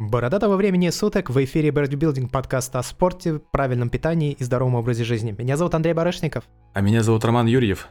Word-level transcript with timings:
Бородатого 0.00 0.56
времени 0.56 0.88
суток 0.88 1.28
в 1.28 1.44
эфире 1.44 1.68
Birdbuilding 1.68 2.30
подкаст 2.30 2.74
о 2.74 2.82
спорте, 2.82 3.38
правильном 3.52 3.90
питании 3.90 4.32
и 4.32 4.42
здоровом 4.42 4.76
образе 4.76 5.04
жизни. 5.04 5.34
Меня 5.36 5.58
зовут 5.58 5.74
Андрей 5.74 5.92
Барышников. 5.92 6.44
А 6.72 6.80
меня 6.80 7.02
зовут 7.02 7.22
Роман 7.22 7.46
Юрьев. 7.46 7.86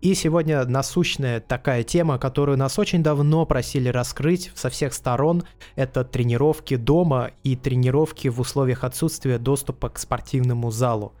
И 0.00 0.14
сегодня 0.14 0.64
насущная 0.64 1.40
такая 1.40 1.82
тема, 1.82 2.18
которую 2.18 2.56
нас 2.56 2.78
очень 2.78 3.02
давно 3.02 3.44
просили 3.46 3.88
раскрыть 3.88 4.52
со 4.54 4.70
всех 4.70 4.94
сторон. 4.94 5.42
Это 5.74 6.04
тренировки 6.04 6.76
дома 6.76 7.32
и 7.42 7.56
тренировки 7.56 8.28
в 8.28 8.38
условиях 8.38 8.84
отсутствия 8.84 9.38
доступа 9.38 9.88
к 9.88 9.98
спортивному 9.98 10.70
залу. 10.70 11.14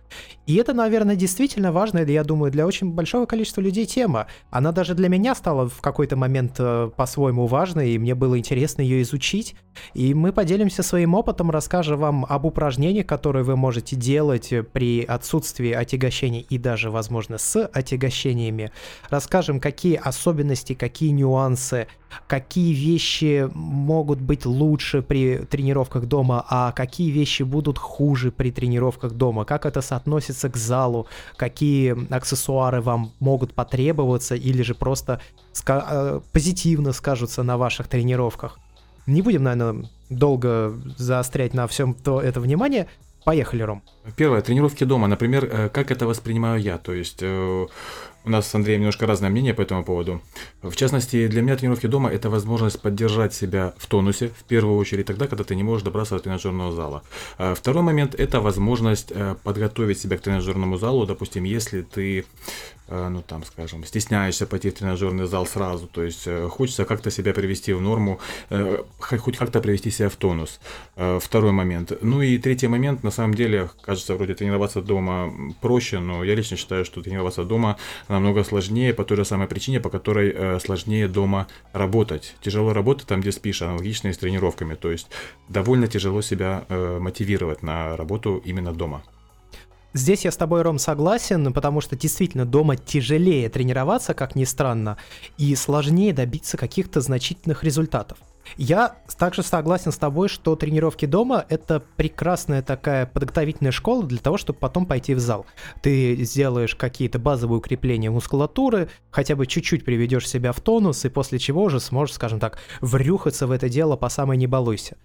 И 0.46 0.54
это, 0.56 0.72
наверное, 0.72 1.16
действительно 1.16 1.72
важная, 1.72 2.06
я 2.06 2.24
думаю, 2.24 2.50
для 2.50 2.66
очень 2.66 2.90
большого 2.90 3.26
количества 3.26 3.60
людей 3.60 3.84
тема. 3.84 4.26
Она 4.50 4.72
даже 4.72 4.94
для 4.94 5.08
меня 5.08 5.34
стала 5.34 5.68
в 5.68 5.80
какой-то 5.80 6.16
момент 6.16 6.54
э, 6.58 6.90
по-своему 6.96 7.46
важной, 7.46 7.90
и 7.90 7.98
мне 7.98 8.14
было 8.14 8.38
интересно 8.38 8.82
ее 8.82 9.02
изучить. 9.02 9.54
И 9.94 10.14
мы 10.14 10.32
поделимся 10.32 10.82
своим 10.82 11.14
опытом, 11.14 11.50
расскажем 11.50 11.98
вам 11.98 12.26
об 12.28 12.46
упражнениях, 12.46 13.06
которые 13.06 13.44
вы 13.44 13.56
можете 13.56 13.96
делать 13.96 14.52
при 14.72 15.04
отсутствии 15.04 15.72
отягощений 15.72 16.46
и 16.48 16.58
даже, 16.58 16.90
возможно, 16.90 17.38
с 17.38 17.66
отягощениями. 17.66 18.67
Расскажем, 19.10 19.60
какие 19.60 19.96
особенности, 19.96 20.74
какие 20.74 21.10
нюансы, 21.10 21.86
какие 22.26 22.72
вещи 22.72 23.48
могут 23.54 24.20
быть 24.20 24.46
лучше 24.46 25.02
при 25.02 25.38
тренировках 25.38 26.06
дома, 26.06 26.44
а 26.48 26.72
какие 26.72 27.10
вещи 27.10 27.42
будут 27.42 27.78
хуже 27.78 28.30
при 28.30 28.50
тренировках 28.50 29.12
дома, 29.12 29.44
как 29.44 29.66
это 29.66 29.80
соотносится 29.82 30.18
относится 30.18 30.48
к 30.48 30.56
залу, 30.56 31.06
какие 31.36 31.96
аксессуары 32.12 32.80
вам 32.80 33.12
могут 33.20 33.54
потребоваться 33.54 34.34
или 34.34 34.62
же 34.62 34.74
просто 34.74 35.20
ска- 35.52 35.86
э, 35.90 36.20
позитивно 36.32 36.92
скажутся 36.92 37.42
на 37.42 37.56
ваших 37.56 37.88
тренировках. 37.88 38.58
Не 39.06 39.22
будем, 39.22 39.42
наверное, 39.42 39.88
долго 40.10 40.72
заострять 40.96 41.54
на 41.54 41.66
всем 41.66 41.94
то 41.94 42.20
это 42.20 42.40
внимание. 42.40 42.86
Поехали, 43.24 43.62
Ром. 43.62 43.82
Первое, 44.16 44.40
тренировки 44.40 44.84
дома. 44.84 45.06
Например, 45.06 45.44
э, 45.44 45.68
как 45.68 45.90
это 45.90 46.06
воспринимаю 46.06 46.60
я. 46.60 46.78
То 46.78 46.92
есть 46.92 47.18
э, 47.22 47.66
у 48.28 48.30
нас 48.30 48.46
с 48.46 48.54
Андреем 48.54 48.80
немножко 48.80 49.06
разное 49.06 49.30
мнение 49.30 49.54
по 49.54 49.62
этому 49.62 49.84
поводу. 49.84 50.20
В 50.62 50.76
частности, 50.76 51.26
для 51.28 51.42
меня 51.42 51.56
тренировки 51.56 51.86
дома– 51.86 52.10
это 52.12 52.30
возможность 52.30 52.80
поддержать 52.80 53.34
себя 53.34 53.74
в 53.78 53.86
тонусе, 53.86 54.28
в 54.28 54.44
первую 54.44 54.76
очередь 54.76 55.06
тогда, 55.06 55.26
когда 55.26 55.44
ты 55.44 55.56
не 55.56 55.62
можешь 55.62 55.82
добраться 55.82 56.14
до 56.16 56.22
тренажерного 56.22 56.72
зала. 56.72 57.02
А 57.38 57.54
второй 57.54 57.82
момент– 57.82 58.14
это 58.18 58.40
возможность 58.40 59.10
э, 59.10 59.34
подготовить 59.42 59.98
себя 59.98 60.18
к 60.18 60.20
тренажерному 60.20 60.76
залу. 60.76 61.06
Допустим, 61.06 61.44
если 61.44 61.82
ты 61.82 62.26
ну 62.90 63.22
там, 63.22 63.44
скажем, 63.44 63.84
стесняешься 63.84 64.46
пойти 64.46 64.70
в 64.70 64.74
тренажерный 64.74 65.26
зал 65.26 65.46
сразу, 65.46 65.86
то 65.86 66.02
есть 66.02 66.26
э, 66.26 66.48
хочется 66.48 66.84
как-то 66.84 67.10
себя 67.10 67.34
привести 67.34 67.72
в 67.72 67.80
норму, 67.80 68.20
э, 68.50 68.82
хоть 68.98 69.36
как-то 69.36 69.60
привести 69.60 69.90
себя 69.90 70.08
в 70.08 70.16
тонус. 70.16 70.60
Второй 70.96 71.52
момент. 71.52 71.92
Ну 72.00 72.22
и 72.22 72.38
третий 72.38 72.68
момент, 72.68 73.02
на 73.02 73.10
самом 73.10 73.34
деле, 73.34 73.70
кажется, 73.82 74.14
вроде 74.14 74.34
тренироваться 74.34 74.82
дома 74.82 75.32
проще, 75.60 75.98
но 75.98 76.24
я 76.24 76.34
лично 76.34 76.56
считаю, 76.56 76.84
что 76.84 77.02
тренироваться 77.02 77.44
дома 77.44 77.76
намного 78.08 78.44
сложнее 78.44 78.94
по 78.94 79.04
той 79.04 79.16
же 79.18 79.24
самой 79.24 79.46
причине, 79.46 79.80
по 79.80 79.90
которой 79.90 80.60
сложнее 80.60 81.08
дома 81.08 81.46
работать. 81.72 82.34
Тяжело 82.40 82.72
работать 82.72 83.06
там, 83.06 83.20
где 83.20 83.32
спишь, 83.32 83.62
аналогично 83.62 84.08
и 84.08 84.12
с 84.12 84.18
тренировками, 84.18 84.74
то 84.74 84.90
есть 84.90 85.08
довольно 85.48 85.86
тяжело 85.86 86.22
себя 86.22 86.64
мотивировать 86.68 87.62
на 87.62 87.96
работу 87.96 88.42
именно 88.44 88.72
дома. 88.72 89.02
Здесь 89.98 90.24
я 90.24 90.30
с 90.30 90.36
тобой, 90.36 90.62
Ром, 90.62 90.78
согласен, 90.78 91.52
потому 91.52 91.80
что 91.80 91.96
действительно 91.96 92.46
дома 92.46 92.76
тяжелее 92.76 93.48
тренироваться, 93.48 94.14
как 94.14 94.36
ни 94.36 94.44
странно, 94.44 94.96
и 95.38 95.52
сложнее 95.56 96.12
добиться 96.12 96.56
каких-то 96.56 97.00
значительных 97.00 97.64
результатов. 97.64 98.18
Я 98.56 98.94
также 99.18 99.42
согласен 99.42 99.90
с 99.90 99.98
тобой, 99.98 100.28
что 100.28 100.54
тренировки 100.54 101.04
дома— 101.04 101.44
это 101.48 101.82
прекрасная 101.96 102.62
такая 102.62 103.06
подготовительная 103.06 103.72
школа 103.72 104.04
для 104.04 104.20
того, 104.20 104.36
чтобы 104.36 104.60
потом 104.60 104.86
пойти 104.86 105.14
в 105.14 105.18
зал. 105.18 105.46
Ты 105.82 106.14
сделаешь 106.22 106.76
какие-то 106.76 107.18
базовые 107.18 107.58
укрепления 107.58 108.10
мускулатуры, 108.10 108.88
хотя 109.10 109.34
бы 109.34 109.48
чуть-чуть 109.48 109.84
приведешь 109.84 110.28
себя 110.28 110.52
в 110.52 110.60
тонус, 110.60 111.04
и 111.06 111.08
после 111.08 111.40
чего 111.40 111.64
уже 111.64 111.80
сможешь, 111.80 112.14
скажем 112.14 112.38
так, 112.38 112.60
врюхаться 112.80 113.48
в 113.48 113.50
это 113.50 113.68
дело 113.68 113.96
по 113.96 114.08
самой 114.08 114.36
не 114.36 114.46
балуйся. 114.46 114.96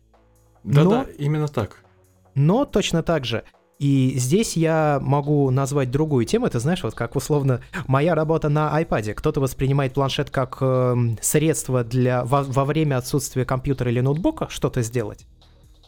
Да-да, 0.64 1.08
именно 1.18 1.48
так. 1.48 1.84
Но 2.36 2.66
точно 2.66 3.02
так 3.02 3.26
же 3.26 3.44
и 3.84 4.14
здесь 4.16 4.56
я 4.56 5.00
могу 5.02 5.50
назвать 5.52 5.92
другую 5.92 6.24
тему. 6.24 6.46
Это 6.46 6.62
знаешь, 6.62 6.82
вот 6.84 6.96
как 6.96 7.18
условно 7.18 7.60
моя 7.86 8.16
работа 8.16 8.48
на 8.48 8.82
iPad. 8.82 9.14
Кто-то 9.14 9.42
воспринимает 9.42 9.94
планшет 9.94 10.30
как 10.30 10.60
э, 10.62 10.96
средство 11.20 11.84
для 11.84 12.24
во, 12.24 12.44
во 12.44 12.64
время 12.64 12.96
отсутствия 12.96 13.44
компьютера 13.44 13.92
или 13.92 14.00
ноутбука 14.00 14.48
что-то 14.50 14.84
сделать. 14.84 15.28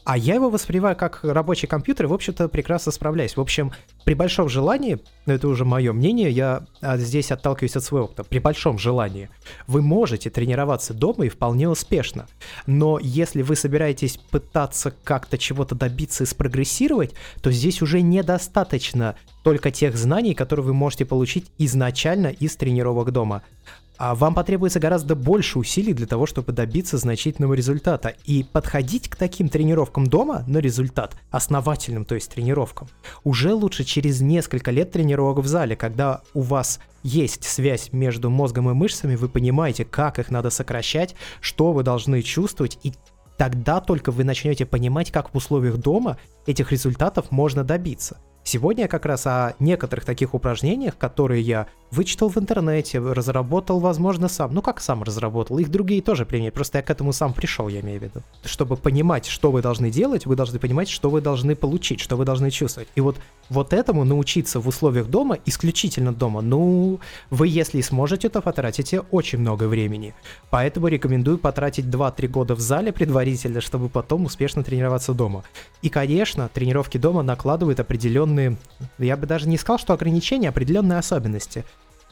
А 0.05 0.17
я 0.17 0.35
его 0.35 0.51
воспринимаю 0.51 0.95
как 0.95 1.19
рабочий 1.23 1.65
компьютер 1.65 2.05
и, 2.05 2.09
в 2.09 2.13
общем-то, 2.13 2.47
прекрасно 2.47 2.91
справляюсь. 2.91 3.35
В 3.35 3.41
общем, 3.41 3.73
при 4.03 4.13
большом 4.13 4.47
желании, 4.47 4.99
это 5.25 5.47
уже 5.47 5.65
мое 5.65 5.93
мнение, 5.93 6.29
я 6.29 6.67
а, 6.79 6.97
здесь 6.97 7.31
отталкиваюсь 7.31 7.75
от 7.75 7.83
своего 7.83 8.05
опыта, 8.05 8.23
при 8.23 8.37
большом 8.37 8.77
желании 8.77 9.29
вы 9.65 9.81
можете 9.81 10.29
тренироваться 10.29 10.93
дома 10.93 11.25
и 11.25 11.29
вполне 11.29 11.67
успешно. 11.67 12.27
Но 12.67 12.99
если 13.01 13.41
вы 13.41 13.55
собираетесь 13.55 14.17
пытаться 14.17 14.93
как-то 15.03 15.39
чего-то 15.39 15.73
добиться 15.73 16.23
и 16.23 16.27
спрогрессировать, 16.27 17.15
то 17.41 17.51
здесь 17.51 17.81
уже 17.81 18.01
недостаточно 18.01 19.15
только 19.43 19.71
тех 19.71 19.95
знаний, 19.97 20.35
которые 20.35 20.67
вы 20.67 20.73
можете 20.75 21.05
получить 21.05 21.47
изначально 21.57 22.27
из 22.27 22.55
тренировок 22.55 23.11
дома 23.11 23.41
а 23.97 24.15
вам 24.15 24.33
потребуется 24.35 24.79
гораздо 24.79 25.15
больше 25.15 25.59
усилий 25.59 25.93
для 25.93 26.07
того, 26.07 26.25
чтобы 26.25 26.51
добиться 26.51 26.97
значительного 26.97 27.53
результата. 27.53 28.13
И 28.25 28.43
подходить 28.43 29.09
к 29.09 29.15
таким 29.15 29.49
тренировкам 29.49 30.07
дома 30.07 30.43
на 30.47 30.57
результат, 30.57 31.15
основательным, 31.31 32.05
то 32.05 32.15
есть 32.15 32.31
тренировкам, 32.31 32.87
уже 33.23 33.53
лучше 33.53 33.83
через 33.83 34.21
несколько 34.21 34.71
лет 34.71 34.91
тренировок 34.91 35.39
в 35.39 35.47
зале, 35.47 35.75
когда 35.75 36.21
у 36.33 36.41
вас 36.41 36.79
есть 37.03 37.43
связь 37.43 37.93
между 37.93 38.29
мозгом 38.29 38.69
и 38.69 38.73
мышцами, 38.73 39.15
вы 39.15 39.29
понимаете, 39.29 39.85
как 39.85 40.19
их 40.19 40.31
надо 40.31 40.49
сокращать, 40.49 41.15
что 41.39 41.71
вы 41.71 41.83
должны 41.83 42.21
чувствовать, 42.21 42.79
и 42.83 42.93
тогда 43.37 43.81
только 43.81 44.11
вы 44.11 44.23
начнете 44.23 44.65
понимать, 44.65 45.11
как 45.11 45.33
в 45.33 45.37
условиях 45.37 45.77
дома 45.77 46.17
этих 46.47 46.71
результатов 46.71 47.31
можно 47.31 47.63
добиться. 47.63 48.17
Сегодня 48.47 48.83
я 48.83 48.87
как 48.87 49.07
раз 49.07 49.25
о 49.25 49.55
некоторых 49.59 50.05
таких 50.05 50.35
упражнениях, 50.35 50.97
которые 50.99 51.41
я 51.41 51.65
вычитал 51.95 52.29
в 52.29 52.37
интернете, 52.37 52.99
разработал, 52.99 53.79
возможно, 53.79 54.27
сам. 54.27 54.53
Ну 54.53 54.61
как 54.61 54.81
сам 54.81 55.03
разработал, 55.03 55.57
их 55.59 55.69
другие 55.69 56.01
тоже 56.01 56.25
применяют, 56.25 56.55
просто 56.55 56.77
я 56.77 56.83
к 56.83 56.89
этому 56.89 57.13
сам 57.13 57.33
пришел, 57.33 57.67
я 57.67 57.79
имею 57.79 57.99
в 57.99 58.03
виду. 58.03 58.21
Чтобы 58.43 58.75
понимать, 58.75 59.25
что 59.25 59.51
вы 59.51 59.61
должны 59.61 59.89
делать, 59.89 60.25
вы 60.25 60.35
должны 60.35 60.59
понимать, 60.59 60.89
что 60.89 61.09
вы 61.09 61.21
должны 61.21 61.55
получить, 61.55 61.99
что 61.99 62.17
вы 62.17 62.25
должны 62.25 62.51
чувствовать. 62.51 62.89
И 62.95 63.01
вот, 63.01 63.17
вот 63.49 63.73
этому 63.73 64.03
научиться 64.03 64.59
в 64.59 64.67
условиях 64.67 65.07
дома, 65.07 65.37
исключительно 65.45 66.13
дома, 66.13 66.41
ну, 66.41 66.99
вы 67.29 67.47
если 67.47 67.81
сможете, 67.81 68.29
то 68.29 68.41
потратите 68.41 68.99
очень 69.11 69.39
много 69.39 69.67
времени. 69.67 70.13
Поэтому 70.49 70.87
рекомендую 70.87 71.37
потратить 71.37 71.85
2-3 71.85 72.27
года 72.27 72.55
в 72.55 72.59
зале 72.59 72.91
предварительно, 72.91 73.61
чтобы 73.61 73.89
потом 73.89 74.25
успешно 74.25 74.63
тренироваться 74.63 75.13
дома. 75.13 75.43
И, 75.81 75.89
конечно, 75.89 76.49
тренировки 76.49 76.97
дома 76.97 77.23
накладывают 77.23 77.79
определенные, 77.79 78.57
я 78.97 79.17
бы 79.17 79.27
даже 79.27 79.47
не 79.47 79.57
сказал, 79.57 79.79
что 79.79 79.93
ограничения, 79.93 80.49
определенные 80.49 80.99
особенности. 80.99 81.63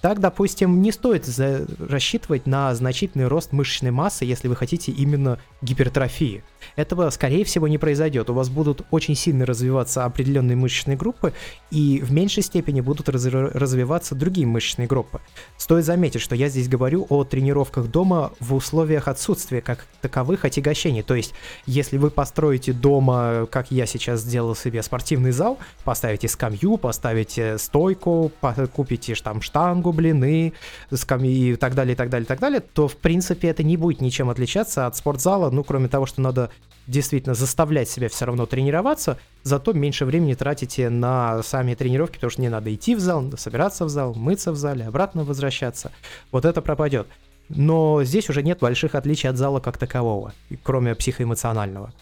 Так, 0.04 0.20
допустим, 0.20 0.82
не 0.82 0.92
стоит 0.92 1.26
за... 1.26 1.66
рассчитывать 1.80 2.46
на 2.46 2.76
значительный 2.76 3.28
рост 3.30 3.54
мышечной 3.54 3.92
массы, 3.92 4.26
если 4.26 4.50
вы 4.50 4.56
хотите 4.58 4.92
именно 4.92 5.40
гипертрофии. 5.62 6.44
Этого, 6.76 7.10
скорее 7.10 7.46
всего, 7.46 7.68
не 7.68 7.78
произойдет. 7.78 8.30
У 8.30 8.34
вас 8.34 8.50
будут 8.50 8.82
очень 8.92 9.16
сильно 9.16 9.46
развиваться 9.46 10.06
определенные 10.06 10.56
мышечные 10.56 10.98
группы, 10.98 11.34
и 11.72 12.00
в 12.02 12.12
меньшей 12.12 12.44
степени 12.44 12.82
будут 12.82 13.10
раз... 13.10 13.26
развиваться 13.26 14.16
другие 14.16 14.48
мышечные 14.48 14.88
группы. 14.88 15.22
Стоит 15.58 15.86
заметить, 15.86 16.22
что 16.22 16.36
я 16.36 16.50
здесь 16.50 16.68
говорю 16.68 17.06
о 17.10 17.24
тренировках 17.24 17.88
дома 17.88 18.32
в 18.40 18.54
условиях 18.54 19.08
отсутствия 19.08 19.62
как 19.62 19.86
таковых 20.02 20.46
отягощений. 20.46 21.02
То 21.04 21.16
есть, 21.16 21.34
если 21.66 21.98
вы 21.98 22.10
построите 22.10 22.74
дома, 22.74 23.48
как 23.52 23.72
я 23.72 23.86
сейчас 23.86 24.22
сделал 24.22 24.56
себе, 24.56 24.84
спортивный 24.84 25.32
зал, 25.32 25.58
поставите 25.84 26.28
скамью, 26.28 26.78
поставите 26.78 27.58
стойку, 27.58 28.32
купите 28.74 29.16
там 29.16 29.42
штангу, 29.42 29.92
блины, 29.92 30.54
скамьи 30.94 31.54
и 31.54 31.56
так 31.56 31.76
далее, 31.76 31.94
и 31.94 31.96
так 31.96 32.10
далее, 32.10 32.26
и 32.26 32.28
так 32.28 32.40
далее, 32.40 32.60
то, 32.60 32.88
в 32.88 32.96
принципе, 32.98 33.50
это 33.50 33.64
не 33.64 33.78
будет 33.78 34.02
ничем 34.02 34.30
отличаться 34.30 34.88
от 34.88 34.96
спортзала, 34.96 35.50
ну, 35.50 35.64
кроме 35.64 35.88
того, 35.88 36.06
что 36.06 36.22
надо 36.22 36.50
действительно 36.88 37.34
заставлять 37.34 37.90
себя 37.90 38.10
все 38.10 38.26
равно 38.26 38.46
тренироваться, 38.46 39.18
зато 39.44 39.74
меньше 39.74 40.06
времени 40.06 40.34
тратите 40.34 40.90
на 40.90 41.42
сами 41.44 41.76
тренировки, 41.76 42.16
потому 42.16 42.32
что 42.32 42.42
не 42.42 42.50
надо 42.50 42.74
идти 42.74 42.96
в 42.96 43.00
зал, 43.00 43.32
собираться 43.38 43.86
в 43.86 43.90
зал, 43.90 44.14
мыться 44.16 44.52
в 44.52 44.56
зале, 44.56 44.86
обратно 44.86 45.24
возвращаться. 45.24 45.92
Вот 46.32 46.46
это 46.46 46.62
пропадет. 46.62 47.08
Но 47.50 48.04
здесь 48.04 48.30
уже 48.30 48.42
нет 48.42 48.60
больших 48.60 48.96
отличий 48.96 49.30
от 49.30 49.38
зала 49.38 49.60
как 49.60 49.78
такового, 49.78 50.34
кроме 50.64 50.96
психоэмоционального. 50.96 51.94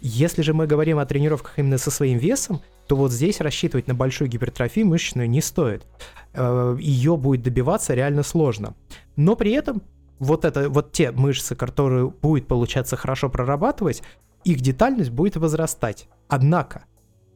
Если 0.00 0.42
же 0.42 0.52
мы 0.52 0.66
говорим 0.66 0.98
о 0.98 1.06
тренировках 1.06 1.58
именно 1.58 1.78
со 1.78 1.90
своим 1.90 2.18
весом, 2.18 2.60
то 2.86 2.96
вот 2.96 3.10
здесь 3.10 3.40
рассчитывать 3.40 3.86
на 3.86 3.94
большую 3.94 4.28
гипертрофию 4.28 4.86
мышечную 4.86 5.28
не 5.28 5.40
стоит. 5.40 5.84
Э, 6.34 6.76
Ее 6.78 7.16
будет 7.16 7.42
добиваться 7.42 7.94
реально 7.94 8.22
сложно. 8.22 8.74
Но 9.16 9.36
при 9.36 9.52
этом 9.52 9.82
вот, 10.20 10.44
это, 10.44 10.70
вот 10.70 10.92
те 10.92 11.10
мышцы, 11.10 11.56
которые 11.56 12.08
будет 12.08 12.46
получаться 12.46 12.96
хорошо 12.96 13.28
прорабатывать, 13.28 14.02
их 14.44 14.60
детальность 14.60 15.10
будет 15.10 15.36
возрастать. 15.36 16.08
Однако, 16.28 16.84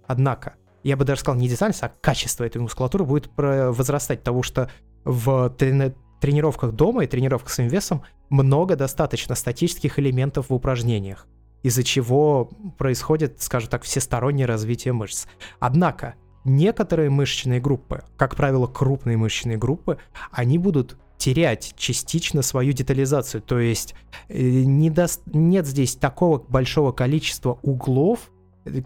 однако, 0.06 0.54
я 0.84 0.96
бы 0.96 1.04
даже 1.04 1.22
сказал 1.22 1.40
не 1.40 1.48
детальность, 1.48 1.82
а 1.82 1.92
качество 2.00 2.44
этой 2.44 2.58
мускулатуры 2.58 3.04
будет 3.04 3.30
возрастать, 3.36 4.20
потому 4.20 4.42
что 4.42 4.70
в 5.04 5.50
тренировках 5.50 6.72
дома 6.72 7.04
и 7.04 7.06
тренировках 7.06 7.50
с 7.50 7.62
весом 7.62 8.02
много 8.30 8.76
достаточно 8.76 9.34
статических 9.34 9.98
элементов 9.98 10.50
в 10.50 10.54
упражнениях, 10.54 11.26
из-за 11.62 11.82
чего 11.82 12.50
происходит, 12.78 13.40
скажем 13.42 13.70
так, 13.70 13.82
всестороннее 13.82 14.46
развитие 14.46 14.92
мышц. 14.92 15.26
Однако, 15.58 16.14
некоторые 16.44 17.10
мышечные 17.10 17.60
группы, 17.60 18.04
как 18.16 18.36
правило, 18.36 18.66
крупные 18.66 19.16
мышечные 19.16 19.56
группы, 19.56 19.98
они 20.30 20.58
будут 20.58 20.98
терять 21.18 21.74
частично 21.76 22.42
свою 22.42 22.72
детализацию. 22.72 23.42
То 23.42 23.58
есть 23.58 23.94
э, 24.28 24.40
не 24.40 24.90
даст, 24.90 25.22
нет 25.26 25.66
здесь 25.66 25.96
такого 25.96 26.38
большого 26.38 26.92
количества 26.92 27.58
углов, 27.62 28.30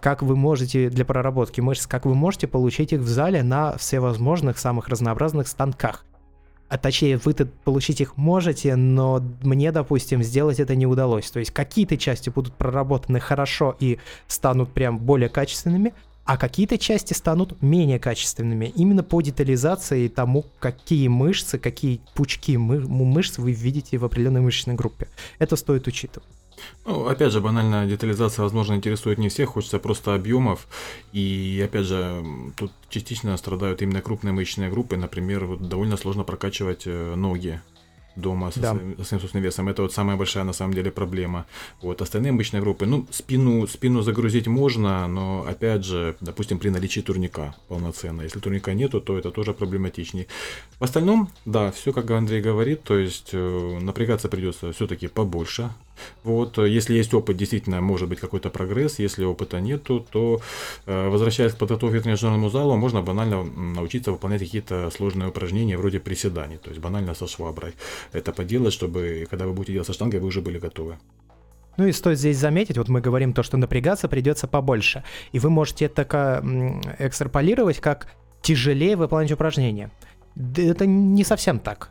как 0.00 0.22
вы 0.22 0.36
можете 0.36 0.90
для 0.90 1.04
проработки 1.04 1.60
мышц, 1.60 1.86
как 1.86 2.04
вы 2.04 2.14
можете 2.14 2.46
получить 2.48 2.92
их 2.92 3.00
в 3.00 3.08
зале 3.08 3.42
на 3.42 3.76
всевозможных 3.76 4.58
самых 4.58 4.88
разнообразных 4.88 5.48
станках. 5.48 6.04
А 6.68 6.76
точнее, 6.76 7.16
вы-то 7.16 7.46
получить 7.46 8.00
их 8.02 8.18
можете, 8.18 8.76
но 8.76 9.22
мне, 9.42 9.72
допустим, 9.72 10.22
сделать 10.22 10.60
это 10.60 10.76
не 10.76 10.86
удалось. 10.86 11.30
То 11.30 11.38
есть 11.38 11.50
какие-то 11.50 11.96
части 11.96 12.28
будут 12.28 12.54
проработаны 12.54 13.20
хорошо 13.20 13.74
и 13.80 13.98
станут 14.26 14.72
прям 14.74 14.98
более 14.98 15.30
качественными, 15.30 15.94
а 16.28 16.36
какие-то 16.36 16.76
части 16.76 17.14
станут 17.14 17.62
менее 17.62 17.98
качественными 17.98 18.70
именно 18.76 19.02
по 19.02 19.22
детализации 19.22 20.08
тому, 20.08 20.44
какие 20.58 21.08
мышцы, 21.08 21.58
какие 21.58 22.02
пучки 22.14 22.58
мы- 22.58 22.86
мышц 22.86 23.38
вы 23.38 23.52
видите 23.52 23.96
в 23.96 24.04
определенной 24.04 24.42
мышечной 24.42 24.74
группе. 24.74 25.08
Это 25.38 25.56
стоит 25.56 25.86
учитывать. 25.86 26.28
Ну, 26.84 27.06
опять 27.06 27.32
же, 27.32 27.40
банальная 27.40 27.86
детализация, 27.86 28.42
возможно, 28.42 28.74
интересует 28.74 29.16
не 29.16 29.30
всех, 29.30 29.48
хочется 29.48 29.78
просто 29.78 30.14
объемов. 30.14 30.66
И, 31.14 31.62
опять 31.64 31.86
же, 31.86 32.22
тут 32.56 32.72
частично 32.90 33.34
страдают 33.38 33.80
именно 33.80 34.02
крупные 34.02 34.32
мышечные 34.32 34.68
группы. 34.68 34.98
Например, 34.98 35.46
вот 35.46 35.66
довольно 35.66 35.96
сложно 35.96 36.24
прокачивать 36.24 36.82
э, 36.84 37.14
ноги 37.14 37.62
дома 38.20 38.50
со, 38.50 38.60
да. 38.60 38.74
своим, 38.74 38.96
со 38.98 39.04
своим 39.04 39.20
собственным 39.20 39.44
весом. 39.44 39.68
Это 39.68 39.82
вот 39.82 39.92
самая 39.92 40.16
большая 40.16 40.44
на 40.44 40.52
самом 40.52 40.74
деле 40.74 40.90
проблема. 40.90 41.46
Вот 41.82 42.02
остальные 42.02 42.32
мышечные 42.32 42.60
группы, 42.60 42.86
ну, 42.86 43.06
спину, 43.10 43.66
спину 43.66 44.02
загрузить 44.02 44.46
можно, 44.46 45.06
но 45.08 45.46
опять 45.48 45.84
же, 45.84 46.16
допустим, 46.20 46.58
при 46.58 46.70
наличии 46.70 47.00
турника 47.00 47.54
полноценно. 47.68 48.22
Если 48.22 48.40
турника 48.40 48.74
нету, 48.74 49.00
то 49.00 49.18
это 49.18 49.30
тоже 49.30 49.54
проблематичнее. 49.54 50.26
В 50.78 50.84
остальном, 50.84 51.30
да, 51.44 51.70
все 51.72 51.92
как 51.92 52.10
Андрей 52.10 52.40
говорит, 52.40 52.82
то 52.82 52.96
есть 52.96 53.30
э, 53.32 53.78
напрягаться 53.80 54.28
придется 54.28 54.72
все-таки 54.72 55.08
побольше, 55.08 55.70
вот, 56.24 56.58
э, 56.58 56.68
если 56.68 56.94
есть 56.94 57.14
опыт, 57.14 57.36
действительно 57.36 57.80
может 57.80 58.08
быть 58.08 58.20
какой-то 58.20 58.50
прогресс, 58.50 58.98
если 58.98 59.24
опыта 59.24 59.60
нету, 59.60 60.06
то 60.10 60.40
э, 60.86 61.08
возвращаясь 61.08 61.52
к 61.52 61.56
подготовке 61.56 62.00
к 62.00 62.02
тренажерному 62.02 62.50
залу, 62.50 62.76
можно 62.76 63.02
банально 63.02 63.44
научиться 63.44 64.12
выполнять 64.12 64.40
какие-то 64.40 64.90
сложные 64.90 65.28
упражнения 65.28 65.76
вроде 65.76 66.00
приседаний, 66.00 66.58
то 66.58 66.70
есть 66.70 66.80
банально 66.80 67.14
со 67.14 67.26
шваброй 67.26 67.74
это 68.12 68.32
поделать, 68.32 68.72
чтобы 68.72 69.26
когда 69.30 69.46
вы 69.46 69.52
будете 69.52 69.72
делать 69.72 69.86
со 69.86 69.92
штангой, 69.92 70.20
вы 70.20 70.28
уже 70.28 70.40
были 70.40 70.58
готовы. 70.58 70.98
Ну 71.78 71.86
и 71.86 71.92
стоит 71.92 72.18
здесь 72.18 72.36
заметить, 72.36 72.76
вот 72.76 72.88
мы 72.88 73.00
говорим 73.00 73.32
то, 73.32 73.44
что 73.44 73.56
напрягаться 73.56 74.08
придется 74.08 74.48
побольше, 74.48 75.04
и 75.30 75.38
вы 75.38 75.48
можете 75.48 75.84
это 75.84 76.02
экстраполировать 76.98 77.78
как 77.78 78.08
тяжелее 78.42 78.96
выполнять 78.96 79.30
упражнения. 79.30 79.90
Это 80.56 80.86
не 80.86 81.22
совсем 81.22 81.60
так. 81.60 81.90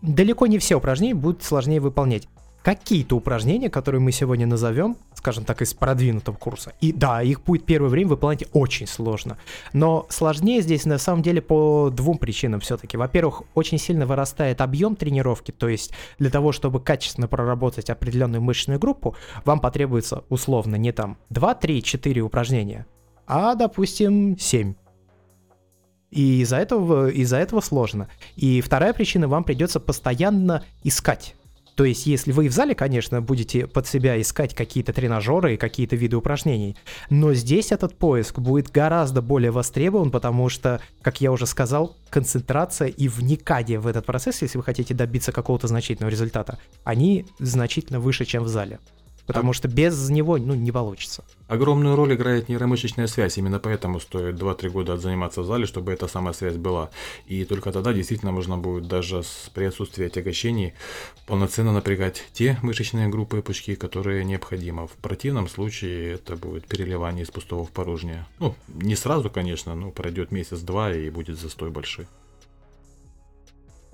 Далеко 0.00 0.46
не 0.46 0.58
все 0.58 0.76
упражнения 0.76 1.14
будут 1.14 1.42
сложнее 1.42 1.80
выполнять 1.80 2.28
какие-то 2.66 3.14
упражнения, 3.14 3.70
которые 3.70 4.00
мы 4.00 4.10
сегодня 4.10 4.44
назовем, 4.44 4.96
скажем 5.14 5.44
так, 5.44 5.62
из 5.62 5.72
продвинутого 5.72 6.34
курса. 6.34 6.72
И 6.80 6.90
да, 6.92 7.22
их 7.22 7.44
будет 7.44 7.64
первое 7.64 7.88
время 7.88 8.08
выполнять 8.08 8.42
очень 8.52 8.88
сложно. 8.88 9.38
Но 9.72 10.04
сложнее 10.08 10.62
здесь 10.62 10.84
на 10.84 10.98
самом 10.98 11.22
деле 11.22 11.40
по 11.40 11.90
двум 11.90 12.18
причинам 12.18 12.58
все-таки. 12.58 12.96
Во-первых, 12.96 13.44
очень 13.54 13.78
сильно 13.78 14.04
вырастает 14.04 14.60
объем 14.60 14.96
тренировки, 14.96 15.52
то 15.52 15.68
есть 15.68 15.92
для 16.18 16.28
того, 16.28 16.50
чтобы 16.50 16.80
качественно 16.80 17.28
проработать 17.28 17.88
определенную 17.88 18.42
мышечную 18.42 18.80
группу, 18.80 19.14
вам 19.44 19.60
потребуется 19.60 20.24
условно 20.28 20.74
не 20.74 20.90
там 20.90 21.18
2, 21.30 21.54
3, 21.54 21.84
4 21.84 22.20
упражнения, 22.20 22.84
а, 23.28 23.54
допустим, 23.54 24.36
7. 24.36 24.74
И 26.10 26.40
из-за 26.40 26.56
этого, 26.56 27.10
из-за 27.10 27.36
этого 27.36 27.60
сложно. 27.60 28.08
И 28.34 28.60
вторая 28.60 28.92
причина, 28.92 29.28
вам 29.28 29.44
придется 29.44 29.78
постоянно 29.78 30.64
искать 30.82 31.36
то 31.76 31.84
есть, 31.84 32.06
если 32.06 32.32
вы 32.32 32.48
в 32.48 32.52
зале, 32.52 32.74
конечно, 32.74 33.20
будете 33.20 33.66
под 33.66 33.86
себя 33.86 34.18
искать 34.20 34.54
какие-то 34.54 34.94
тренажеры 34.94 35.54
и 35.54 35.56
какие-то 35.58 35.94
виды 35.94 36.16
упражнений, 36.16 36.74
но 37.10 37.34
здесь 37.34 37.70
этот 37.70 37.94
поиск 37.94 38.38
будет 38.38 38.70
гораздо 38.70 39.20
более 39.20 39.50
востребован, 39.50 40.10
потому 40.10 40.48
что, 40.48 40.80
как 41.02 41.20
я 41.20 41.30
уже 41.30 41.44
сказал, 41.46 41.94
концентрация 42.08 42.88
и 42.88 43.08
вникание 43.08 43.78
в 43.78 43.86
этот 43.86 44.06
процесс, 44.06 44.40
если 44.40 44.56
вы 44.56 44.64
хотите 44.64 44.94
добиться 44.94 45.32
какого-то 45.32 45.68
значительного 45.68 46.10
результата, 46.10 46.58
они 46.82 47.26
значительно 47.38 48.00
выше, 48.00 48.24
чем 48.24 48.44
в 48.44 48.48
зале. 48.48 48.78
Потому 49.26 49.50
а... 49.50 49.54
что 49.54 49.68
без 49.68 50.08
него 50.10 50.38
ну, 50.38 50.54
не 50.54 50.72
получится. 50.72 51.24
Огромную 51.48 51.96
роль 51.96 52.14
играет 52.14 52.48
нейромышечная 52.48 53.06
связь, 53.06 53.38
именно 53.38 53.58
поэтому 53.58 54.00
стоит 54.00 54.36
2-3 54.36 54.70
года 54.70 54.96
заниматься 54.96 55.42
в 55.42 55.46
зале, 55.46 55.66
чтобы 55.66 55.92
эта 55.92 56.08
самая 56.08 56.32
связь 56.32 56.56
была. 56.56 56.90
И 57.26 57.44
только 57.44 57.72
тогда 57.72 57.92
действительно 57.92 58.32
можно 58.32 58.56
будет 58.56 58.88
даже 58.88 59.22
при 59.54 59.64
отсутствии 59.64 60.06
отягощений 60.06 60.74
полноценно 61.26 61.72
напрягать 61.72 62.24
те 62.32 62.58
мышечные 62.62 63.08
группы 63.08 63.38
и 63.38 63.42
пучки, 63.42 63.74
которые 63.74 64.24
необходимы. 64.24 64.86
В 64.86 64.92
противном 64.92 65.48
случае 65.48 66.14
это 66.14 66.36
будет 66.36 66.66
переливание 66.66 67.24
из 67.24 67.30
пустого 67.30 67.64
в 67.64 67.70
порожнее. 67.70 68.26
Ну, 68.38 68.54
не 68.68 68.96
сразу, 68.96 69.30
конечно, 69.30 69.74
но 69.74 69.90
пройдет 69.90 70.32
месяц-два 70.32 70.92
и 70.92 71.10
будет 71.10 71.38
застой 71.38 71.70
большой. 71.70 72.06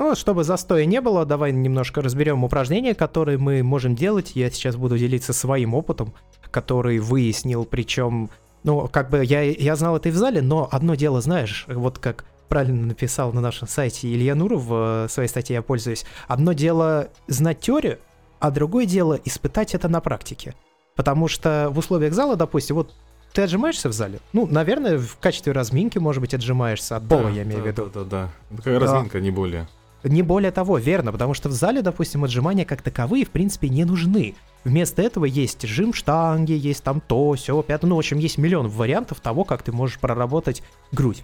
Ну, 0.02 0.16
чтобы 0.16 0.43
застоя 0.43 0.84
не 0.84 1.00
было, 1.00 1.25
давай 1.25 1.52
немножко 1.52 2.02
разберем 2.02 2.43
упражнения, 2.43 2.93
которые 2.93 3.38
мы 3.38 3.62
можем 3.62 3.94
делать. 3.94 4.32
Я 4.34 4.50
сейчас 4.50 4.75
буду 4.75 4.99
делиться 4.99 5.32
своим 5.32 5.75
опытом, 5.75 6.12
который 6.50 6.99
выяснил, 6.99 7.64
причем, 7.64 8.28
ну, 8.64 8.88
как 8.88 9.10
бы 9.10 9.25
я, 9.25 9.43
я 9.43 9.76
знал 9.76 9.96
это 9.96 10.08
и 10.08 10.12
в 10.12 10.16
зале, 10.16 10.43
но 10.43 10.69
одно 10.72 10.96
дело, 10.96 11.20
знаешь, 11.20 11.66
вот 11.69 12.00
как 12.00 12.25
правильно 12.49 12.84
написал 12.84 13.32
на 13.32 13.40
нашем 13.40 13.69
сайте 13.69 14.12
Илья 14.12 14.34
Нуров 14.34 14.64
в 14.64 15.06
своей 15.08 15.28
статье 15.28 15.54
«Я 15.54 15.62
пользуюсь», 15.62 16.04
одно 16.26 16.52
дело 16.52 17.09
знать 17.28 17.61
теорию, 17.61 18.00
а 18.40 18.50
другое 18.50 18.87
дело 18.87 19.16
испытать 19.25 19.73
это 19.73 19.88
на 19.88 20.00
практике. 20.00 20.56
Потому 20.97 21.28
что 21.28 21.68
в 21.71 21.78
условиях 21.78 22.12
зала, 22.12 22.35
допустим, 22.35 22.75
вот 22.75 22.92
ты 23.32 23.42
отжимаешься 23.42 23.88
в 23.88 23.92
зале? 23.92 24.18
Ну, 24.32 24.49
наверное, 24.49 24.99
в 24.99 25.16
качестве 25.18 25.52
разминки, 25.52 25.99
может 25.99 26.21
быть, 26.21 26.35
отжимаешься 26.35 26.97
от 26.97 27.06
пола, 27.06 27.23
да, 27.23 27.30
я 27.30 27.42
имею 27.44 27.59
да, 27.59 27.62
в 27.62 27.66
виду. 27.68 27.90
Да, 27.94 28.00
да, 28.00 28.30
да. 28.50 28.56
Такая 28.56 28.80
разминка, 28.80 29.21
не 29.21 29.30
более. 29.30 29.68
Не 30.04 30.23
более 30.23 30.50
того, 30.50 30.78
верно, 30.78 31.12
потому 31.12 31.35
что 31.35 31.49
в 31.49 31.52
зале, 31.52 31.82
допустим, 31.82 32.25
отжимания 32.25 32.64
как 32.64 32.82
таковые, 32.82 33.25
в 33.25 33.30
принципе, 33.30 33.68
не 33.68 33.85
нужны. 33.85 34.35
Вместо 34.64 35.02
этого 35.02 35.25
есть 35.25 35.66
жим 35.66 35.92
штанги, 35.92 36.52
есть 36.52 36.82
там 36.82 37.00
то, 37.00 37.35
все, 37.35 37.61
пятое. 37.62 37.88
Ну, 37.88 37.97
в 37.97 37.99
общем, 37.99 38.18
есть 38.18 38.38
миллион 38.38 38.68
вариантов 38.68 39.21
того, 39.21 39.44
как 39.44 39.62
ты 39.62 39.73
можешь 39.73 39.99
проработать 39.99 40.62
грудь. 40.92 41.23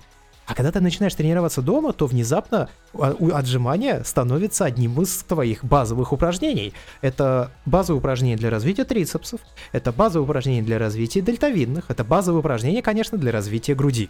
А 0.49 0.55
когда 0.55 0.73
ты 0.73 0.81
начинаешь 0.81 1.15
тренироваться 1.15 1.61
дома, 1.61 1.93
то 1.93 2.07
внезапно 2.07 2.71
а, 2.95 3.15
отжимания 3.35 4.03
становится 4.03 4.65
одним 4.65 5.01
из 5.03 5.23
твоих 5.25 5.63
базовых 5.63 6.11
упражнений. 6.11 6.73
Это 7.03 7.51
базовые 7.67 7.99
упражнения 7.99 8.37
для 8.37 8.49
развития 8.49 8.85
трицепсов, 8.85 9.41
это 9.73 9.93
базовые 9.93 10.25
упражнения 10.25 10.63
для 10.63 10.79
развития 10.79 11.21
дельтовидных, 11.21 11.91
это 11.91 12.03
базовые 12.03 12.41
упражнения, 12.41 12.81
конечно, 12.81 13.19
для 13.19 13.31
развития 13.31 13.75
груди. 13.75 14.09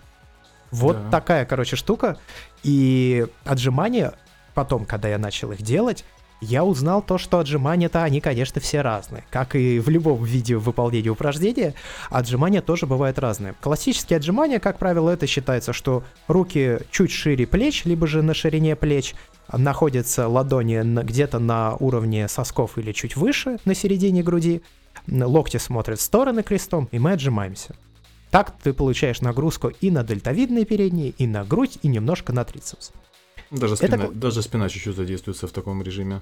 Вот 0.70 0.96
да. 0.96 1.10
такая, 1.10 1.44
короче, 1.44 1.74
штука. 1.74 2.18
И 2.62 3.26
отжимания 3.44 4.14
потом, 4.58 4.86
когда 4.86 5.08
я 5.08 5.18
начал 5.18 5.52
их 5.52 5.62
делать, 5.62 6.04
я 6.40 6.64
узнал 6.64 7.00
то, 7.00 7.16
что 7.16 7.38
отжимания-то, 7.38 8.02
они, 8.02 8.20
конечно, 8.20 8.60
все 8.60 8.80
разные. 8.80 9.24
Как 9.30 9.54
и 9.54 9.78
в 9.78 9.88
любом 9.88 10.24
видео 10.24 10.58
выполнения 10.58 11.10
упражнения, 11.10 11.74
отжимания 12.10 12.60
тоже 12.60 12.86
бывают 12.86 13.20
разные. 13.20 13.54
Классические 13.60 14.16
отжимания, 14.16 14.58
как 14.58 14.80
правило, 14.80 15.10
это 15.10 15.28
считается, 15.28 15.72
что 15.72 16.02
руки 16.26 16.80
чуть 16.90 17.12
шире 17.12 17.46
плеч, 17.46 17.84
либо 17.84 18.08
же 18.08 18.20
на 18.22 18.34
ширине 18.34 18.74
плеч, 18.74 19.14
находятся 19.52 20.26
ладони 20.26 20.82
где-то 21.04 21.38
на 21.38 21.76
уровне 21.76 22.26
сосков 22.26 22.78
или 22.78 22.90
чуть 22.90 23.14
выше, 23.14 23.58
на 23.64 23.76
середине 23.76 24.24
груди, 24.24 24.62
локти 25.06 25.58
смотрят 25.58 26.00
в 26.00 26.02
стороны 26.02 26.42
крестом, 26.42 26.88
и 26.90 26.98
мы 26.98 27.12
отжимаемся. 27.12 27.76
Так 28.32 28.56
ты 28.60 28.72
получаешь 28.72 29.20
нагрузку 29.20 29.68
и 29.68 29.92
на 29.92 30.02
дельтовидные 30.02 30.64
передние, 30.64 31.10
и 31.10 31.28
на 31.28 31.44
грудь, 31.44 31.78
и 31.82 31.86
немножко 31.86 32.32
на 32.32 32.44
трицепс. 32.44 32.90
Даже 33.50 33.76
спина, 33.76 33.96
это... 33.96 34.12
даже 34.12 34.42
спина 34.42 34.68
чуть-чуть 34.68 34.96
задействуется 34.96 35.46
в 35.46 35.52
таком 35.52 35.82
режиме. 35.82 36.20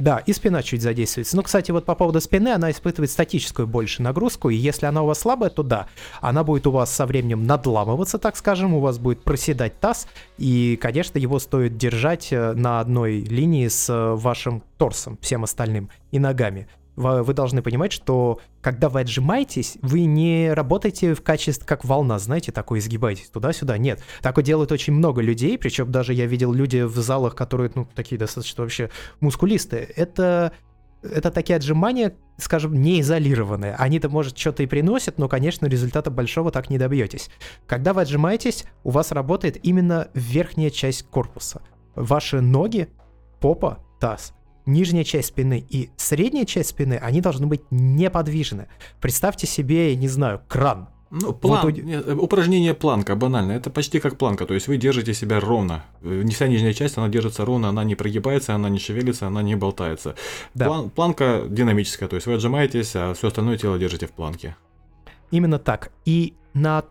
Да, 0.00 0.16
и 0.16 0.32
спина 0.32 0.62
чуть 0.62 0.80
задействуется. 0.80 1.36
Ну, 1.36 1.42
кстати, 1.42 1.70
вот 1.72 1.84
по 1.84 1.94
поводу 1.94 2.22
спины, 2.22 2.48
она 2.48 2.70
испытывает 2.70 3.10
статическую 3.10 3.68
больше 3.68 4.00
нагрузку, 4.00 4.48
и 4.48 4.56
если 4.56 4.86
она 4.86 5.02
у 5.02 5.06
вас 5.06 5.18
слабая, 5.18 5.50
то 5.50 5.62
да, 5.62 5.88
она 6.22 6.42
будет 6.42 6.66
у 6.66 6.70
вас 6.70 6.90
со 6.90 7.04
временем 7.04 7.46
надламываться, 7.46 8.16
так 8.16 8.36
скажем, 8.36 8.72
у 8.72 8.80
вас 8.80 8.98
будет 8.98 9.22
проседать 9.22 9.78
таз, 9.78 10.08
и, 10.38 10.78
конечно, 10.80 11.18
его 11.18 11.38
стоит 11.38 11.76
держать 11.76 12.32
э, 12.32 12.54
на 12.54 12.80
одной 12.80 13.20
линии 13.20 13.68
с 13.68 13.90
э, 13.90 14.14
вашим 14.14 14.62
торсом, 14.78 15.18
всем 15.20 15.44
остальным, 15.44 15.90
и 16.12 16.18
ногами. 16.18 16.66
Вы 17.00 17.34
должны 17.34 17.62
понимать, 17.62 17.92
что 17.92 18.40
когда 18.60 18.88
вы 18.88 19.00
отжимаетесь, 19.00 19.78
вы 19.82 20.04
не 20.04 20.52
работаете 20.52 21.14
в 21.14 21.22
качестве 21.22 21.66
как 21.66 21.84
волна, 21.84 22.18
знаете, 22.18 22.52
такой 22.52 22.78
изгибаетесь 22.78 23.30
туда-сюда. 23.30 23.78
Нет, 23.78 24.02
такое 24.22 24.44
делают 24.44 24.70
очень 24.72 24.92
много 24.92 25.22
людей, 25.22 25.58
причем 25.58 25.90
даже 25.90 26.12
я 26.12 26.26
видел 26.26 26.52
люди 26.52 26.82
в 26.82 26.96
залах, 26.96 27.34
которые, 27.34 27.70
ну, 27.74 27.88
такие 27.94 28.18
достаточно 28.18 28.62
вообще 28.62 28.90
мускулистые. 29.20 29.84
Это 29.84 30.52
это 31.02 31.30
такие 31.30 31.56
отжимания, 31.56 32.14
скажем, 32.36 32.74
не 32.74 33.00
изолированные. 33.00 33.74
Они-то, 33.74 34.10
может, 34.10 34.36
что-то 34.36 34.62
и 34.62 34.66
приносят, 34.66 35.16
но, 35.16 35.28
конечно, 35.28 35.64
результата 35.66 36.10
большого 36.10 36.50
так 36.50 36.68
не 36.68 36.76
добьетесь. 36.76 37.30
Когда 37.66 37.94
вы 37.94 38.02
отжимаетесь, 38.02 38.66
у 38.84 38.90
вас 38.90 39.10
работает 39.10 39.58
именно 39.64 40.08
верхняя 40.12 40.68
часть 40.68 41.04
корпуса. 41.04 41.62
Ваши 41.94 42.42
ноги, 42.42 42.88
попа, 43.40 43.78
таз 43.98 44.34
нижняя 44.72 45.04
часть 45.04 45.28
спины 45.28 45.64
и 45.68 45.90
средняя 45.96 46.44
часть 46.44 46.70
спины, 46.70 46.94
они 46.94 47.20
должны 47.20 47.46
быть 47.46 47.62
неподвижны. 47.70 48.68
Представьте 49.00 49.46
себе, 49.46 49.94
не 49.96 50.08
знаю, 50.08 50.40
кран. 50.48 50.88
Ну, 51.10 51.32
план, 51.32 51.62
вот... 51.64 51.76
нет, 51.76 52.06
э, 52.06 52.14
упражнение 52.14 52.72
планка, 52.72 53.16
банально, 53.16 53.52
это 53.52 53.68
почти 53.68 53.98
как 53.98 54.16
планка, 54.16 54.46
то 54.46 54.54
есть 54.54 54.68
вы 54.68 54.76
держите 54.76 55.12
себя 55.12 55.40
ровно. 55.40 55.84
Э, 56.02 56.22
не 56.22 56.32
вся 56.32 56.46
нижняя 56.46 56.72
часть, 56.72 56.98
она 56.98 57.08
держится 57.08 57.44
ровно, 57.44 57.68
она 57.68 57.82
не 57.82 57.96
прогибается, 57.96 58.54
она 58.54 58.68
не 58.68 58.78
шевелится, 58.78 59.26
она 59.26 59.42
не 59.42 59.56
болтается. 59.56 60.14
Да. 60.54 60.66
План, 60.66 60.90
планка 60.90 61.42
динамическая, 61.48 62.08
то 62.08 62.14
есть 62.14 62.28
вы 62.28 62.34
отжимаетесь, 62.34 62.94
а 62.94 63.12
все 63.14 63.26
остальное 63.26 63.58
тело 63.58 63.76
держите 63.76 64.06
в 64.06 64.12
планке. 64.12 64.54
Именно 65.32 65.58
так. 65.58 65.90
И 66.04 66.34
на 66.54 66.84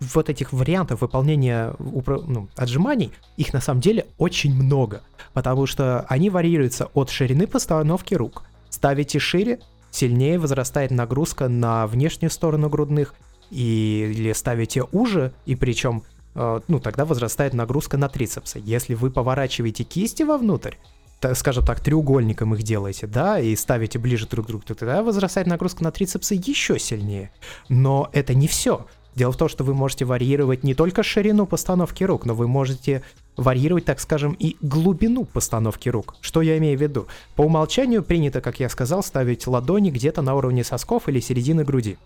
вот 0.00 0.30
этих 0.30 0.52
вариантов 0.52 1.00
выполнения 1.00 1.74
ну, 1.78 2.48
отжиманий, 2.56 3.12
их 3.36 3.52
на 3.52 3.60
самом 3.60 3.80
деле 3.80 4.06
очень 4.18 4.54
много, 4.54 5.02
потому 5.32 5.66
что 5.66 6.06
они 6.08 6.30
варьируются 6.30 6.86
от 6.94 7.10
ширины 7.10 7.46
постановки 7.46 8.14
рук. 8.14 8.44
Ставите 8.70 9.18
шире, 9.18 9.60
сильнее 9.90 10.38
возрастает 10.38 10.90
нагрузка 10.90 11.48
на 11.48 11.86
внешнюю 11.86 12.30
сторону 12.30 12.68
грудных, 12.68 13.14
и, 13.50 14.10
или 14.12 14.32
ставите 14.32 14.82
уже, 14.90 15.32
и 15.46 15.54
причем, 15.54 16.02
э, 16.34 16.60
ну, 16.66 16.80
тогда 16.80 17.04
возрастает 17.04 17.54
нагрузка 17.54 17.96
на 17.96 18.08
трицепсы. 18.08 18.60
Если 18.64 18.94
вы 18.94 19.10
поворачиваете 19.10 19.84
кисти 19.84 20.22
вовнутрь, 20.22 20.74
так, 21.20 21.36
скажем 21.36 21.64
так, 21.64 21.80
треугольником 21.80 22.54
их 22.54 22.62
делаете, 22.62 23.06
да, 23.06 23.38
и 23.38 23.54
ставите 23.56 23.98
ближе 23.98 24.26
друг 24.26 24.44
к 24.46 24.48
другу, 24.48 24.64
то 24.66 24.74
тогда 24.74 25.02
возрастает 25.02 25.46
нагрузка 25.46 25.82
на 25.84 25.90
трицепсы 25.90 26.34
еще 26.34 26.78
сильнее. 26.78 27.30
Но 27.68 28.10
это 28.12 28.34
не 28.34 28.48
все. 28.48 28.86
Дело 29.14 29.32
в 29.32 29.36
том, 29.36 29.48
что 29.48 29.62
вы 29.62 29.74
можете 29.74 30.04
варьировать 30.04 30.64
не 30.64 30.74
только 30.74 31.02
ширину 31.02 31.46
постановки 31.46 32.02
рук, 32.02 32.26
но 32.26 32.34
вы 32.34 32.48
можете 32.48 33.02
варьировать, 33.36 33.84
так 33.84 34.00
скажем, 34.00 34.32
и 34.32 34.56
глубину 34.60 35.24
постановки 35.24 35.88
рук. 35.88 36.16
Что 36.20 36.42
я 36.42 36.58
имею 36.58 36.76
в 36.76 36.82
виду? 36.82 37.06
По 37.36 37.42
умолчанию 37.42 38.02
принято, 38.02 38.40
как 38.40 38.58
я 38.58 38.68
сказал, 38.68 39.02
ставить 39.02 39.46
ладони 39.46 39.90
где-то 39.90 40.22
на 40.22 40.34
уровне 40.34 40.64
сосков 40.64 41.08
или 41.08 41.20
середины 41.20 41.64
груди. 41.64 41.96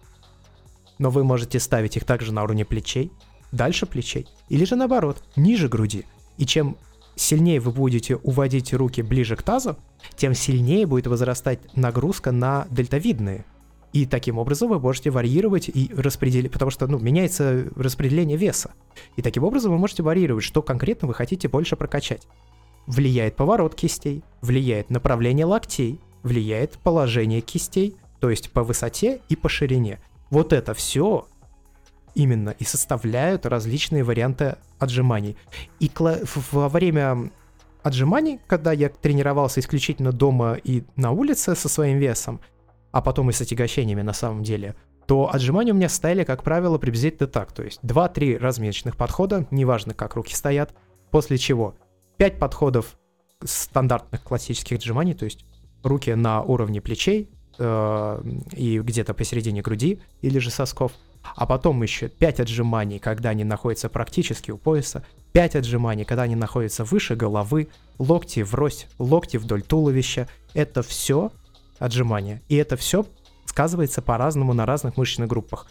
Но 0.98 1.10
вы 1.10 1.24
можете 1.24 1.60
ставить 1.60 1.96
их 1.96 2.04
также 2.04 2.32
на 2.32 2.42
уровне 2.42 2.64
плечей, 2.64 3.10
дальше 3.52 3.86
плечей, 3.86 4.26
или 4.50 4.64
же 4.64 4.76
наоборот, 4.76 5.22
ниже 5.36 5.68
груди. 5.68 6.04
И 6.36 6.44
чем 6.44 6.76
сильнее 7.16 7.60
вы 7.60 7.70
будете 7.70 8.16
уводить 8.16 8.74
руки 8.74 9.00
ближе 9.00 9.36
к 9.36 9.42
тазу, 9.42 9.76
тем 10.16 10.34
сильнее 10.34 10.86
будет 10.86 11.06
возрастать 11.06 11.60
нагрузка 11.74 12.32
на 12.32 12.66
дельтовидные 12.70 13.44
и 14.02 14.06
таким 14.06 14.38
образом 14.38 14.68
вы 14.68 14.78
можете 14.78 15.10
варьировать 15.10 15.68
и 15.68 15.90
распределить, 15.96 16.52
потому 16.52 16.70
что, 16.70 16.86
ну, 16.86 16.98
меняется 17.00 17.68
распределение 17.74 18.36
веса. 18.36 18.70
И 19.16 19.22
таким 19.22 19.42
образом 19.42 19.72
вы 19.72 19.78
можете 19.78 20.04
варьировать, 20.04 20.44
что 20.44 20.62
конкретно 20.62 21.08
вы 21.08 21.14
хотите 21.14 21.48
больше 21.48 21.74
прокачать. 21.74 22.28
Влияет 22.86 23.34
поворот 23.34 23.74
кистей, 23.74 24.22
влияет 24.40 24.90
направление 24.90 25.46
локтей, 25.46 26.00
влияет 26.22 26.78
положение 26.78 27.40
кистей, 27.40 27.96
то 28.20 28.30
есть 28.30 28.52
по 28.52 28.62
высоте 28.62 29.20
и 29.28 29.34
по 29.34 29.48
ширине. 29.48 30.00
Вот 30.30 30.52
это 30.52 30.74
все 30.74 31.26
именно 32.14 32.50
и 32.50 32.64
составляют 32.64 33.46
различные 33.46 34.04
варианты 34.04 34.56
отжиманий. 34.78 35.36
И 35.80 35.90
во 36.52 36.68
время 36.68 37.30
отжиманий, 37.82 38.38
когда 38.46 38.72
я 38.72 38.90
тренировался 38.90 39.58
исключительно 39.58 40.12
дома 40.12 40.54
и 40.54 40.84
на 40.94 41.10
улице 41.10 41.56
со 41.56 41.68
своим 41.68 41.98
весом, 41.98 42.40
а 42.92 43.02
потом 43.02 43.30
и 43.30 43.32
с 43.32 43.40
отягощениями 43.40 44.02
на 44.02 44.12
самом 44.12 44.42
деле, 44.42 44.74
то 45.06 45.32
отжимания 45.32 45.72
у 45.72 45.76
меня 45.76 45.88
стояли, 45.88 46.24
как 46.24 46.42
правило, 46.42 46.76
приблизительно 46.78 47.26
так. 47.28 47.52
То 47.52 47.62
есть 47.62 47.80
2-3 47.82 48.38
разминочных 48.38 48.96
подхода, 48.96 49.46
неважно, 49.50 49.94
как 49.94 50.14
руки 50.16 50.34
стоят, 50.34 50.74
после 51.10 51.38
чего 51.38 51.74
5 52.18 52.38
подходов 52.38 52.98
стандартных 53.42 54.22
классических 54.22 54.76
отжиманий, 54.76 55.14
то 55.14 55.24
есть 55.24 55.44
руки 55.82 56.10
на 56.10 56.42
уровне 56.42 56.80
плечей 56.80 57.30
э, 57.58 58.22
и 58.52 58.80
где-то 58.80 59.14
посередине 59.14 59.62
груди 59.62 60.00
или 60.20 60.38
же 60.38 60.50
сосков, 60.50 60.92
а 61.36 61.46
потом 61.46 61.82
еще 61.82 62.08
5 62.08 62.40
отжиманий, 62.40 62.98
когда 62.98 63.30
они 63.30 63.44
находятся 63.44 63.88
практически 63.88 64.50
у 64.50 64.58
пояса, 64.58 65.04
5 65.32 65.56
отжиманий, 65.56 66.04
когда 66.04 66.22
они 66.22 66.34
находятся 66.34 66.84
выше 66.84 67.16
головы, 67.16 67.68
локти 67.98 68.40
врозь, 68.40 68.86
локти 68.98 69.36
вдоль 69.36 69.62
туловища. 69.62 70.28
Это 70.54 70.82
все 70.82 71.32
отжимания. 71.78 72.42
И 72.48 72.56
это 72.56 72.76
все 72.76 73.06
сказывается 73.44 74.02
по-разному 74.02 74.52
на 74.52 74.66
разных 74.66 74.96
мышечных 74.96 75.28
группах. 75.28 75.66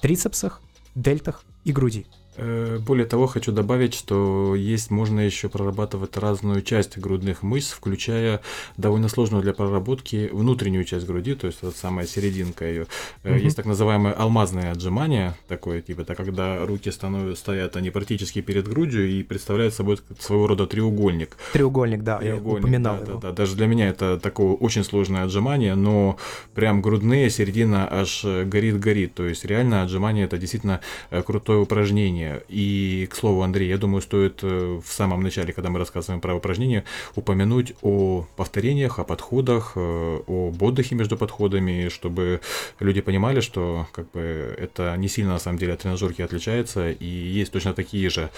Трицепсах, 0.00 0.62
дельтах 0.94 1.44
и 1.64 1.72
груди. 1.72 2.06
Э, 2.36 2.78
более 2.78 3.06
того, 3.06 3.26
хочу 3.26 3.52
добавить, 3.52 3.94
что 3.94 4.54
есть 4.54 4.90
можно 4.90 5.20
еще 5.20 5.48
прорабатывать 5.48 6.16
разную 6.16 6.62
часть 6.62 6.98
грудных 6.98 7.42
мышц, 7.42 7.70
включая 7.70 8.40
довольно 8.76 9.08
сложную 9.08 9.42
для 9.42 9.52
проработки 9.52 10.28
внутреннюю 10.32 10.84
часть 10.84 11.06
груди, 11.06 11.34
то 11.34 11.46
есть 11.46 11.62
вот 11.62 11.76
самая 11.76 12.06
серединка 12.06 12.66
ее. 12.66 12.86
Угу. 13.24 13.34
Есть 13.34 13.56
так 13.56 13.66
называемое 13.66 14.12
алмазное 14.12 14.72
отжимание, 14.72 15.34
такое 15.48 15.80
типа, 15.80 16.02
это 16.02 16.14
когда 16.14 16.64
руки 16.66 16.90
становятся, 16.90 17.40
стоят 17.40 17.76
они 17.76 17.90
практически 17.90 18.40
перед 18.40 18.68
грудью 18.68 19.08
и 19.08 19.22
представляют 19.22 19.74
собой 19.74 19.98
своего 20.18 20.46
рода 20.46 20.66
треугольник. 20.66 21.36
Треугольник, 21.52 22.02
да, 22.02 22.18
треугольник, 22.18 22.46
я 22.46 22.58
упоминал 22.58 22.96
да, 22.96 23.02
его. 23.02 23.20
Да, 23.20 23.28
да, 23.28 23.34
даже 23.34 23.56
для 23.56 23.66
меня 23.66 23.88
это 23.88 24.18
такое 24.18 24.54
очень 24.54 24.84
сложное 24.84 25.24
отжимание, 25.24 25.74
но 25.74 26.18
прям 26.54 26.82
грудные, 26.82 27.30
середина 27.30 27.88
аж 27.90 28.24
горит-горит, 28.24 29.14
то 29.14 29.26
есть 29.26 29.44
реально 29.44 29.82
отжимание 29.82 30.26
это 30.26 30.38
действительно 30.38 30.80
э, 31.10 31.22
крутое 31.22 31.60
упражнение 31.60 32.25
упражнения. 32.26 32.42
И, 32.48 33.06
к 33.10 33.14
слову, 33.14 33.42
Андрей, 33.42 33.68
я 33.68 33.78
думаю, 33.78 34.02
стоит 34.02 34.40
э, 34.42 34.80
в 34.84 34.92
самом 34.92 35.22
начале, 35.22 35.52
когда 35.52 35.70
мы 35.70 35.78
рассказываем 35.78 36.20
про 36.20 36.34
упражнения, 36.34 36.84
упомянуть 37.14 37.74
о 37.82 38.26
повторениях, 38.36 38.98
о 38.98 39.04
подходах, 39.04 39.72
э, 39.76 40.20
об 40.26 40.62
отдыхе 40.62 40.94
между 40.94 41.16
подходами, 41.16 41.88
чтобы 41.88 42.40
люди 42.80 43.00
понимали, 43.00 43.40
что 43.40 43.86
как 43.92 44.10
бы 44.12 44.54
это 44.58 44.94
не 44.98 45.08
сильно 45.08 45.32
на 45.32 45.38
самом 45.38 45.58
деле 45.58 45.72
от 45.72 45.80
тренажерки 45.80 46.22
отличается, 46.22 46.90
и 46.90 47.06
есть 47.06 47.52
точно 47.52 47.72
такие 47.72 48.10
же 48.10 48.30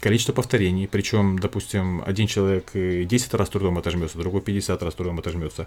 количество 0.00 0.32
повторений, 0.32 0.88
причем, 0.88 1.38
допустим, 1.38 2.02
один 2.06 2.26
человек 2.26 2.70
10 2.74 3.34
раз 3.34 3.48
трудом 3.48 3.78
отожмется, 3.78 4.18
другой 4.18 4.40
50 4.40 4.82
раз 4.82 4.94
трудом 4.94 5.18
отожмется. 5.18 5.66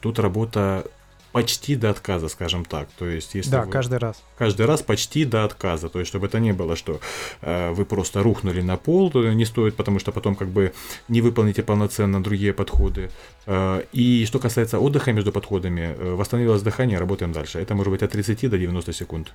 Тут 0.00 0.18
работа 0.18 0.84
почти 1.32 1.76
до 1.76 1.90
отказа, 1.90 2.28
скажем 2.28 2.64
так. 2.64 2.88
То 2.98 3.06
есть, 3.06 3.34
если 3.34 3.50
да, 3.50 3.62
вы... 3.62 3.70
каждый 3.70 3.98
раз. 3.98 4.22
Каждый 4.38 4.66
раз 4.66 4.82
почти 4.82 5.24
до 5.24 5.44
отказа. 5.44 5.88
То 5.88 5.98
есть, 6.00 6.08
чтобы 6.08 6.26
это 6.26 6.40
не 6.40 6.52
было, 6.52 6.76
что 6.76 7.00
э, 7.42 7.70
вы 7.70 7.84
просто 7.84 8.22
рухнули 8.22 8.60
на 8.60 8.76
пол, 8.76 9.10
то 9.10 9.32
не 9.32 9.44
стоит, 9.44 9.76
потому 9.76 9.98
что 9.98 10.12
потом 10.12 10.36
как 10.36 10.48
бы 10.48 10.72
не 11.08 11.20
выполните 11.20 11.62
полноценно 11.62 12.22
другие 12.22 12.52
подходы. 12.52 13.10
Э, 13.46 13.82
и 13.92 14.24
что 14.26 14.38
касается 14.38 14.78
отдыха 14.78 15.12
между 15.12 15.32
подходами, 15.32 15.94
э, 15.96 16.14
восстановилось 16.14 16.62
дыхание, 16.62 16.98
работаем 16.98 17.32
дальше. 17.32 17.58
Это 17.58 17.74
может 17.74 17.92
быть 17.92 18.02
от 18.02 18.10
30 18.12 18.50
до 18.50 18.58
90 18.58 18.92
секунд. 18.92 19.32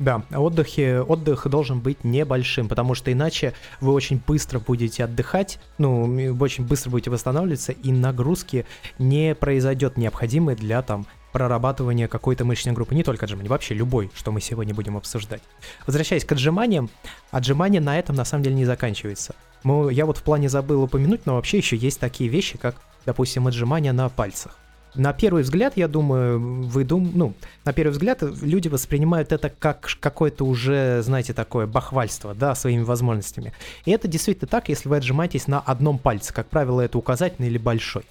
Да, 0.00 0.22
отдыхе, 0.32 1.02
отдых 1.02 1.46
должен 1.46 1.80
быть 1.80 2.04
небольшим, 2.04 2.68
потому 2.68 2.94
что 2.94 3.12
иначе 3.12 3.52
вы 3.82 3.92
очень 3.92 4.18
быстро 4.26 4.58
будете 4.58 5.04
отдыхать, 5.04 5.58
ну, 5.76 6.36
очень 6.40 6.64
быстро 6.64 6.88
будете 6.88 7.10
восстанавливаться, 7.10 7.72
и 7.72 7.92
нагрузки 7.92 8.64
не 8.98 9.34
произойдет 9.34 9.98
необходимой 9.98 10.56
для 10.56 10.80
там 10.80 11.06
прорабатывания 11.32 12.08
какой-то 12.08 12.44
мышечной 12.44 12.74
группы, 12.74 12.94
не 12.94 13.02
только 13.02 13.26
отжимания, 13.26 13.48
вообще 13.48 13.74
любой, 13.74 14.10
что 14.14 14.32
мы 14.32 14.40
сегодня 14.40 14.74
будем 14.74 14.96
обсуждать. 14.96 15.42
Возвращаясь 15.86 16.24
к 16.24 16.32
отжиманиям, 16.32 16.90
отжимания 17.30 17.80
на 17.80 17.98
этом 17.98 18.16
на 18.16 18.24
самом 18.24 18.44
деле 18.44 18.56
не 18.56 18.64
заканчивается. 18.64 19.34
Мы, 19.62 19.92
я 19.92 20.06
вот 20.06 20.16
в 20.16 20.22
плане 20.22 20.48
забыл 20.48 20.82
упомянуть, 20.82 21.26
но 21.26 21.34
вообще 21.34 21.58
еще 21.58 21.76
есть 21.76 22.00
такие 22.00 22.30
вещи, 22.30 22.58
как, 22.58 22.76
допустим, 23.06 23.46
отжимания 23.46 23.92
на 23.92 24.08
пальцах. 24.08 24.56
На 24.94 25.12
первый 25.12 25.44
взгляд, 25.44 25.76
я 25.76 25.86
думаю, 25.86 26.40
вы 26.40 26.84
дум... 26.84 27.12
ну, 27.14 27.34
на 27.64 27.72
первый 27.72 27.92
взгляд 27.92 28.22
люди 28.22 28.66
воспринимают 28.66 29.30
это 29.30 29.48
как 29.48 29.88
какое-то 30.00 30.44
уже, 30.44 31.00
знаете, 31.02 31.32
такое 31.32 31.66
бахвальство, 31.68 32.34
да, 32.34 32.56
своими 32.56 32.82
возможностями. 32.82 33.52
И 33.84 33.92
это 33.92 34.08
действительно 34.08 34.48
так, 34.48 34.68
если 34.68 34.88
вы 34.88 34.96
отжимаетесь 34.96 35.46
на 35.46 35.60
одном 35.60 35.98
пальце. 35.98 36.34
Как 36.34 36.48
правило, 36.48 36.80
это 36.80 36.98
указательный 36.98 37.48
или 37.48 37.58
большой. 37.58 38.04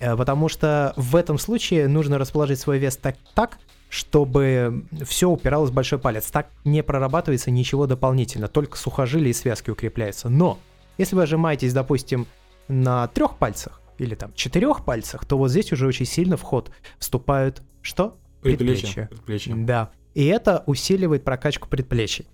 Э, 0.00 0.16
потому 0.16 0.48
что 0.48 0.92
в 0.96 1.16
этом 1.16 1.38
случае 1.38 1.88
нужно 1.88 2.18
расположить 2.18 2.58
свой 2.58 2.78
вес 2.78 2.96
так, 2.96 3.16
так 3.34 3.58
чтобы 3.88 4.84
все 5.04 5.28
упиралось 5.28 5.70
в 5.70 5.74
большой 5.74 5.98
палец. 5.98 6.30
Так 6.30 6.48
не 6.64 6.82
прорабатывается 6.82 7.50
ничего 7.50 7.86
дополнительно, 7.86 8.48
только 8.48 8.76
сухожилия 8.76 9.30
и 9.30 9.34
связки 9.34 9.70
укрепляются. 9.70 10.28
Но 10.28 10.58
если 10.98 11.16
вы 11.16 11.22
отжимаетесь, 11.22 11.72
допустим, 11.72 12.26
на 12.68 13.06
трех 13.08 13.36
пальцах, 13.36 13.80
или 13.98 14.14
там 14.14 14.32
четырех 14.34 14.84
пальцах, 14.84 15.24
то 15.24 15.38
вот 15.38 15.50
здесь 15.50 15.72
уже 15.72 15.86
очень 15.86 16.06
сильно 16.06 16.36
в 16.36 16.42
ход 16.42 16.70
вступают 16.98 17.62
что? 17.80 18.18
Предплечья. 18.42 19.06
Предплечья. 19.06 19.54
Да. 19.56 19.90
И 20.14 20.24
это 20.26 20.62
усиливает 20.66 21.24
прокачку 21.24 21.68
предплечий. 21.68 22.26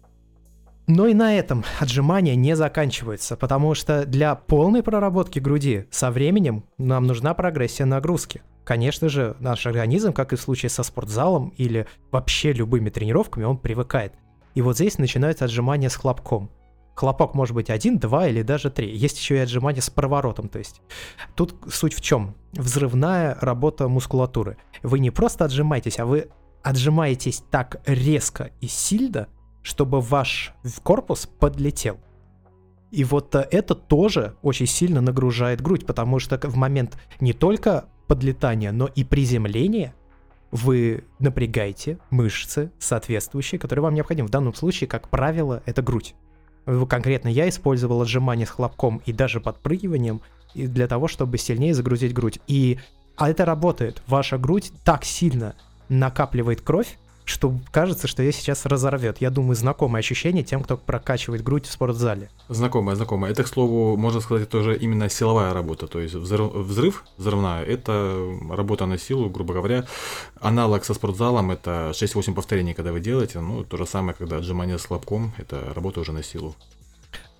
Но 0.87 1.07
и 1.07 1.15
на 1.15 1.35
этом 1.37 1.65
отжимания 1.81 2.35
не 2.35 2.57
заканчиваются, 2.57 3.37
потому 3.37 3.75
что 3.75 4.05
для 4.05 4.35
полной 4.35 4.83
проработки 4.83 5.39
груди 5.39 5.87
со 5.91 6.11
временем 6.11 6.65
нам 6.79 7.07
нужна 7.07 7.35
прогрессия 7.35 7.87
нагрузки. 7.87 8.43
Конечно 8.65 9.09
же, 9.09 9.37
наш 9.41 9.67
организм, 9.67 10.13
как 10.13 10.33
и 10.33 10.37
в 10.37 10.41
случае 10.41 10.71
со 10.71 10.83
спортзалом 10.83 11.53
или 11.57 11.87
вообще 12.11 12.53
любыми 12.53 12.91
тренировками, 12.91 13.45
он 13.45 13.59
привыкает. 13.59 14.15
И 14.55 14.63
вот 14.63 14.77
здесь 14.77 14.99
начинаются 14.99 15.45
отжимания 15.45 15.89
с 15.89 15.97
хлопком. 15.97 16.51
Хлопок 16.95 17.35
может 17.35 17.55
быть 17.55 17.71
один, 17.71 17.99
два 17.99 18.29
или 18.29 18.43
даже 18.43 18.71
три. 18.71 18.95
Есть 18.95 19.19
еще 19.19 19.37
и 19.37 19.41
отжимания 19.41 19.81
с 19.81 19.89
проворотом, 19.89 20.49
то 20.49 20.59
есть. 20.59 20.83
Тут 21.35 21.55
суть 21.73 21.95
в 21.95 22.03
чем? 22.03 22.35
Взрывная 22.53 23.39
работа 23.41 23.89
мускулатуры. 23.89 24.59
Вы 24.83 24.99
не 24.99 25.11
просто 25.11 25.45
отжимаетесь, 25.47 25.99
а 25.99 26.05
вы 26.05 26.29
отжимаетесь 26.63 27.43
так 27.51 27.81
резко 27.87 28.51
и 28.61 28.67
сильно, 28.67 29.29
чтобы 29.63 30.01
ваш 30.01 30.55
корпус 30.83 31.27
подлетел. 31.27 31.99
И 32.91 33.05
вот 33.05 33.35
э, 33.35 33.47
это 33.51 33.75
тоже 33.75 34.37
очень 34.43 34.67
сильно 34.67 35.01
нагружает 35.01 35.61
грудь, 35.61 35.87
потому 35.87 36.19
что 36.19 36.39
в 36.49 36.57
момент 36.57 36.99
не 37.21 37.33
только 37.33 37.87
подлетания, 38.07 38.73
но 38.73 38.87
и 38.87 39.05
приземления 39.05 39.95
вы 40.51 41.05
напрягаете 41.19 41.99
мышцы 42.11 42.71
соответствующие, 42.79 43.59
которые 43.59 43.83
вам 43.83 43.95
необходимы. 43.95 44.29
В 44.29 44.33
данном 44.33 44.55
случае, 44.55 44.89
как 44.89 45.09
правило, 45.09 45.63
это 45.65 45.81
грудь. 45.81 46.15
Конкретно 46.67 47.29
я 47.29 47.49
использовал 47.49 48.03
отжимание 48.03 48.47
с 48.47 48.51
хлопком 48.51 49.01
и 49.07 49.13
даже 49.13 49.41
подпрыгиванием 49.41 50.21
для 50.55 50.87
того, 50.87 51.09
чтобы 51.09 51.39
сильнее 51.39 51.75
загрузить 51.75 52.13
грудь. 52.13 52.39
И 52.47 52.79
а 53.17 53.31
это 53.31 53.45
работает. 53.45 54.03
Ваша 54.07 54.39
грудь 54.39 54.73
так 54.85 55.05
сильно 55.05 55.55
накапливает 55.89 56.61
кровь, 56.61 56.99
что 57.25 57.55
кажется, 57.71 58.09
что 58.09 58.23
ее 58.23 58.33
сейчас 58.33 58.67
разорвет. 58.67 59.21
Я 59.21 59.31
думаю, 59.31 59.55
знакомое 59.57 60.01
ощущение 60.01 60.43
тем, 60.43 60.63
кто 60.63 60.77
прокачивает 60.77 61.43
грудь 61.43 61.67
в 61.67 61.73
спортзале. 61.73 62.31
Знакомое, 62.49 62.97
знакомое. 62.97 63.31
Это, 63.31 63.45
к 63.45 63.49
слову, 63.49 63.97
можно 63.97 64.21
сказать, 64.21 64.49
тоже 64.49 64.77
именно 64.77 65.09
силовая 65.09 65.53
работа. 65.53 65.87
То 65.87 66.01
есть 66.01 66.15
взрыв, 66.15 66.53
взрыв 66.53 67.05
взрывная– 67.17 67.65
это 67.67 68.17
работа 68.51 68.87
на 68.87 68.99
силу, 68.99 69.31
грубо 69.31 69.55
говоря. 69.55 69.87
Аналог 70.41 70.85
со 70.85 70.95
спортзалом– 70.95 71.51
это 71.53 71.91
6-8 71.95 72.35
повторений, 72.35 72.75
когда 72.75 72.93
вы 72.93 73.01
делаете. 73.01 73.41
Ну, 73.41 73.65
то 73.65 73.77
же 73.77 73.87
самое, 73.87 74.15
когда 74.15 74.37
отжимание 74.37 74.79
с 74.79 74.91
лобком– 74.91 75.33
это 75.39 75.73
работа 75.75 76.01
уже 76.01 76.13
на 76.13 76.23
силу. 76.23 76.55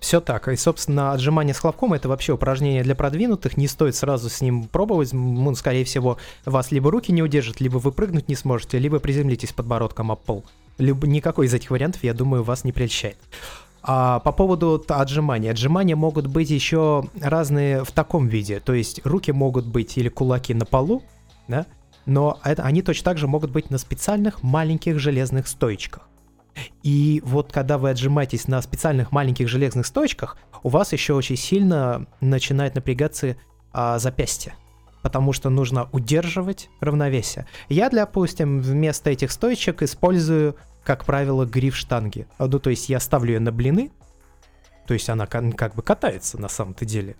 Все 0.03 0.19
так. 0.19 0.49
И, 0.49 0.57
собственно, 0.57 1.13
отжимание 1.13 1.53
с 1.53 1.59
хлопком 1.59 1.93
это 1.93 2.09
вообще 2.09 2.33
упражнение 2.33 2.83
для 2.83 2.93
продвинутых. 2.93 3.55
Не 3.55 3.69
стоит 3.69 3.95
сразу 3.95 4.29
с 4.29 4.41
ним 4.41 4.65
пробовать. 4.65 5.13
Он, 5.13 5.55
скорее 5.55 5.85
всего, 5.85 6.17
вас 6.43 6.73
либо 6.73 6.91
руки 6.91 7.13
не 7.13 7.23
удержит, 7.23 7.61
либо 7.61 7.77
вы 7.77 7.93
прыгнуть 7.93 8.27
не 8.27 8.35
сможете, 8.35 8.79
либо 8.79 8.99
приземлитесь 8.99 9.53
подбородком 9.53 10.11
об 10.11 10.19
пол. 10.19 10.43
Либо 10.77 11.07
никакой 11.07 11.45
из 11.45 11.53
этих 11.53 11.71
вариантов, 11.71 12.03
я 12.03 12.13
думаю, 12.13 12.43
вас 12.43 12.65
не 12.65 12.73
прельщает. 12.73 13.15
А 13.81 14.19
по 14.19 14.33
поводу 14.33 14.83
отжимания. 14.89 15.51
Отжимания 15.51 15.95
могут 15.95 16.27
быть 16.27 16.49
еще 16.49 17.05
разные 17.21 17.85
в 17.85 17.91
таком 17.93 18.27
виде. 18.27 18.59
То 18.59 18.73
есть 18.73 18.99
руки 19.05 19.31
могут 19.31 19.65
быть 19.65 19.97
или 19.97 20.09
кулаки 20.09 20.53
на 20.53 20.65
полу, 20.65 21.01
да, 21.47 21.65
но 22.05 22.41
это, 22.43 22.63
они 22.63 22.81
точно 22.81 23.05
так 23.05 23.17
же 23.17 23.27
могут 23.29 23.51
быть 23.51 23.69
на 23.69 23.77
специальных 23.77 24.43
маленьких 24.43 24.99
железных 24.99 25.47
стоечках. 25.47 26.09
И 26.83 27.21
вот 27.25 27.51
когда 27.51 27.77
вы 27.77 27.89
отжимаетесь 27.89 28.47
на 28.47 28.61
специальных 28.61 29.11
маленьких 29.11 29.47
железных 29.47 29.87
стоечках, 29.87 30.37
у 30.61 30.69
вас 30.69 30.93
еще 30.93 31.13
очень 31.13 31.37
сильно 31.37 32.07
начинает 32.21 32.75
напрягаться 32.75 33.35
а, 33.71 33.99
запястье 33.99 34.53
потому 35.03 35.33
что 35.33 35.49
нужно 35.49 35.89
удерживать 35.91 36.69
равновесие. 36.79 37.45
Я, 37.67 37.89
допустим, 37.89 38.61
вместо 38.61 39.09
этих 39.11 39.31
стоечек 39.31 39.83
использую, 39.83 40.55
как 40.83 41.03
правило, 41.03 41.45
гриф 41.45 41.75
штанги. 41.75 42.25
Ну, 42.39 42.57
то 42.57 42.69
есть 42.69 42.87
я 42.87 43.01
ставлю 43.01 43.33
ее 43.33 43.39
на 43.41 43.51
блины, 43.51 43.91
то 44.87 44.93
есть 44.93 45.09
она 45.09 45.27
как 45.27 45.75
бы 45.75 45.81
катается 45.81 46.39
на 46.39 46.47
самом-то 46.47 46.85
деле, 46.85 47.17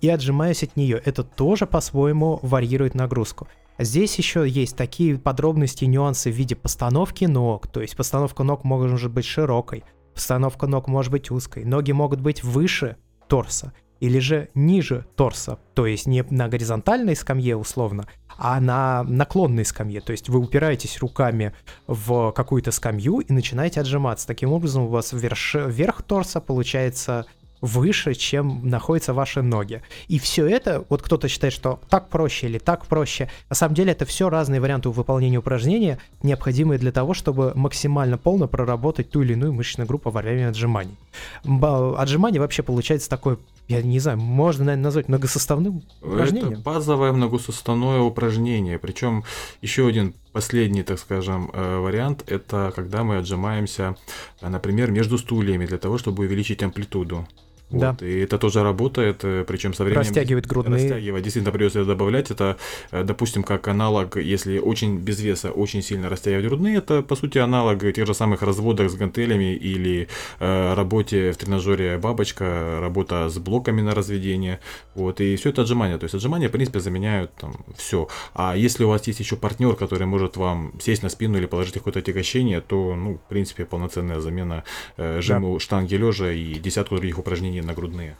и 0.00 0.08
отжимаюсь 0.08 0.62
от 0.62 0.76
нее. 0.76 1.02
Это 1.04 1.24
тоже 1.24 1.66
по-своему 1.66 2.38
варьирует 2.42 2.94
нагрузку. 2.94 3.48
Здесь 3.78 4.16
еще 4.16 4.48
есть 4.48 4.76
такие 4.76 5.18
подробности 5.18 5.84
и 5.84 5.88
нюансы 5.88 6.30
в 6.30 6.34
виде 6.34 6.56
постановки 6.56 7.26
ног, 7.26 7.66
то 7.66 7.82
есть 7.82 7.96
постановка 7.96 8.42
ног 8.42 8.64
может 8.64 9.10
быть 9.10 9.26
широкой, 9.26 9.84
постановка 10.14 10.66
ног 10.66 10.88
может 10.88 11.12
быть 11.12 11.30
узкой, 11.30 11.64
ноги 11.64 11.92
могут 11.92 12.20
быть 12.20 12.42
выше 12.42 12.96
торса 13.28 13.74
или 14.00 14.18
же 14.18 14.48
ниже 14.54 15.06
торса, 15.14 15.58
то 15.74 15.86
есть 15.86 16.06
не 16.06 16.22
на 16.22 16.48
горизонтальной 16.48 17.16
скамье 17.16 17.56
условно, 17.56 18.06
а 18.38 18.60
на 18.60 19.02
наклонной 19.04 19.64
скамье, 19.64 20.00
то 20.00 20.12
есть 20.12 20.28
вы 20.28 20.38
упираетесь 20.38 20.98
руками 20.98 21.54
в 21.86 22.32
какую-то 22.32 22.70
скамью 22.70 23.18
и 23.20 23.32
начинаете 23.32 23.80
отжиматься. 23.80 24.26
Таким 24.26 24.52
образом 24.52 24.84
у 24.84 24.88
вас 24.88 25.12
верш... 25.12 25.54
верх 25.66 26.02
торса 26.02 26.40
получается 26.40 27.26
выше, 27.60 28.14
чем 28.14 28.68
находятся 28.68 29.14
ваши 29.14 29.42
ноги. 29.42 29.82
И 30.08 30.18
все 30.18 30.46
это, 30.46 30.84
вот 30.88 31.02
кто-то 31.02 31.28
считает, 31.28 31.52
что 31.52 31.80
так 31.88 32.08
проще 32.08 32.46
или 32.46 32.58
так 32.58 32.86
проще. 32.86 33.30
На 33.48 33.56
самом 33.56 33.74
деле 33.74 33.92
это 33.92 34.04
все 34.04 34.28
разные 34.28 34.60
варианты 34.60 34.88
выполнения 34.88 35.38
упражнения, 35.38 35.98
необходимые 36.22 36.78
для 36.78 36.92
того, 36.92 37.14
чтобы 37.14 37.52
максимально 37.54 38.18
полно 38.18 38.48
проработать 38.48 39.10
ту 39.10 39.22
или 39.22 39.32
иную 39.32 39.52
мышечную 39.52 39.86
группу 39.86 40.10
во 40.10 40.20
время 40.20 40.48
отжиманий. 40.48 40.96
Отжимание 41.44 42.40
вообще 42.40 42.62
получается 42.62 43.08
такое 43.08 43.38
я 43.68 43.82
не 43.82 43.98
знаю, 43.98 44.18
можно, 44.18 44.64
наверное, 44.64 44.84
назвать 44.84 45.08
многосоставным 45.08 45.82
упражнением. 46.00 46.52
Это 46.52 46.60
базовое 46.60 47.12
многосоставное 47.12 48.00
упражнение. 48.00 48.78
Причем 48.78 49.24
еще 49.60 49.88
один 49.88 50.14
последний, 50.36 50.82
так 50.82 50.98
скажем, 50.98 51.50
э, 51.54 51.78
вариант– 51.78 52.24
это 52.26 52.70
когда 52.76 53.02
мы 53.04 53.16
отжимаемся, 53.16 53.94
например, 54.42 54.90
между 54.90 55.16
стульями 55.16 55.64
для 55.66 55.78
того, 55.78 55.96
чтобы 55.96 56.24
увеличить 56.24 56.62
амплитуду. 56.62 57.26
Да. 57.70 57.90
Вот, 57.90 58.02
и 58.02 58.20
это 58.20 58.38
тоже 58.38 58.62
работает, 58.62 59.24
э, 59.24 59.44
причем 59.46 59.74
со 59.74 59.82
временем... 59.82 60.02
Растягивает 60.02 60.46
грудные. 60.46 60.82
Растягивает, 60.82 61.24
действительно 61.24 61.52
придется 61.52 61.84
добавлять. 61.84 62.30
Это, 62.30 62.56
э, 62.92 63.02
допустим, 63.02 63.42
как 63.42 63.66
аналог, 63.66 64.16
если 64.16 64.58
очень 64.58 64.98
без 64.98 65.20
веса 65.20 65.50
очень 65.50 65.82
сильно 65.82 66.08
растягивать 66.08 66.46
грудные, 66.46 66.76
это, 66.76 67.02
по 67.02 67.16
сути, 67.16 67.38
аналог 67.38 67.80
тех 67.92 68.06
же 68.06 68.14
самых 68.14 68.42
разводов 68.42 68.88
с 68.90 68.94
гантелями 68.94 69.56
или 69.56 70.06
э, 70.38 70.74
работе 70.74 71.32
в 71.32 71.36
тренажере 71.36 71.98
бабочка, 71.98 72.78
работа 72.80 73.28
с 73.28 73.38
блоками 73.38 73.80
на 73.80 73.94
разведение. 73.94 74.60
Вот, 74.94 75.20
и 75.20 75.34
все 75.34 75.50
это 75.50 75.62
отжимания. 75.62 75.98
То 75.98 76.04
есть 76.04 76.14
отжимания, 76.14 76.48
в 76.48 76.52
принципе, 76.52 76.78
заменяют 76.78 77.34
там 77.34 77.56
все. 77.76 78.06
А 78.34 78.56
если 78.56 78.84
у 78.84 78.88
вас 78.88 79.04
есть 79.08 79.18
еще 79.18 79.34
партнер, 79.34 79.74
который 79.74 80.06
может 80.06 80.36
вам 80.36 80.72
сесть 80.80 81.02
на 81.02 81.08
спину 81.08 81.36
или 81.36 81.46
положить 81.46 81.74
какое-то 81.74 81.98
отягощение, 81.98 82.60
то, 82.60 82.94
ну, 82.94 83.14
в 83.14 83.28
принципе, 83.28 83.64
полноценная 83.64 84.20
замена 84.20 84.62
э, 84.96 85.20
жиму 85.20 85.54
да. 85.54 85.60
штанги 85.60 85.96
лежа 85.96 86.30
и 86.30 86.54
десятку 86.54 86.94
других 86.94 87.18
упражнений 87.18 87.55
упражнения 87.56 87.62
на 87.62 87.74
грудные. 87.74 88.16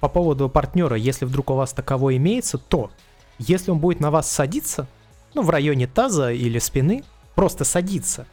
По 0.00 0.08
поводу 0.08 0.48
партнера, 0.48 0.96
если 0.96 1.26
вдруг 1.26 1.50
у 1.50 1.54
вас 1.54 1.72
таковой 1.72 2.16
имеется, 2.16 2.58
то 2.58 2.90
если 3.38 3.70
он 3.70 3.78
будет 3.78 4.00
на 4.00 4.10
вас 4.10 4.30
садиться, 4.30 4.86
ну, 5.34 5.42
в 5.42 5.50
районе 5.50 5.86
таза 5.86 6.32
или 6.32 6.58
спины, 6.58 7.04
просто 7.34 7.64
садиться, 7.64 8.26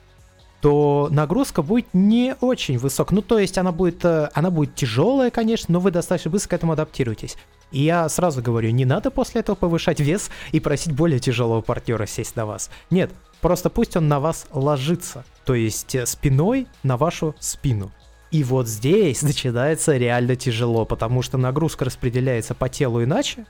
то 0.62 1.08
нагрузка 1.12 1.62
будет 1.62 1.88
не 1.94 2.36
очень 2.42 2.78
высокая. 2.78 3.16
Ну, 3.16 3.22
то 3.22 3.38
есть 3.38 3.58
она 3.58 3.72
будет, 3.72 4.04
э, 4.06 4.30
она 4.34 4.50
будет 4.50 4.76
тяжелая, 4.76 5.30
конечно, 5.30 5.74
но 5.74 5.80
вы 5.80 5.92
достаточно 5.92 6.32
быстро 6.32 6.50
к 6.50 6.54
этому 6.54 6.74
адаптируетесь. 6.74 7.38
И 7.72 7.84
я 7.84 8.10
сразу 8.10 8.42
говорю, 8.42 8.72
не 8.72 8.86
надо 8.86 9.12
после 9.12 9.42
этого 9.42 9.56
повышать 9.56 10.00
вес 10.00 10.30
и 10.54 10.60
просить 10.60 10.94
более 10.94 11.20
тяжелого 11.20 11.62
партнера 11.62 12.08
сесть 12.08 12.36
на 12.36 12.46
вас. 12.46 12.70
Нет, 12.90 13.12
просто 13.42 13.70
пусть 13.70 13.98
он 13.98 14.08
на 14.08 14.20
вас 14.20 14.48
ложится, 14.52 15.26
то 15.46 15.54
есть 15.54 15.96
э, 15.96 16.06
спиной 16.06 16.68
на 16.84 16.96
вашу 16.98 17.36
спину. 17.40 17.92
И 18.32 18.44
вот 18.44 18.68
здесь 18.68 19.22
начинается 19.24 19.98
реально 19.98 20.36
тяжело, 20.36 20.86
потому 20.86 21.22
что 21.22 21.38
нагрузка 21.38 21.86
распределяется 21.86 22.54
по 22.54 22.70
телу 22.70 23.04
иначе, 23.04 23.46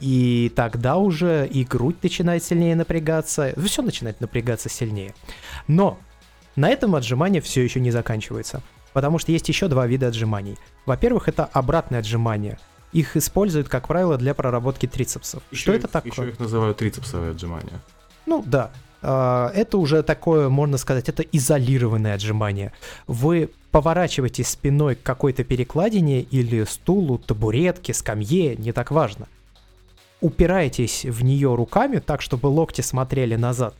и 0.00 0.52
тогда 0.54 0.96
уже 0.96 1.46
и 1.46 1.64
грудь 1.64 2.02
начинает 2.02 2.44
сильнее 2.44 2.76
напрягаться, 2.76 3.54
все 3.64 3.82
начинает 3.82 4.20
напрягаться 4.20 4.68
сильнее. 4.68 5.14
Но 5.68 5.98
на 6.54 6.68
этом 6.68 6.94
отжимание 6.94 7.40
все 7.40 7.62
еще 7.62 7.80
не 7.80 7.90
заканчивается, 7.90 8.62
потому 8.92 9.18
что 9.18 9.32
есть 9.32 9.48
еще 9.48 9.68
два 9.68 9.86
вида 9.86 10.08
отжиманий. 10.08 10.58
Во-первых, 10.84 11.28
это 11.28 11.44
обратное 11.44 12.00
отжимание. 12.00 12.58
Их 12.92 13.16
используют, 13.16 13.68
как 13.68 13.88
правило, 13.88 14.16
для 14.16 14.32
проработки 14.32 14.86
трицепсов. 14.86 15.42
Еще 15.50 15.62
Что 15.62 15.72
их, 15.72 15.78
это 15.80 15.88
такое? 15.88 16.12
Еще 16.12 16.28
их 16.28 16.38
называют 16.38 16.78
трицепсовые 16.78 17.32
отжимания. 17.32 17.80
Ну 18.26 18.42
да, 18.46 18.70
это 19.08 19.78
уже 19.78 20.02
такое, 20.02 20.48
можно 20.48 20.78
сказать, 20.78 21.08
это 21.08 21.22
изолированное 21.22 22.14
отжимание. 22.14 22.72
Вы 23.06 23.50
поворачиваетесь 23.70 24.48
спиной 24.48 24.96
к 24.96 25.02
какой-то 25.02 25.44
перекладине 25.44 26.22
или 26.22 26.64
стулу, 26.64 27.18
табуретке, 27.18 27.94
скамье, 27.94 28.56
не 28.56 28.72
так 28.72 28.90
важно. 28.90 29.28
Упираетесь 30.20 31.04
в 31.04 31.22
нее 31.22 31.54
руками 31.54 31.98
так, 31.98 32.20
чтобы 32.20 32.46
локти 32.46 32.80
смотрели 32.80 33.36
назад. 33.36 33.74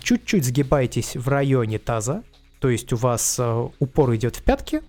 Чуть-чуть 0.00 0.44
сгибаетесь 0.44 1.16
в 1.16 1.26
районе 1.28 1.78
таза, 1.78 2.22
то 2.60 2.68
есть 2.68 2.92
у 2.92 2.96
вас 2.96 3.36
э, 3.38 3.68
упор 3.78 4.14
идет 4.14 4.36
в 4.36 4.42
пятки 4.42 4.82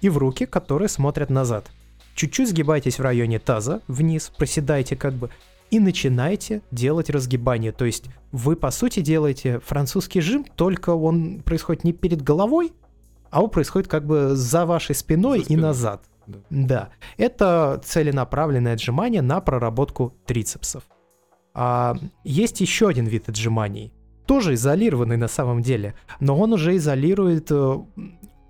и 0.00 0.08
в 0.08 0.18
руки, 0.18 0.46
которые 0.46 0.88
смотрят 0.88 1.30
назад. 1.30 1.66
чуть-чуть 2.14 2.48
сгибайтесь 2.50 2.98
в 2.98 3.02
районе 3.02 3.38
таза 3.38 3.82
вниз, 3.88 4.30
проседайте 4.36 4.94
как 4.94 5.14
бы, 5.14 5.30
и 5.70 5.80
начинаете 5.80 6.62
делать 6.70 7.10
разгибание. 7.10 7.72
То 7.72 7.84
есть 7.84 8.06
вы, 8.32 8.56
по 8.56 8.70
сути, 8.70 9.00
делаете 9.00 9.60
французский 9.60 10.20
жим, 10.20 10.44
только 10.44 10.90
он 10.90 11.40
происходит 11.40 11.84
не 11.84 11.92
перед 11.92 12.22
головой, 12.22 12.72
а 13.30 13.42
он 13.42 13.50
происходит 13.50 13.88
как 13.88 14.06
бы 14.06 14.34
за 14.34 14.66
вашей 14.66 14.94
спиной, 14.94 15.40
за 15.40 15.44
спиной. 15.44 15.60
и 15.60 15.62
назад. 15.62 16.04
Да. 16.26 16.38
да, 16.50 16.88
это 17.18 17.80
целенаправленное 17.84 18.72
отжимание 18.72 19.22
на 19.22 19.40
проработку 19.40 20.14
трицепсов. 20.26 20.82
А 21.54 21.96
есть 22.24 22.60
еще 22.60 22.88
один 22.88 23.06
вид 23.06 23.28
отжиманий, 23.28 23.92
тоже 24.26 24.54
изолированный 24.54 25.16
на 25.16 25.28
самом 25.28 25.62
деле, 25.62 25.94
но 26.20 26.36
он 26.36 26.52
уже 26.52 26.76
изолирует 26.76 27.46
э, 27.50 27.78